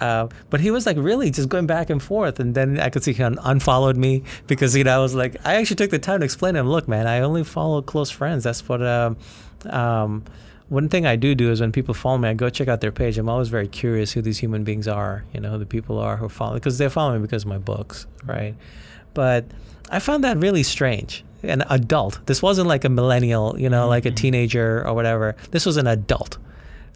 [0.00, 3.04] uh, but he was like really just going back and forth, and then I could
[3.04, 5.98] see he un- unfollowed me because you know I was like I actually took the
[5.98, 8.44] time to explain to him, look, man, I only follow close friends.
[8.44, 8.82] That's what.
[8.82, 9.16] Um,
[9.70, 10.24] um,
[10.68, 12.92] one thing I do do is when people follow me, I go check out their
[12.92, 13.18] page.
[13.18, 16.16] I'm always very curious who these human beings are, you know, who the people are
[16.16, 18.54] who follow because they follow me because of my books, right?
[19.12, 19.44] But
[19.90, 21.24] I found that really strange.
[21.42, 22.20] An adult.
[22.26, 25.36] This wasn't like a millennial, you know, like a teenager or whatever.
[25.50, 26.38] This was an adult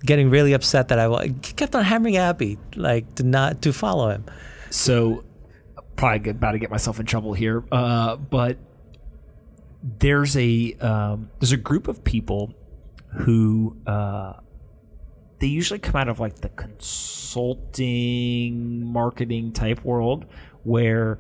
[0.05, 4.24] getting really upset that I kept on hammering Abby, like to not to follow him.
[4.70, 5.24] so
[5.97, 8.59] probably about to get myself in trouble here uh, but
[9.98, 12.52] there's a um, there's a group of people
[13.20, 14.35] who uh,
[15.39, 20.27] they usually come out of like the consulting marketing type world
[20.64, 21.18] where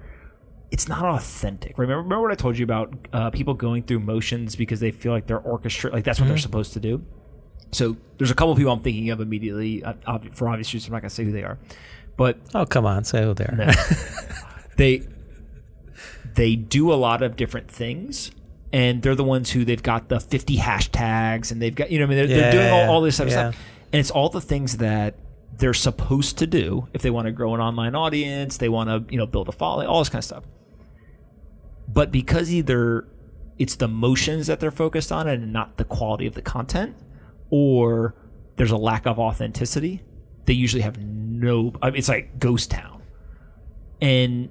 [0.70, 1.78] it's not authentic.
[1.78, 5.12] Remember, remember what I told you about uh, people going through motions because they feel
[5.12, 7.04] like they're orchestra, like that's what they're supposed to do.
[7.72, 10.88] So there's a couple of people I'm thinking of immediately uh, obvi- for obvious reasons.
[10.88, 11.58] I'm not gonna say who they are,
[12.16, 13.54] but Oh, come on, say who there.
[13.56, 13.70] no.
[14.76, 15.02] they
[16.34, 18.30] they do a lot of different things
[18.72, 22.04] and they're the ones who they've got the 50 hashtags and they've got you know
[22.04, 23.48] I mean they're, they're doing all, all this type Yeah.
[23.48, 25.14] of stuff and it's all the things that
[25.54, 29.12] they're supposed to do if they want to grow an online audience they want to
[29.12, 30.44] you know build a following all this kind of stuff.
[31.88, 33.08] But because either
[33.58, 36.96] it's the motions that they're focused on and not the quality of the content
[37.50, 38.14] or
[38.56, 40.02] there's a lack of authenticity
[40.46, 43.02] they usually have no I mean, it's like ghost town.
[44.00, 44.50] And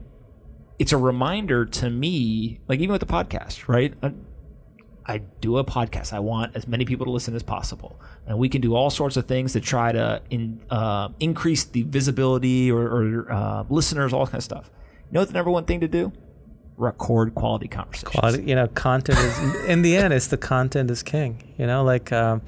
[0.77, 3.93] it's a reminder to me like even with the podcast right
[5.07, 6.13] I, do a podcast.
[6.13, 7.99] I want as many people to listen as possible.
[8.25, 11.83] And we can do all sorts of things to try to in, uh, increase the
[11.83, 14.71] visibility or, or uh, listeners all kind of stuff.
[15.09, 16.11] You know what the number one thing to do?
[16.77, 18.11] Record quality conversations.
[18.11, 21.83] Quality you know content is in the end it's the content is king you know?
[21.85, 22.41] Like um,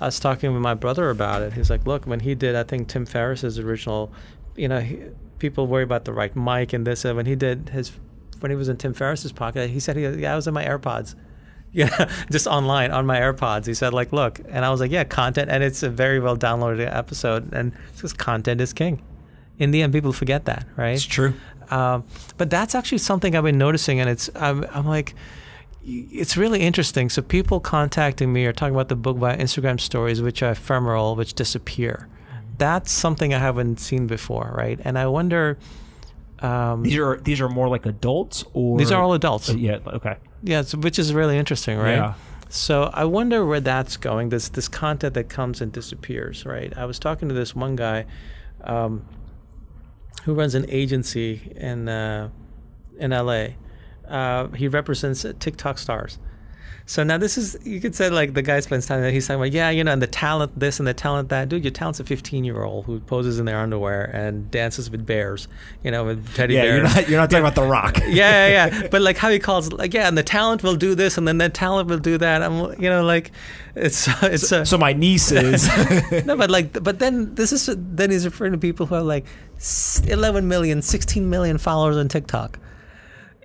[0.00, 1.52] i was talking with my brother about it.
[1.52, 4.12] He's like look when he did i think tim ferriss's original
[4.56, 4.98] you know he,
[5.38, 7.92] people worry about the right mic and this and when he did his
[8.40, 10.64] when he was in tim ferriss's pocket, he said he, yeah i was in my
[10.64, 11.14] airpods
[11.72, 15.04] yeah just online on my airpods he said like look and i was like yeah
[15.04, 19.02] content and it's a very well downloaded episode and it's just content is king
[19.58, 21.34] in the end people forget that right it's true
[21.70, 22.04] um,
[22.36, 25.14] but that's actually something I've been noticing, and it's I'm, I'm like,
[25.82, 27.08] it's really interesting.
[27.08, 31.14] So people contacting me are talking about the book via Instagram stories, which are ephemeral,
[31.16, 32.08] which disappear.
[32.58, 34.78] That's something I haven't seen before, right?
[34.84, 35.58] And I wonder.
[36.40, 39.50] Um, these are these are more like adults or these are all adults.
[39.50, 41.96] Uh, yeah okay Yeah, so, which is really interesting, right?
[41.96, 42.14] Yeah.
[42.48, 44.30] So I wonder where that's going.
[44.30, 46.76] This this content that comes and disappears, right?
[46.76, 48.06] I was talking to this one guy.
[48.62, 49.06] Um,
[50.24, 52.30] who runs an agency in uh,
[52.98, 53.48] in LA.
[54.08, 56.18] Uh, he represents TikTok stars.
[56.90, 59.52] So now this is you could say like the guy spends time he's talking about
[59.52, 62.04] yeah you know and the talent this and the talent that dude your talent's a
[62.04, 65.46] 15 year old who poses in their underwear and dances with bears
[65.84, 68.48] you know with teddy yeah bears you're not you're not talking about the rock yeah,
[68.48, 68.88] yeah, yeah.
[68.90, 71.38] But like how he calls, like, yeah, and the talent will do this, and then
[71.38, 72.42] the talent will do that.
[72.42, 73.30] I'm, you know, like,
[73.76, 75.68] it's it's a so my niece is
[76.26, 79.26] no, but like, but then this is then he's referring to people who have like
[79.58, 82.58] s- 11 million, 16 million followers on TikTok.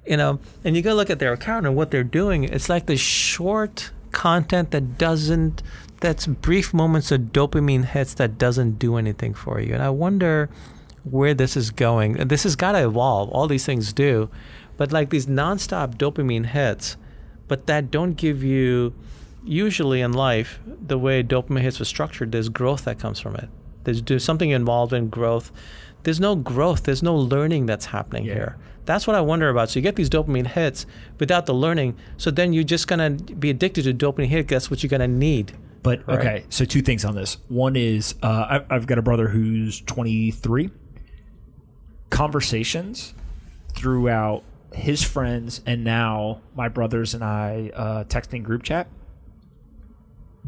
[0.07, 2.43] You know, and you go look at their account and what they're doing.
[2.43, 5.63] It's like the short content that doesn't,
[5.99, 9.73] that's brief moments of dopamine hits that doesn't do anything for you.
[9.73, 10.49] And I wonder
[11.03, 12.19] where this is going.
[12.19, 13.29] And this has got to evolve.
[13.29, 14.29] All these things do,
[14.77, 16.97] but like these nonstop dopamine hits,
[17.47, 18.93] but that don't give you.
[19.47, 23.47] Usually in life, the way dopamine hits are structured, there's growth that comes from it.
[23.83, 25.51] There's, there's something involved in growth.
[26.01, 26.81] There's no growth.
[26.83, 28.33] There's no learning that's happening Yeah.
[28.33, 28.57] here.
[28.85, 29.69] That's what I wonder about.
[29.69, 30.85] So you get these dopamine hits
[31.19, 31.95] without the learning.
[32.17, 34.47] So then you're just gonna be addicted to dopamine hit.
[34.47, 35.53] That's what you're gonna need.
[35.83, 36.19] But Right.
[36.19, 37.37] okay, so two things on this.
[37.47, 40.71] One is uh, I, I've got a brother who's 23.
[42.09, 43.13] Conversations
[43.73, 44.43] throughout
[44.73, 48.87] his friends and now my brothers and I uh, texting group chat.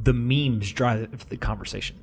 [0.01, 1.97] The memes drive the conversation.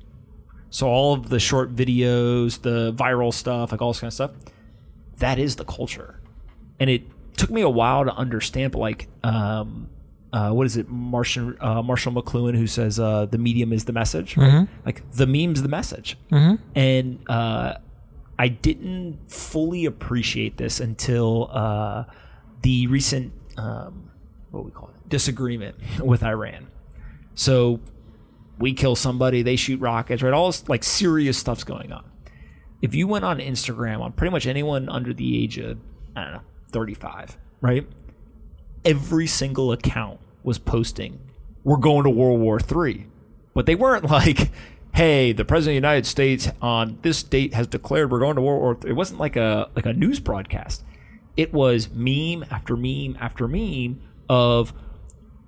[0.69, 4.31] So all of the short videos, the viral stuff, like all this kind of stuff,
[5.19, 6.19] that is the culture.
[6.79, 7.03] And it
[7.37, 9.89] took me a while to understand, but like, um,
[10.33, 13.93] uh, what is it, Marshall uh, Marshall McLuhan, who says uh, the medium is the
[13.93, 14.47] message, right?
[14.85, 16.17] Like the meme's the message,
[16.75, 17.75] and uh,
[18.37, 22.03] I didn't fully appreciate this until uh,
[22.63, 24.11] the recent um,
[24.51, 26.67] what we call it disagreement with Iran.
[27.35, 27.79] So
[28.59, 30.33] we kill somebody, they shoot rockets, right?
[30.33, 32.03] All this like serious stuff's going on.
[32.81, 35.77] If you went on Instagram on pretty much anyone under the age of
[36.13, 36.41] I don't know
[36.75, 37.87] 35, right?
[38.83, 41.19] Every single account was posting,
[41.63, 43.07] "We're going to World War III,"
[43.53, 44.51] but they weren't like,
[44.93, 48.41] "Hey, the president of the United States on this date has declared we're going to
[48.41, 48.89] World War." III.
[48.89, 50.83] It wasn't like a like a news broadcast.
[51.37, 54.73] It was meme after meme after meme of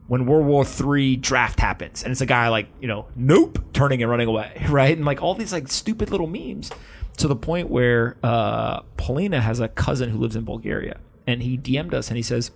[0.07, 4.01] when World War III draft happens, and it's a guy like you know, nope, turning
[4.01, 4.95] and running away, right?
[4.95, 6.71] And like all these like stupid little memes
[7.17, 11.57] to the point where uh, Polina has a cousin who lives in Bulgaria, and he
[11.57, 12.51] DM'd us and he says,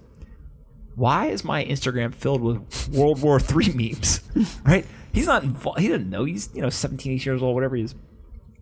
[0.96, 4.22] "Why is my Instagram filled with World War III memes?"
[4.66, 4.86] right?
[5.14, 5.80] He's not involved.
[5.80, 6.24] He doesn't know.
[6.24, 7.94] He's you know 17, 18 years old, whatever he is.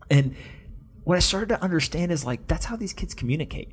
[0.09, 0.35] And
[1.03, 3.69] what I started to understand is like that's how these kids communicate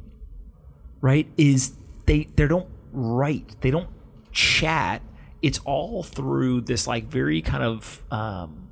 [1.02, 1.74] right is
[2.06, 3.90] they they don't write they don't
[4.32, 5.02] chat
[5.42, 8.66] it's all through this like very kind of um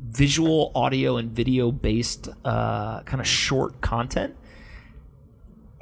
[0.00, 4.36] visual, audio, and video based uh, kind of short content.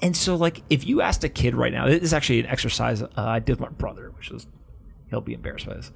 [0.01, 3.03] And so, like, if you asked a kid right now, this is actually an exercise
[3.03, 4.47] uh, I did with my brother, which is
[5.11, 5.91] he'll be embarrassed by this.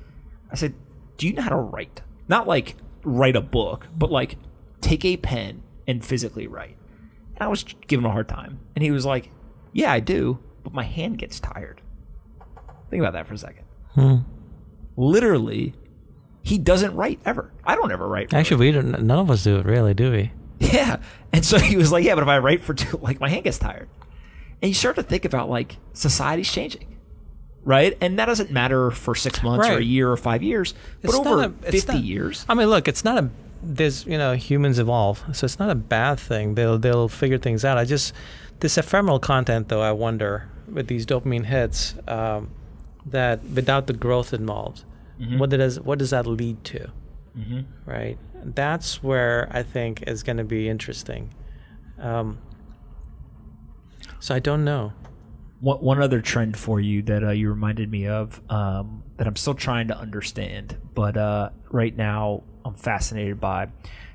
[0.51, 0.75] I said,
[1.19, 2.03] "Do you know how to write?
[2.29, 4.37] Not like write a book, but like
[4.81, 6.77] take a pen and physically write."
[7.35, 9.31] And I was giving him a hard time, and he was like,
[9.73, 11.81] "Yeah, I do, but my hand gets tired."
[12.91, 13.65] Think about that for a second.
[14.97, 15.75] Literally,
[16.43, 17.53] he doesn't write ever.
[17.65, 18.33] I don't ever write.
[18.33, 18.41] really.
[18.41, 20.33] Actually, we don't, none of us do it really, do we?
[20.63, 20.97] Yeah.
[21.33, 23.45] And so he was like, yeah, but if I write for too, like my hand
[23.45, 23.89] gets tired.
[24.61, 26.99] And you start to think about like society's changing.
[27.65, 27.97] Right?
[28.01, 31.45] And that doesn't matter for six months or a year or five years, but over
[31.45, 32.45] a- 50 not- years.
[32.49, 33.31] I mean, look, it's not a.
[33.65, 36.57] There's you know humans evolve, so it's not a bad thing.
[36.57, 37.79] They'll they'll figure things out.
[37.79, 38.13] I just
[38.59, 39.81] this ephemeral content though.
[39.81, 42.51] I wonder with these dopamine hits um,
[43.07, 44.83] that without the growth involved,
[45.39, 46.91] what does what does that lead to?
[47.39, 47.61] Mm-hmm.
[47.89, 48.19] Right.
[48.45, 51.33] That's where I think is going to be interesting.
[51.99, 52.39] Um,
[54.21, 54.93] so I don't know.
[55.61, 59.37] One, one other trend for you that uh, you reminded me of um, that I'm
[59.37, 63.69] still trying to understand, but uh, right now I'm fascinated by.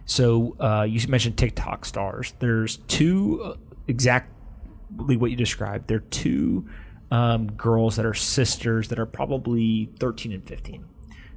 [0.06, 2.34] So uh, you mentioned TikTok stars.
[2.40, 3.56] There's two uh,
[3.88, 5.88] exactly what you described.
[5.88, 6.68] There are two
[7.12, 10.86] um, girls that are sisters that are probably 13 and 15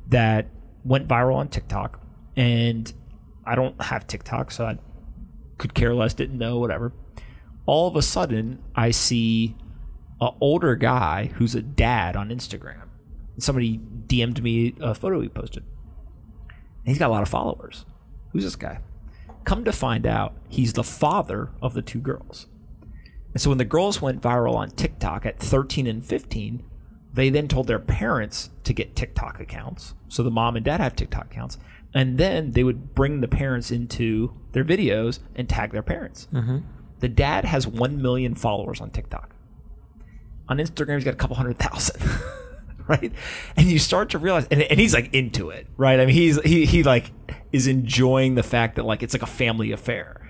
[0.08, 0.48] that
[0.84, 2.00] went viral on TikTok.
[2.40, 2.90] And
[3.44, 4.78] I don't have TikTok, so I
[5.58, 6.94] could care less, didn't know, whatever.
[7.66, 9.54] All of a sudden, I see
[10.22, 12.88] an older guy who's a dad on Instagram.
[13.36, 15.64] Somebody DM'd me a photo he posted.
[16.86, 17.84] He's got a lot of followers.
[18.32, 18.80] Who's this guy?
[19.44, 22.46] Come to find out, he's the father of the two girls.
[23.34, 26.64] And so when the girls went viral on TikTok at 13 and 15,
[27.12, 29.92] they then told their parents to get TikTok accounts.
[30.08, 31.58] So the mom and dad have TikTok accounts.
[31.92, 36.28] And then they would bring the parents into their videos and tag their parents.
[36.32, 36.58] Mm-hmm.
[37.00, 39.34] The dad has 1 million followers on TikTok.
[40.48, 42.02] On Instagram, he's got a couple hundred thousand.
[42.88, 43.12] right?
[43.56, 46.00] And you start to realize, and, and he's like into it, right?
[46.00, 47.12] I mean, he's he he like
[47.52, 50.28] is enjoying the fact that like it's like a family affair.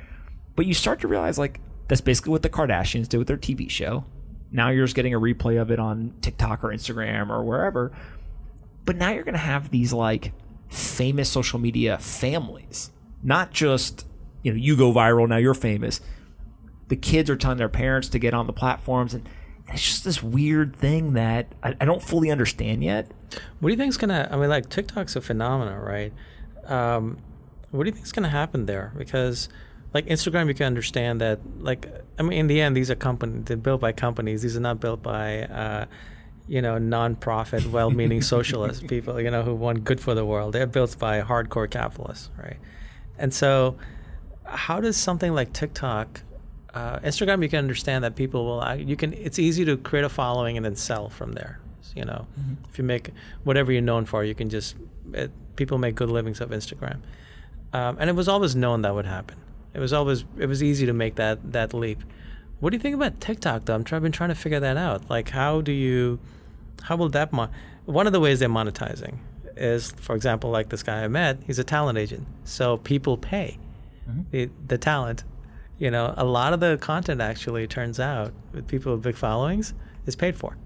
[0.56, 3.68] But you start to realize like that's basically what the Kardashians did with their TV
[3.70, 4.04] show.
[4.52, 7.92] Now you're just getting a replay of it on TikTok or Instagram or wherever.
[8.84, 10.32] But now you're going to have these like
[10.70, 12.90] famous social media families,
[13.22, 14.06] not just
[14.42, 16.00] you know you go viral now you're famous.
[16.88, 19.28] The kids are telling their parents to get on the platforms, and
[19.68, 23.10] it's just this weird thing that I, I don't fully understand yet.
[23.60, 24.28] What do you think's gonna?
[24.30, 26.12] I mean, like TikTok's a phenomenon, right?
[26.66, 27.18] Um,
[27.70, 28.92] what do you think's gonna happen there?
[28.96, 29.48] Because
[29.92, 31.40] like Instagram, you can understand that.
[31.58, 31.88] Like,
[32.18, 33.44] I mean, in the end, these are companies.
[33.44, 34.42] They're built by companies.
[34.42, 35.86] These are not built by, uh,
[36.48, 39.20] you know, non-profit, well-meaning socialist people.
[39.20, 40.52] You know, who want good for the world.
[40.54, 42.56] They're built by hardcore capitalists, right?
[43.18, 43.76] And so,
[44.44, 46.22] how does something like TikTok?
[46.72, 48.60] Uh, Instagram, you can understand that people will.
[48.60, 49.12] uh, You can.
[49.12, 51.60] It's easy to create a following and then sell from there.
[51.96, 52.26] You know,
[52.70, 53.10] if you make
[53.42, 54.76] whatever you're known for, you can just.
[55.12, 56.98] It, people make good livings of Instagram,
[57.72, 59.36] um, and it was always known that would happen.
[59.74, 60.24] It was always.
[60.38, 61.98] It was easy to make that that leap.
[62.60, 63.74] What do you think about TikTok though?
[63.74, 65.08] I'm trying, been trying to figure that out.
[65.10, 66.18] Like, how do you?
[66.82, 67.32] How will that?
[67.32, 67.50] Mon-
[67.86, 69.16] One of the ways they're monetizing
[69.56, 71.38] is, for example, like this guy I met.
[71.46, 73.58] He's a talent agent, so people pay
[74.30, 75.24] the the talent.
[75.78, 79.72] You know, a lot of the content actually turns out with people with big followings
[80.06, 80.56] is paid for.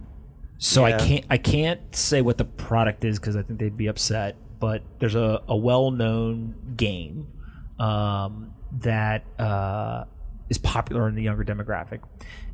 [0.59, 3.87] So I can't I can't say what the product is because I think they'd be
[3.87, 4.37] upset.
[4.59, 7.29] But there's a, a well known game
[7.79, 10.05] um, that uh,
[10.49, 12.01] is popular in the younger demographic.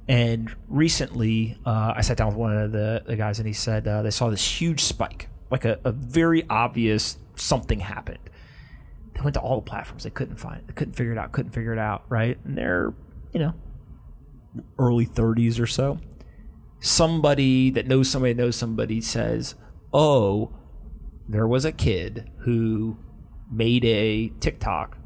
[0.09, 3.87] And recently, uh, I sat down with one of the, the guys, and he said
[3.87, 8.19] uh, they saw this huge spike, like a, a very obvious something happened.
[9.15, 11.33] They went to all the platforms, they couldn't find it, they couldn't figure it out,
[11.33, 12.39] couldn't figure it out, right?
[12.45, 12.95] And they're,
[13.33, 13.55] you know,
[14.79, 15.99] early 30s or so
[16.81, 19.55] somebody that knows somebody that knows somebody says,
[19.93, 20.53] "Oh,
[21.29, 22.97] there was a kid who
[23.51, 24.99] made a TikTok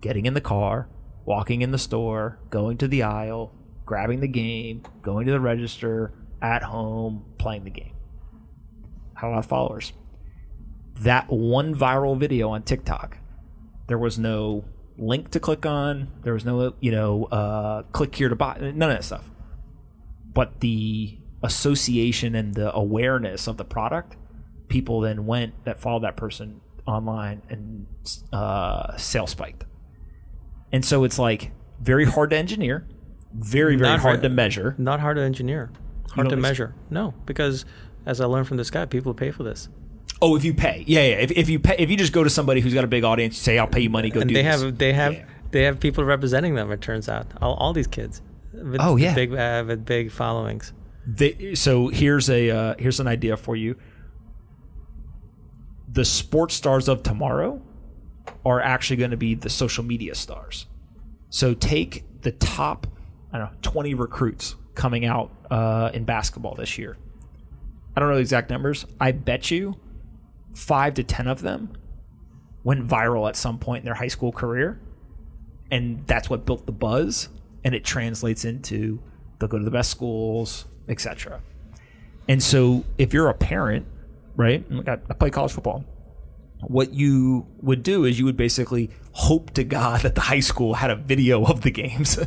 [0.00, 0.88] getting in the car,
[1.30, 3.54] walking in the store, going to the aisle,
[3.86, 6.12] grabbing the game, going to the register,
[6.42, 7.94] at home, playing the game."
[9.14, 9.92] Had a lot of followers.
[10.96, 13.18] That one viral video on TikTok,
[13.86, 14.64] there was no
[14.98, 16.08] link to click on.
[16.22, 18.58] There was no, you know, uh, click here to buy.
[18.60, 19.30] None of that stuff
[20.32, 24.16] but the association and the awareness of the product,
[24.68, 27.86] people then went that followed that person online and
[28.32, 29.64] uh, sales spiked.
[30.72, 32.86] And so it's like very hard to engineer,
[33.32, 34.74] very very Not hard very- to measure.
[34.78, 35.70] Not hard to engineer,
[36.12, 36.74] hard to measure.
[36.90, 37.64] No, because
[38.06, 39.68] as I learned from this guy, people pay for this.
[40.22, 41.14] Oh, if you pay, yeah, yeah.
[41.16, 43.38] If, if you pay, if you just go to somebody who's got a big audience,
[43.38, 45.24] say, "I'll pay you money, go and do they this." have they have Yeah.
[45.50, 46.70] they have people representing them.
[46.70, 48.20] It turns out all, all these kids.
[48.52, 49.14] With Oh, yeah.
[49.14, 50.72] big uh, with big followings.
[51.06, 53.76] They, so here's a uh, here's an idea for you.
[55.92, 57.62] The sports stars of tomorrow
[58.44, 60.66] are actually going to be the social media stars.
[61.30, 62.86] So take the top,
[63.32, 66.96] I don't know, 20 recruits coming out uh, in basketball this year.
[67.96, 68.86] I don't know the exact numbers.
[69.00, 69.76] I bet you
[70.54, 71.76] five to 10 of them
[72.64, 74.80] went viral at some point in their high school career.
[75.70, 77.28] And that's what built the buzz.
[77.64, 79.00] And it translates into
[79.38, 81.40] they'll go to the best schools, etc.
[82.28, 83.86] And so if you're a parent,
[84.36, 84.64] right?
[84.86, 85.84] I I play college football
[86.62, 90.74] what you would do is you would basically hope to God that the high school
[90.74, 92.18] had a video of the games.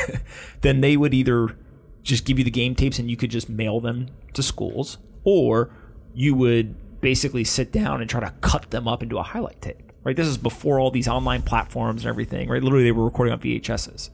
[0.60, 1.56] then they would either
[2.02, 5.70] just give you the game tapes and you could just mail them to schools, or
[6.14, 9.92] you would basically sit down and try to cut them up into a highlight tape.
[10.04, 10.16] Right?
[10.16, 12.62] This is before all these online platforms and everything, right?
[12.62, 14.10] Literally, they were recording on VHSs.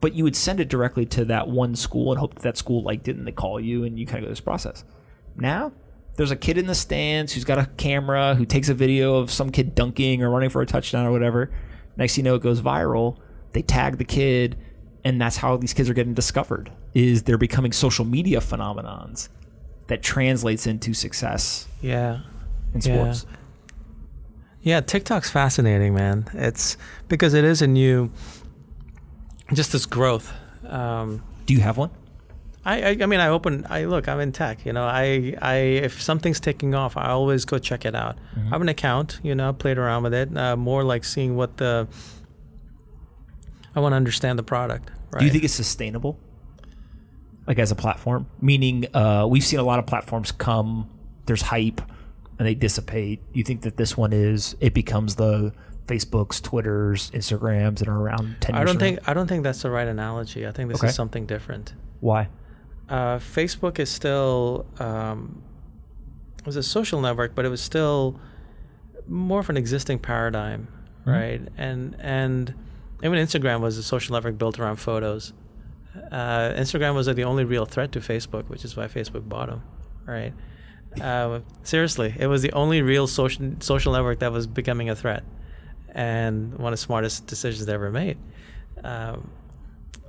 [0.00, 2.82] But you would send it directly to that one school and hope that that school
[2.82, 4.84] liked it and they call you and you kind of go this process.
[5.36, 5.72] Now,
[6.16, 9.30] there's a kid in the stands who's got a camera who takes a video of
[9.30, 11.50] some kid dunking or running for a touchdown or whatever.
[11.96, 13.18] Next thing you know, it goes viral.
[13.52, 14.56] They tag the kid,
[15.04, 16.70] and that's how these kids are getting discovered.
[16.94, 19.28] Is they're becoming social media phenomenons
[19.88, 22.20] that translates into success Yeah.
[22.74, 23.12] in Yeah.
[23.12, 23.26] sports.
[24.62, 26.26] Yeah, TikTok's fascinating, man.
[26.34, 26.76] It's
[27.08, 28.10] because it is a new,
[29.52, 30.32] just this growth.
[30.68, 31.90] Um, Do you have one?
[32.64, 34.64] I, I, I mean, I open, I look, I'm in tech.
[34.64, 38.18] You know, I, I, if something's taking off, I always go check it out.
[38.36, 39.18] I have an account.
[39.22, 40.36] You know, played around with it.
[40.36, 41.88] Uh, more like seeing what the.
[43.74, 44.90] I want to understand the product.
[45.10, 45.20] Right?
[45.20, 46.18] Do you think it's sustainable?
[47.46, 48.26] Like as a platform?
[48.40, 50.88] Meaning, uh, we've seen a lot of platforms come,
[51.26, 51.80] there's hype,
[52.38, 53.20] and they dissipate.
[53.32, 55.52] You think that this one is, it becomes the
[55.86, 59.10] Facebooks, Twitters, Instagrams that are around 10 I years don't think now?
[59.10, 60.46] I don't think that's the right analogy.
[60.46, 60.88] I think this Okay.
[60.88, 61.72] is something different.
[62.00, 62.28] Why?
[62.92, 65.42] Uh, Facebook is still um,
[66.38, 68.20] it was a social network, but it was still
[69.08, 70.68] more of an existing paradigm,
[71.06, 71.40] right?
[71.56, 72.54] And and
[73.02, 75.32] even Instagram was a social network built around photos.
[76.10, 79.48] Uh, Instagram was like, the only real threat to Facebook, which is why Facebook bought
[79.48, 79.62] them,
[80.04, 80.34] right?
[81.00, 85.24] Uh, seriously, it was the only real social social network that was becoming a threat,
[85.94, 88.18] and one of the smartest decisions they ever made.
[88.84, 89.30] Um,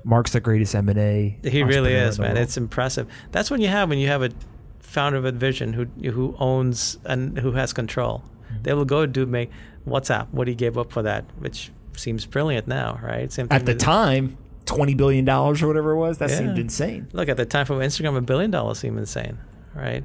[0.04, 1.38] Mark's the greatest M&A.
[1.44, 2.30] he really is, man.
[2.32, 2.40] world.
[2.40, 3.08] It's impressive.
[3.32, 4.30] That's when you have when you have a
[4.80, 8.24] founder of a vision who who owns and who has control.
[8.52, 8.64] Mm-hmm.
[8.64, 9.50] They will go do make
[9.88, 10.28] WhatsApp.
[10.32, 13.32] What he gave up for that, which seems brilliant now, right?
[13.32, 16.38] Same thing At the time, $20 billion or whatever it was, that Yeah.
[16.38, 17.08] seemed insane.
[17.14, 19.38] Look at the time for Instagram, a billion dollars seemed insane,
[19.76, 20.04] right?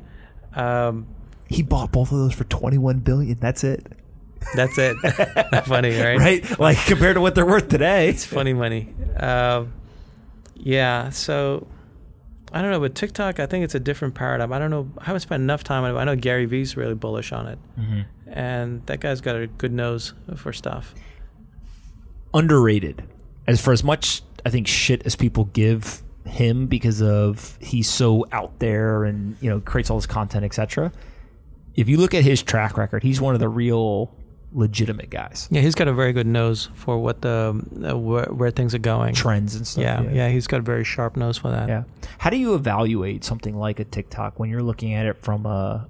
[0.54, 1.06] Um,
[1.48, 3.38] He bought both of those for 21 billion.
[3.40, 3.86] That's it.
[4.54, 4.96] that's it.
[5.64, 6.18] funny, right?
[6.18, 6.58] Right?
[6.60, 8.08] Like compared to what they're worth today.
[8.10, 8.92] It's funny money.
[9.16, 9.72] Um,
[10.58, 11.66] yeah, so
[12.52, 14.52] I don't know, but TikTok, I think it's a different paradigm.
[14.52, 14.90] I don't know.
[14.98, 15.98] I haven't spent enough time on it.
[15.98, 18.00] I know Gary Vee's really bullish on it, mm-hmm.
[18.30, 20.94] and that guy's got a good nose for stuff.
[22.34, 23.02] underrated.
[23.46, 28.26] As for as much I think shit as people give him because of he's so
[28.32, 30.92] out there and you know creates all this content, etc.
[31.74, 34.14] If you look at his track record, he's one of the real
[34.52, 35.48] legitimate guys.
[35.50, 38.78] Yeah, he's got a very good nose for what the uh, where, where things are
[38.78, 39.14] going.
[39.14, 39.82] Trends and stuff.
[39.82, 41.68] Yeah, yeah, he's got a very sharp nose for that.
[41.68, 41.84] Yeah.
[42.18, 45.88] How do you evaluate something like a TikTok when you're looking at it from a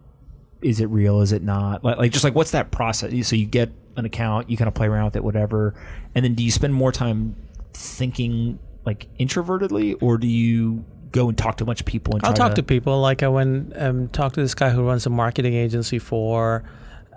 [0.60, 1.84] is it real, is it not?
[1.84, 3.28] Like, like just like what's that process?
[3.28, 5.74] So you get an account, you kind of play around with it, whatever,
[6.14, 7.36] and then do you spend more time
[7.72, 12.24] thinking like introvertedly, or do you go and talk to a bunch of people and
[12.24, 13.00] I'll talk to people.
[13.00, 16.64] Like I went um, talked to this guy who runs a marketing agency for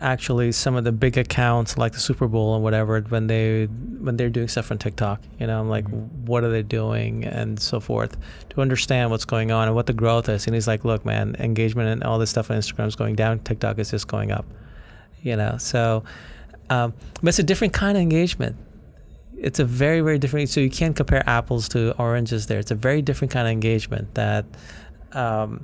[0.01, 4.17] actually some of the big accounts like the Super Bowl and whatever when they when
[4.17, 5.21] they're doing stuff on TikTok.
[5.39, 5.87] You know, I'm like,
[6.25, 8.17] what are they doing and so forth
[8.49, 10.47] to understand what's going on and what the growth is.
[10.47, 13.39] And he's like, look, man, engagement and all this stuff on Instagram is going down.
[13.39, 14.45] TikTok is just going up.
[15.21, 16.03] You know, so
[16.69, 18.55] um, but it's a different kind of engagement
[19.37, 22.75] it's a very very different so you can't compare apples to oranges there it's a
[22.75, 24.45] very different kind of engagement that
[25.13, 25.63] um,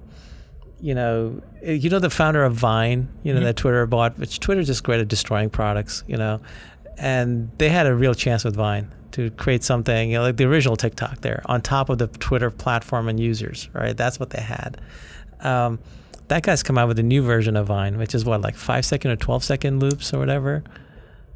[0.80, 4.68] you know you know the founder of vine you know that twitter bought which twitter's
[4.68, 6.40] just great at destroying products you know
[6.98, 10.44] and they had a real chance with vine to create something you know like the
[10.46, 13.98] original tiktok there on top of the twitter platform and users right?
[13.98, 14.80] That's what they had.
[15.40, 15.80] Um,
[16.28, 18.86] that guy's come out with a new version of vine which is what like five
[18.86, 20.64] second or 12 second loops or whatever?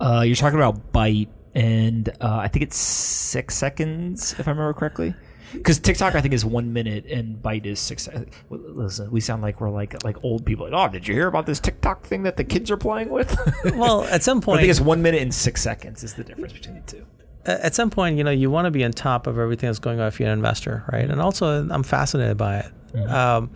[0.02, 4.74] Uh, you're talking about Byte, and uh, I think it's six seconds, if I remember
[4.74, 5.14] correctly.
[5.54, 8.08] Because TikTok, I think, is one minute and Byte is six.
[8.50, 10.70] Listen, we sound like we're like like old people.
[10.70, 13.36] Like, oh, did you hear about this TikTok thing that the kids are playing with?
[13.76, 16.54] Well, at some point, I think it's one minute and six seconds is the difference
[16.54, 17.06] between the two.
[17.46, 20.00] at some point, you know, you want to be on top of everything that's going
[20.00, 21.10] on if you're an investor, right?
[21.10, 23.10] And also, I'm fascinated by it.
[23.10, 23.50] Um,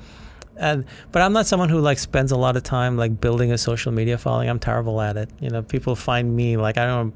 [0.58, 3.58] and but I'm not someone who like spends a lot of time like building a
[3.58, 4.50] social media following.
[4.50, 5.30] I'm terrible at it.
[5.40, 7.14] You know, people find me like I don't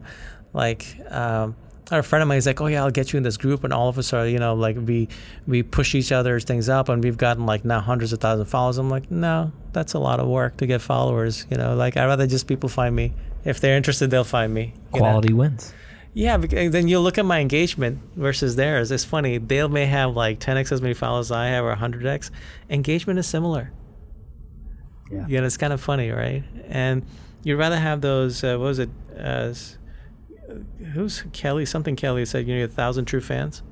[0.54, 0.86] like.
[1.10, 3.24] Um, I had a friend of mine is like, oh yeah, I'll get you in
[3.24, 5.08] this group, and all of us are, you know, like we
[5.48, 8.50] we push each other's things up, and we've gotten like now hundreds of thousands of
[8.50, 8.78] followers.
[8.78, 11.46] I'm like, no, that's a lot of work to get followers.
[11.50, 13.14] You know, like I'd rather just people find me.
[13.46, 14.74] If they're interested, they'll find me.
[14.94, 15.06] you know?
[15.06, 15.74] Quality wins.
[16.14, 18.92] Yeah, because then you look at my engagement versus theirs.
[18.92, 19.38] It's funny.
[19.38, 22.32] They may have like 10x as many followers as I have or 100x.
[22.70, 23.72] Engagement is similar.
[25.12, 25.26] Yeah.
[25.28, 26.44] You know, it's kind of funny, right?
[26.68, 27.06] And
[27.44, 28.90] you'd rather have those, uh, what was it?
[29.18, 29.54] Uh,
[30.94, 31.66] who's Kelly?
[31.66, 33.64] Something Kelly said you need a thousand true fans.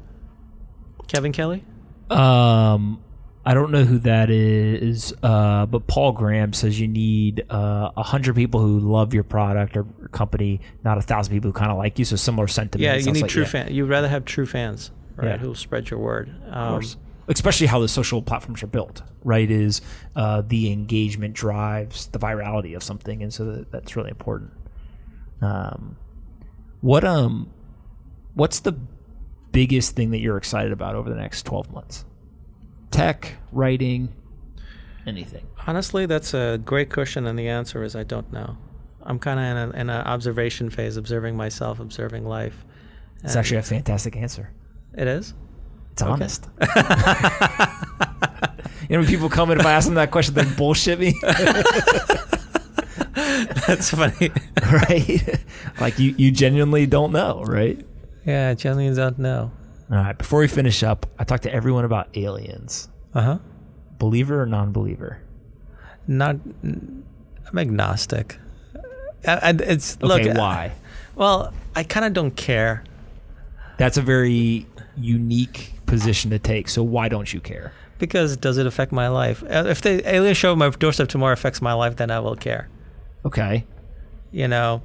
[1.07, 1.63] Kevin Kelly?
[2.09, 3.01] Um,
[3.45, 8.03] I don't know who that is, uh, but Paul Graham says you need uh, a
[8.03, 11.77] hundred people who love your product or company, not a thousand people who kind of
[11.77, 12.03] like you.
[12.03, 12.83] So similar sentiment.
[12.83, 13.71] Yeah, you need like, true yeah, fans.
[13.71, 15.29] You'd rather have true fans, right?
[15.29, 15.37] Yeah.
[15.37, 16.29] Who'll spread your word.
[16.47, 16.97] Um, Of course.
[17.29, 19.49] Especially how the social platforms are built, right?
[19.49, 19.81] Is
[20.15, 24.51] uh, the engagement drives the virality of something, and so that, that's really important.
[25.41, 25.97] Um,
[26.81, 27.51] what um,
[28.33, 28.77] what's the
[29.51, 32.05] biggest thing that you're excited about over the next twelve months?
[32.91, 34.13] Tech, writing,
[35.05, 35.45] anything.
[35.65, 38.57] Honestly, that's a great question, and the answer is I don't know.
[39.03, 42.65] I'm kind of in an in a observation phase, observing myself, observing life.
[43.23, 44.51] It's actually a fantastic answer.
[44.93, 45.33] it is.
[45.93, 46.47] It's honest.
[46.61, 46.67] you
[48.89, 51.15] know, when people come in, if I ask them that question, they bullshit me,
[53.67, 54.31] That's funny.
[54.71, 55.39] right?
[55.79, 57.79] like you, you genuinely don't know, right?
[58.25, 59.51] yeah, genuinely don't know.
[59.89, 60.17] All right.
[60.17, 62.89] Before we finish up, I talked to everyone about aliens.
[63.13, 63.37] Uh huh.
[63.99, 65.21] Believer or non-believer?
[66.07, 66.35] Not.
[66.63, 68.37] I'm agnostic.
[69.23, 70.37] And it's Okay, look.
[70.37, 70.73] why?
[71.15, 72.83] Well, I kind of don't care
[73.77, 76.69] That's a very unique position to take.
[76.69, 77.71] So why don't you care?
[77.99, 79.41] because does it affect my life?
[79.43, 82.69] Uh, If the alien show my doorstep tomorrow affects my life, then I will care.
[83.27, 83.65] Okay.
[84.31, 84.81] you know.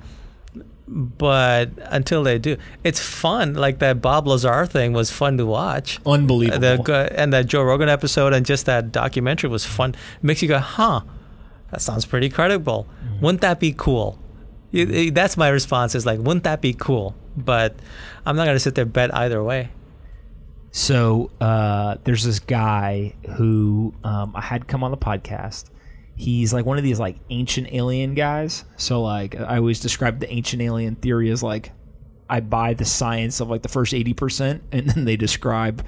[0.89, 3.55] But until they do, it's fun.
[3.55, 5.99] Like that Bob Lazar thing was fun to watch.
[6.05, 6.83] Unbelievable.
[6.85, 9.95] The, and that Joe Rogan episode and just that documentary was fun.
[10.21, 11.01] makes you go, huh?
[11.71, 12.87] That sounds pretty credible.
[13.23, 14.19] Wouldn't that be cool?
[14.71, 15.95] You- you- That's my response.
[15.95, 17.15] Is like, wouldn't that be cool?
[17.37, 17.75] But
[18.27, 19.71] I'm not gonna sit there bet either way.
[20.73, 25.65] So uh, there's this guy who um, I had come on the podcast.
[26.15, 28.65] He's like one of these like ancient alien guys.
[28.77, 31.73] So like I always describe the ancient alien theory as like
[32.29, 35.85] I buy the science of like the first eighty percent, and then they describe,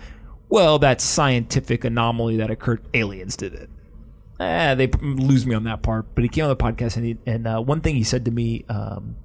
[0.49, 2.83] well, that scientific anomaly that occurred.
[2.95, 3.71] Aliens did it.
[4.41, 6.15] Eh, they lose me on that part.
[6.15, 8.31] But he came on the podcast, and he, and uh, one thing he said to
[8.31, 9.17] me um,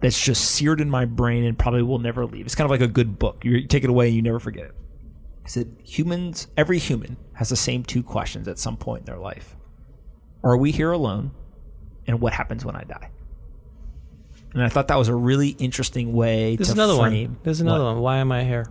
[0.00, 2.46] that's just seared in my brain and probably will never leave.
[2.46, 3.44] It's kind of like a good book.
[3.44, 4.74] You take it away and you never forget it.
[5.44, 9.18] He said, humans, every human has the same two questions at some point in their
[9.18, 9.56] life.
[10.44, 11.32] Are we here alone?
[12.06, 13.10] And what happens when I die?
[14.52, 17.30] And I thought that was a really interesting way There's to another frame.
[17.30, 17.38] one.
[17.42, 18.02] There's another what- one.
[18.02, 18.68] Why am I here?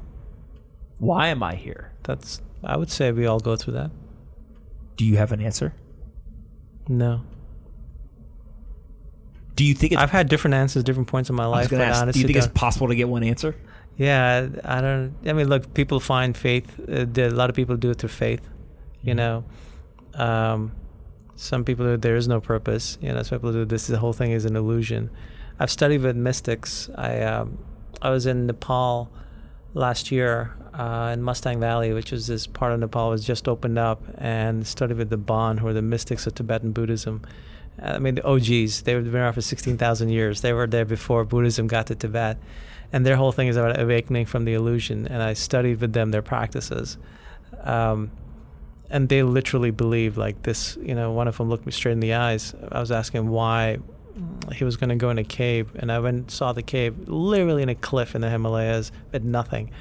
[0.99, 1.91] Why am I here?
[2.03, 2.41] That's.
[2.63, 3.91] I would say we all go through that.
[4.95, 5.73] Do you have an answer?
[6.87, 7.21] No,
[9.55, 11.69] Do you think it's, I've had different answers, at different points in my life.
[11.69, 13.55] but ask, do you think it's possible to get one answer?
[13.97, 15.13] Yeah, I don't.
[15.25, 16.79] I mean, look, people find faith.
[16.79, 18.41] Uh, a lot of people do it through faith.
[19.01, 19.43] You know,
[20.15, 20.71] um,
[21.35, 22.97] some people do, there is no purpose.
[23.01, 23.87] You know, some people do this.
[23.87, 25.09] The whole thing is an illusion.
[25.59, 26.89] I've studied with mystics.
[26.95, 27.57] I um,
[28.01, 29.11] I was in Nepal
[29.73, 33.77] last year uh, in Mustang Valley, which is this part of Nepal was just opened
[33.77, 37.21] up, and studied with the Bon, who are the mystics of Tibetan Buddhism.
[37.81, 38.83] I mean, the OGs.
[38.83, 40.41] They've been around for sixteen thousand years.
[40.41, 42.37] They were there before Buddhism got to Tibet
[42.93, 45.07] and their whole thing is about awakening from the illusion.
[45.07, 46.99] And I studied with them their practices,
[47.63, 48.11] um,
[48.93, 50.77] and they literally believe like this.
[50.81, 52.55] You know, one of them looked me straight in the eyes.
[52.71, 53.79] I was asking why
[54.53, 57.63] he was going to go in a cave, and I went saw the cave, literally
[57.63, 59.71] in a cliff in the Himalayas, with nothing,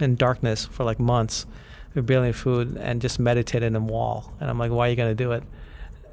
[0.00, 1.46] in darkness for like months,
[1.94, 4.32] with barely food, and just meditated in a wall.
[4.40, 5.44] And I'm like, why are you going to do it?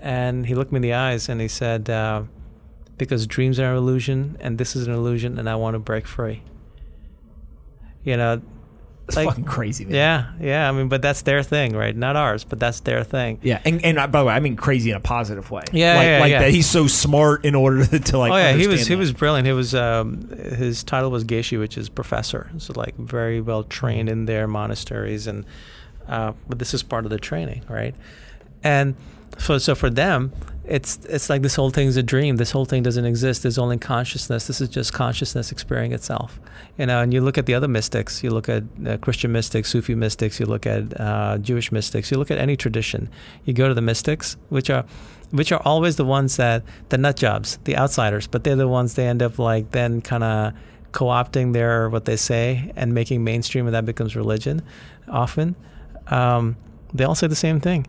[0.02, 1.90] And he looked me in the eyes and he said.
[1.90, 2.24] Uh,
[3.00, 6.06] because dreams are an illusion and this is an illusion and I want to break
[6.06, 6.44] free.
[8.04, 8.42] You know,
[9.10, 9.96] It's Like- fucking crazy, man.
[9.96, 10.70] Yeah, yeah.
[10.70, 11.96] I mean, but that's their thing, right?
[11.96, 13.40] Not ours, but that's their thing.
[13.42, 15.64] Yeah, and, and uh, by the way, I mean crazy in a positive way.
[15.74, 16.40] Yeah, like, yeah, like yeah.
[16.42, 18.32] that he's so smart in order to, to like.
[18.32, 19.48] oh yeah, he was understand he was brilliant.
[19.48, 22.52] He was um, his title was Geshe, which is professor.
[22.60, 25.44] So like very well trained in their monasteries, and
[26.08, 27.96] uh, but this is part of the training, right?
[28.64, 28.96] And
[29.38, 30.32] so so for them,
[30.70, 32.36] it's it's like this whole thing's a dream.
[32.36, 33.42] This whole thing doesn't exist.
[33.42, 34.46] There's only consciousness.
[34.48, 36.40] This is just consciousness experiencing itself.
[36.78, 38.24] You know, and you look at the other mystics.
[38.24, 40.40] You look at uh, Christian mystics, Sufi mystics.
[40.40, 42.12] You look at uh, Jewish mystics.
[42.12, 43.10] You look at any tradition.
[43.46, 44.86] You go to the mystics, which are
[45.32, 48.94] which are always the ones that the nut jobs, the outsiders, but they're the ones
[48.94, 50.54] they end up like then kind of
[50.92, 54.62] co-opting their what they say and making mainstream, and that becomes religion.
[55.08, 55.56] Often,
[56.08, 56.58] um,
[56.94, 57.88] they all say the same thing.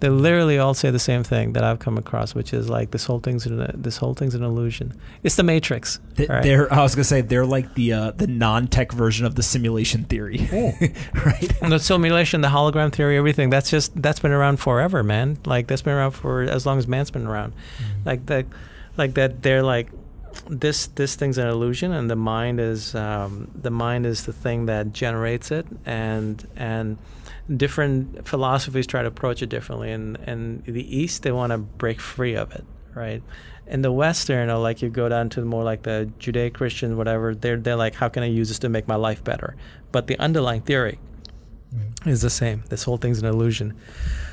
[0.00, 3.04] They literally all say the same thing that I've come across, which is like this
[3.04, 4.94] whole thing's an, this whole thing's an illusion.
[5.22, 6.00] It's the Matrix.
[6.18, 6.42] Right?
[6.42, 10.04] They're, I was gonna say they're like the uh, the non-tech version of the simulation
[10.04, 10.48] theory,
[11.24, 11.62] right?
[11.62, 13.50] And the simulation, the hologram theory, everything.
[13.50, 15.38] That's just that's been around forever, man.
[15.44, 17.52] Like that's been around for as long as man's been around.
[18.06, 18.46] Like that,
[18.96, 19.42] like that.
[19.42, 19.90] They're like
[20.48, 20.86] this.
[20.86, 24.94] This thing's an illusion, and the mind is um, the mind is the thing that
[24.94, 26.96] generates it, and and
[27.56, 29.92] different philosophies try to approach it differently.
[29.92, 32.64] And and the East, they want to break free of it,
[32.94, 33.22] right?
[33.66, 37.34] In the Western, you know, like you go down to more like the Judeo-Christian, whatever.
[37.34, 39.56] They're they're like, how can I use this to make my life better?
[39.92, 40.98] But the underlying theory
[41.74, 42.08] mm-hmm.
[42.08, 42.64] is the same.
[42.68, 43.76] This whole thing's an illusion.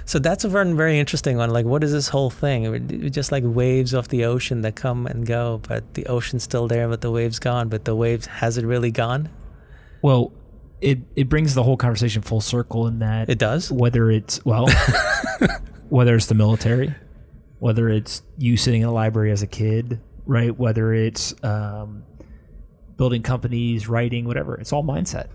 [0.05, 1.49] So that's a very, very interesting one.
[1.49, 2.63] Like, what is this whole thing?
[2.89, 6.67] It's just like waves of the ocean that come and go, but the ocean's still
[6.67, 7.67] there, but the waves gone.
[7.67, 9.29] But the waves has it really gone?
[10.01, 10.31] Well,
[10.81, 13.71] it it brings the whole conversation full circle in that It does.
[13.71, 14.67] whether it's well,
[15.89, 16.93] whether it's the military,
[17.59, 20.55] whether it's you sitting in a library as a kid, right?
[20.57, 22.03] Whether it's um,
[22.97, 24.55] building companies, writing, whatever.
[24.55, 25.27] It's all mindset.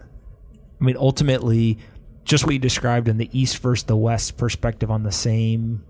[0.80, 1.78] I mean, ultimately,
[2.24, 5.84] just what you described in the East versus the West perspective on the same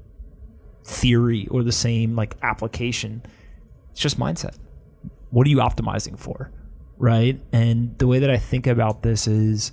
[0.84, 3.22] theory or the same like application.
[3.90, 4.56] It's just mindset.
[5.30, 6.50] What are you optimizing for?
[7.02, 7.40] Right.
[7.52, 9.72] And the way that I think about this is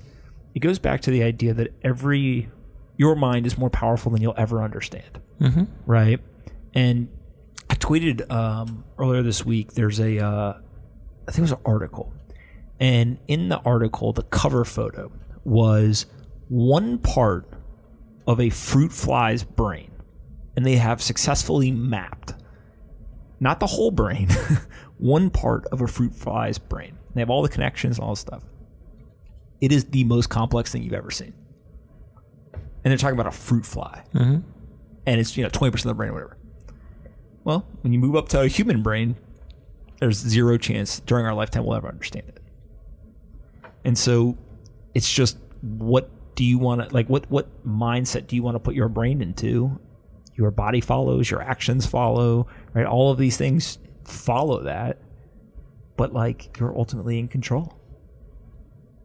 [0.55, 2.49] it goes back to the idea that every
[2.97, 5.21] your mind is more powerful than you'll ever understand.
[5.39, 5.65] Mm-hmm.
[5.85, 6.19] Right.
[6.73, 7.07] And
[7.69, 9.73] I tweeted um, earlier this week.
[9.73, 10.53] There's a, uh,
[11.27, 12.11] I think it was an article,
[12.79, 15.11] and in the article, the cover photo
[15.43, 16.07] was
[16.47, 17.47] one part
[18.25, 19.91] of a fruit fly's brain,
[20.55, 22.33] and they have successfully mapped
[23.39, 24.29] not the whole brain,
[24.97, 26.97] one part of a fruit fly's brain.
[27.13, 28.43] They have all the connections and all this stuff.
[29.61, 31.33] It is the most complex thing you've ever seen.
[32.53, 34.37] And they're talking about a fruit fly Mm-hmm.
[35.05, 36.37] and it's you know twenty percent of the brain or whatever.
[37.43, 39.15] Well, when you move up to a human brain,
[39.99, 42.41] there's zero chance during our lifetime we'll ever understand it.
[43.85, 44.37] And so,
[44.93, 47.09] it's just what do you want to like?
[47.09, 49.79] What what mindset do you want to put your brain into?
[50.35, 52.85] Your body follows, your actions follow, right?
[52.85, 54.99] All of these things follow that,
[55.99, 57.77] but like you're ultimately in control,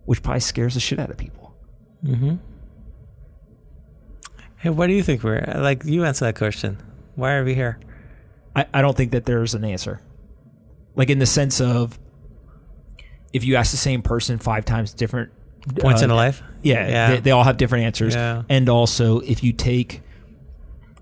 [0.04, 1.52] which probably scares the shit out of people.
[2.04, 2.36] Mm-hmm.
[4.58, 5.84] Hey, what do you think we're like?
[5.84, 6.80] You answer that question.
[7.16, 7.80] Why are we here?
[8.54, 10.02] I, I don't think that there's an answer.
[10.94, 11.98] Like in the sense of
[13.32, 15.32] if you ask the same person five times different
[15.80, 16.44] Points uh, in life?
[16.62, 17.10] Yeah, Yeah.
[17.10, 18.14] They, they all have different answers.
[18.14, 18.44] Yeah.
[18.48, 20.00] And also, if you take,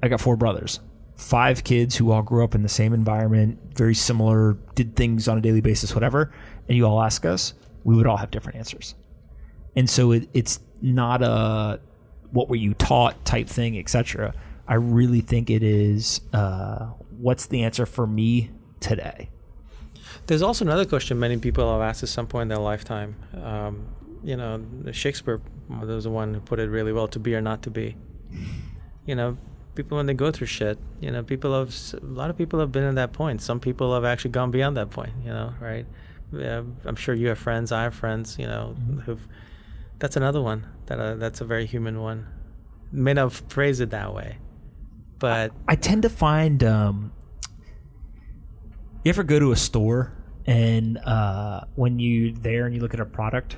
[0.03, 0.81] I got four brothers,
[1.23, 5.39] five kids who all grew up in the same environment, very similar, did things on
[5.39, 6.33] a daily basis, whatever,
[6.69, 7.55] and you all ask us,
[7.85, 8.95] we would all have different answers.
[9.77, 11.81] And so it, it's not a
[12.33, 14.35] what were you taught type thing, etc.
[14.67, 16.87] I really think it is uh,
[17.19, 18.51] what's the answer for me
[18.81, 19.31] today.
[20.27, 23.17] There's also another question many people have asked at some point in their lifetime.
[23.43, 23.87] Um,
[24.23, 27.63] you know, Shakespeare was the one who put it really well: "To be or not
[27.63, 27.97] to be."
[29.05, 29.37] You know,
[29.75, 32.73] people when they go through shit, you know, people have a lot of people have
[32.73, 33.41] been at that point.
[33.43, 35.13] Some people have actually gone beyond that point.
[35.25, 35.87] You know, right?
[36.33, 37.73] Yeah, I'm sure you have friends.
[37.73, 38.39] I have friends.
[38.39, 38.75] You know,
[39.05, 39.27] who've.
[39.99, 40.67] That's another one.
[40.87, 42.27] That uh, that's a very human one.
[42.91, 44.39] May not phrase it that way,
[45.19, 47.13] but I tend to find um,
[49.05, 50.13] you ever go to a store
[50.47, 53.57] and uh, when you there and you look at a product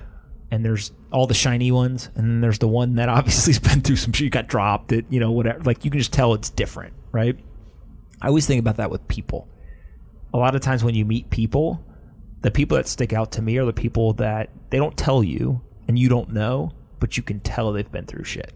[0.51, 3.97] and there's all the shiny ones and then there's the one that obviously's been through
[3.97, 5.61] some shit, got dropped, it you know whatever.
[5.61, 7.39] Like you can just tell it's different, right?
[8.21, 9.49] I always think about that with people.
[10.33, 11.85] A lot of times when you meet people,
[12.41, 15.61] the people that stick out to me are the people that they don't tell you
[15.87, 18.53] and you don't know, but you can tell they've been through shit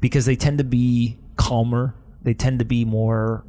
[0.00, 1.94] because they tend to be calmer.
[2.22, 3.44] They tend to be more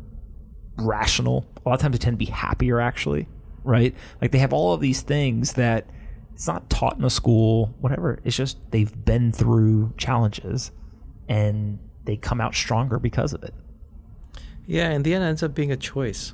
[0.77, 1.45] rational.
[1.65, 3.27] A lot of times they tend to be happier, actually,
[3.63, 3.95] right?
[4.21, 5.89] Like they have all of these things that
[6.39, 8.17] It's not taught in a school, whatever.
[8.23, 10.71] It's just they've been through challenges
[11.27, 13.53] and they come out stronger because of it.
[14.65, 16.33] Yeah, in the end, it ends up being a choice.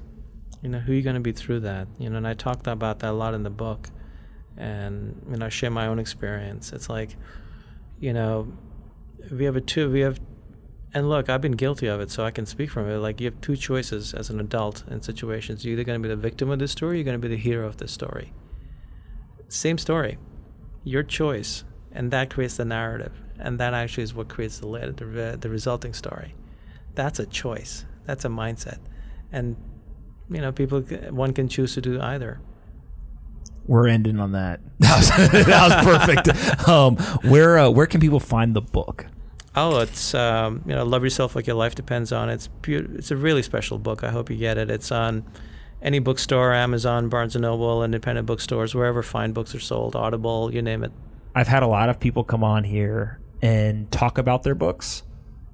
[0.62, 1.88] You know, who are you going to be through that?
[1.98, 3.90] You know, and I talked about that a lot in the book.
[4.58, 6.72] And, you know, I share my own experience.
[6.72, 7.16] It's like,
[8.00, 8.54] you know,
[9.32, 10.20] we have a two, we have,
[10.94, 12.98] and look, I've been guilty of it, so I can speak from it.
[12.98, 15.66] Like, you have two choices as an adult in situations.
[15.66, 17.36] You're either going to be the victim of this story, or you're going to be
[17.36, 18.34] the hero of this story.
[19.56, 20.18] Same story,
[20.84, 21.64] your choice,
[21.94, 23.14] and that creates the narrative.
[23.40, 26.36] And that actually is what creates the, the, the resulting story.
[26.94, 28.80] That's a choice that's a mindset,
[29.32, 29.56] and
[30.30, 32.40] you know, people one can choose to do either.
[33.66, 34.60] We're ending on that.
[34.80, 35.10] That was,
[35.46, 36.68] that was perfect.
[36.68, 36.98] Um,
[37.30, 39.08] where uh, where can people find the book?
[39.56, 42.34] Oh, it's um, you know, love yourself like your life depends on it.
[42.34, 42.98] It's beautiful.
[42.98, 44.04] It's a really special book.
[44.04, 44.70] I hope you get it.
[44.70, 45.24] It's on
[45.86, 50.62] any bookstore, Amazon, Barnes and Noble, independent bookstores, wherever fine books are sold, Audible, you
[50.62, 50.92] name it.
[51.34, 55.04] I've had a lot of people come on here and talk about their books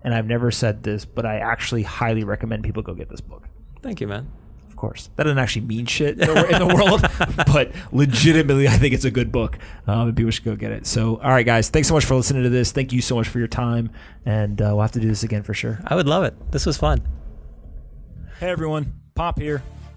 [0.04, 3.48] and I've never said this, but I actually highly recommend people go get this book.
[3.82, 4.32] Thank you, man.
[4.68, 7.02] Of course, that doesn't actually mean shit in the, world,
[7.46, 10.88] but legitimately, I think it's a good book, um, and people should go get it.
[10.88, 12.72] So, all right, guys, thanks so much for listening to this.
[12.72, 13.92] Thank you so much for your time,
[14.26, 15.80] and uh, we'll have to do this again for sure.
[15.86, 16.34] I would love it.
[16.52, 17.08] This was fun.
[18.40, 19.62] Hey, everyone, Pomp here.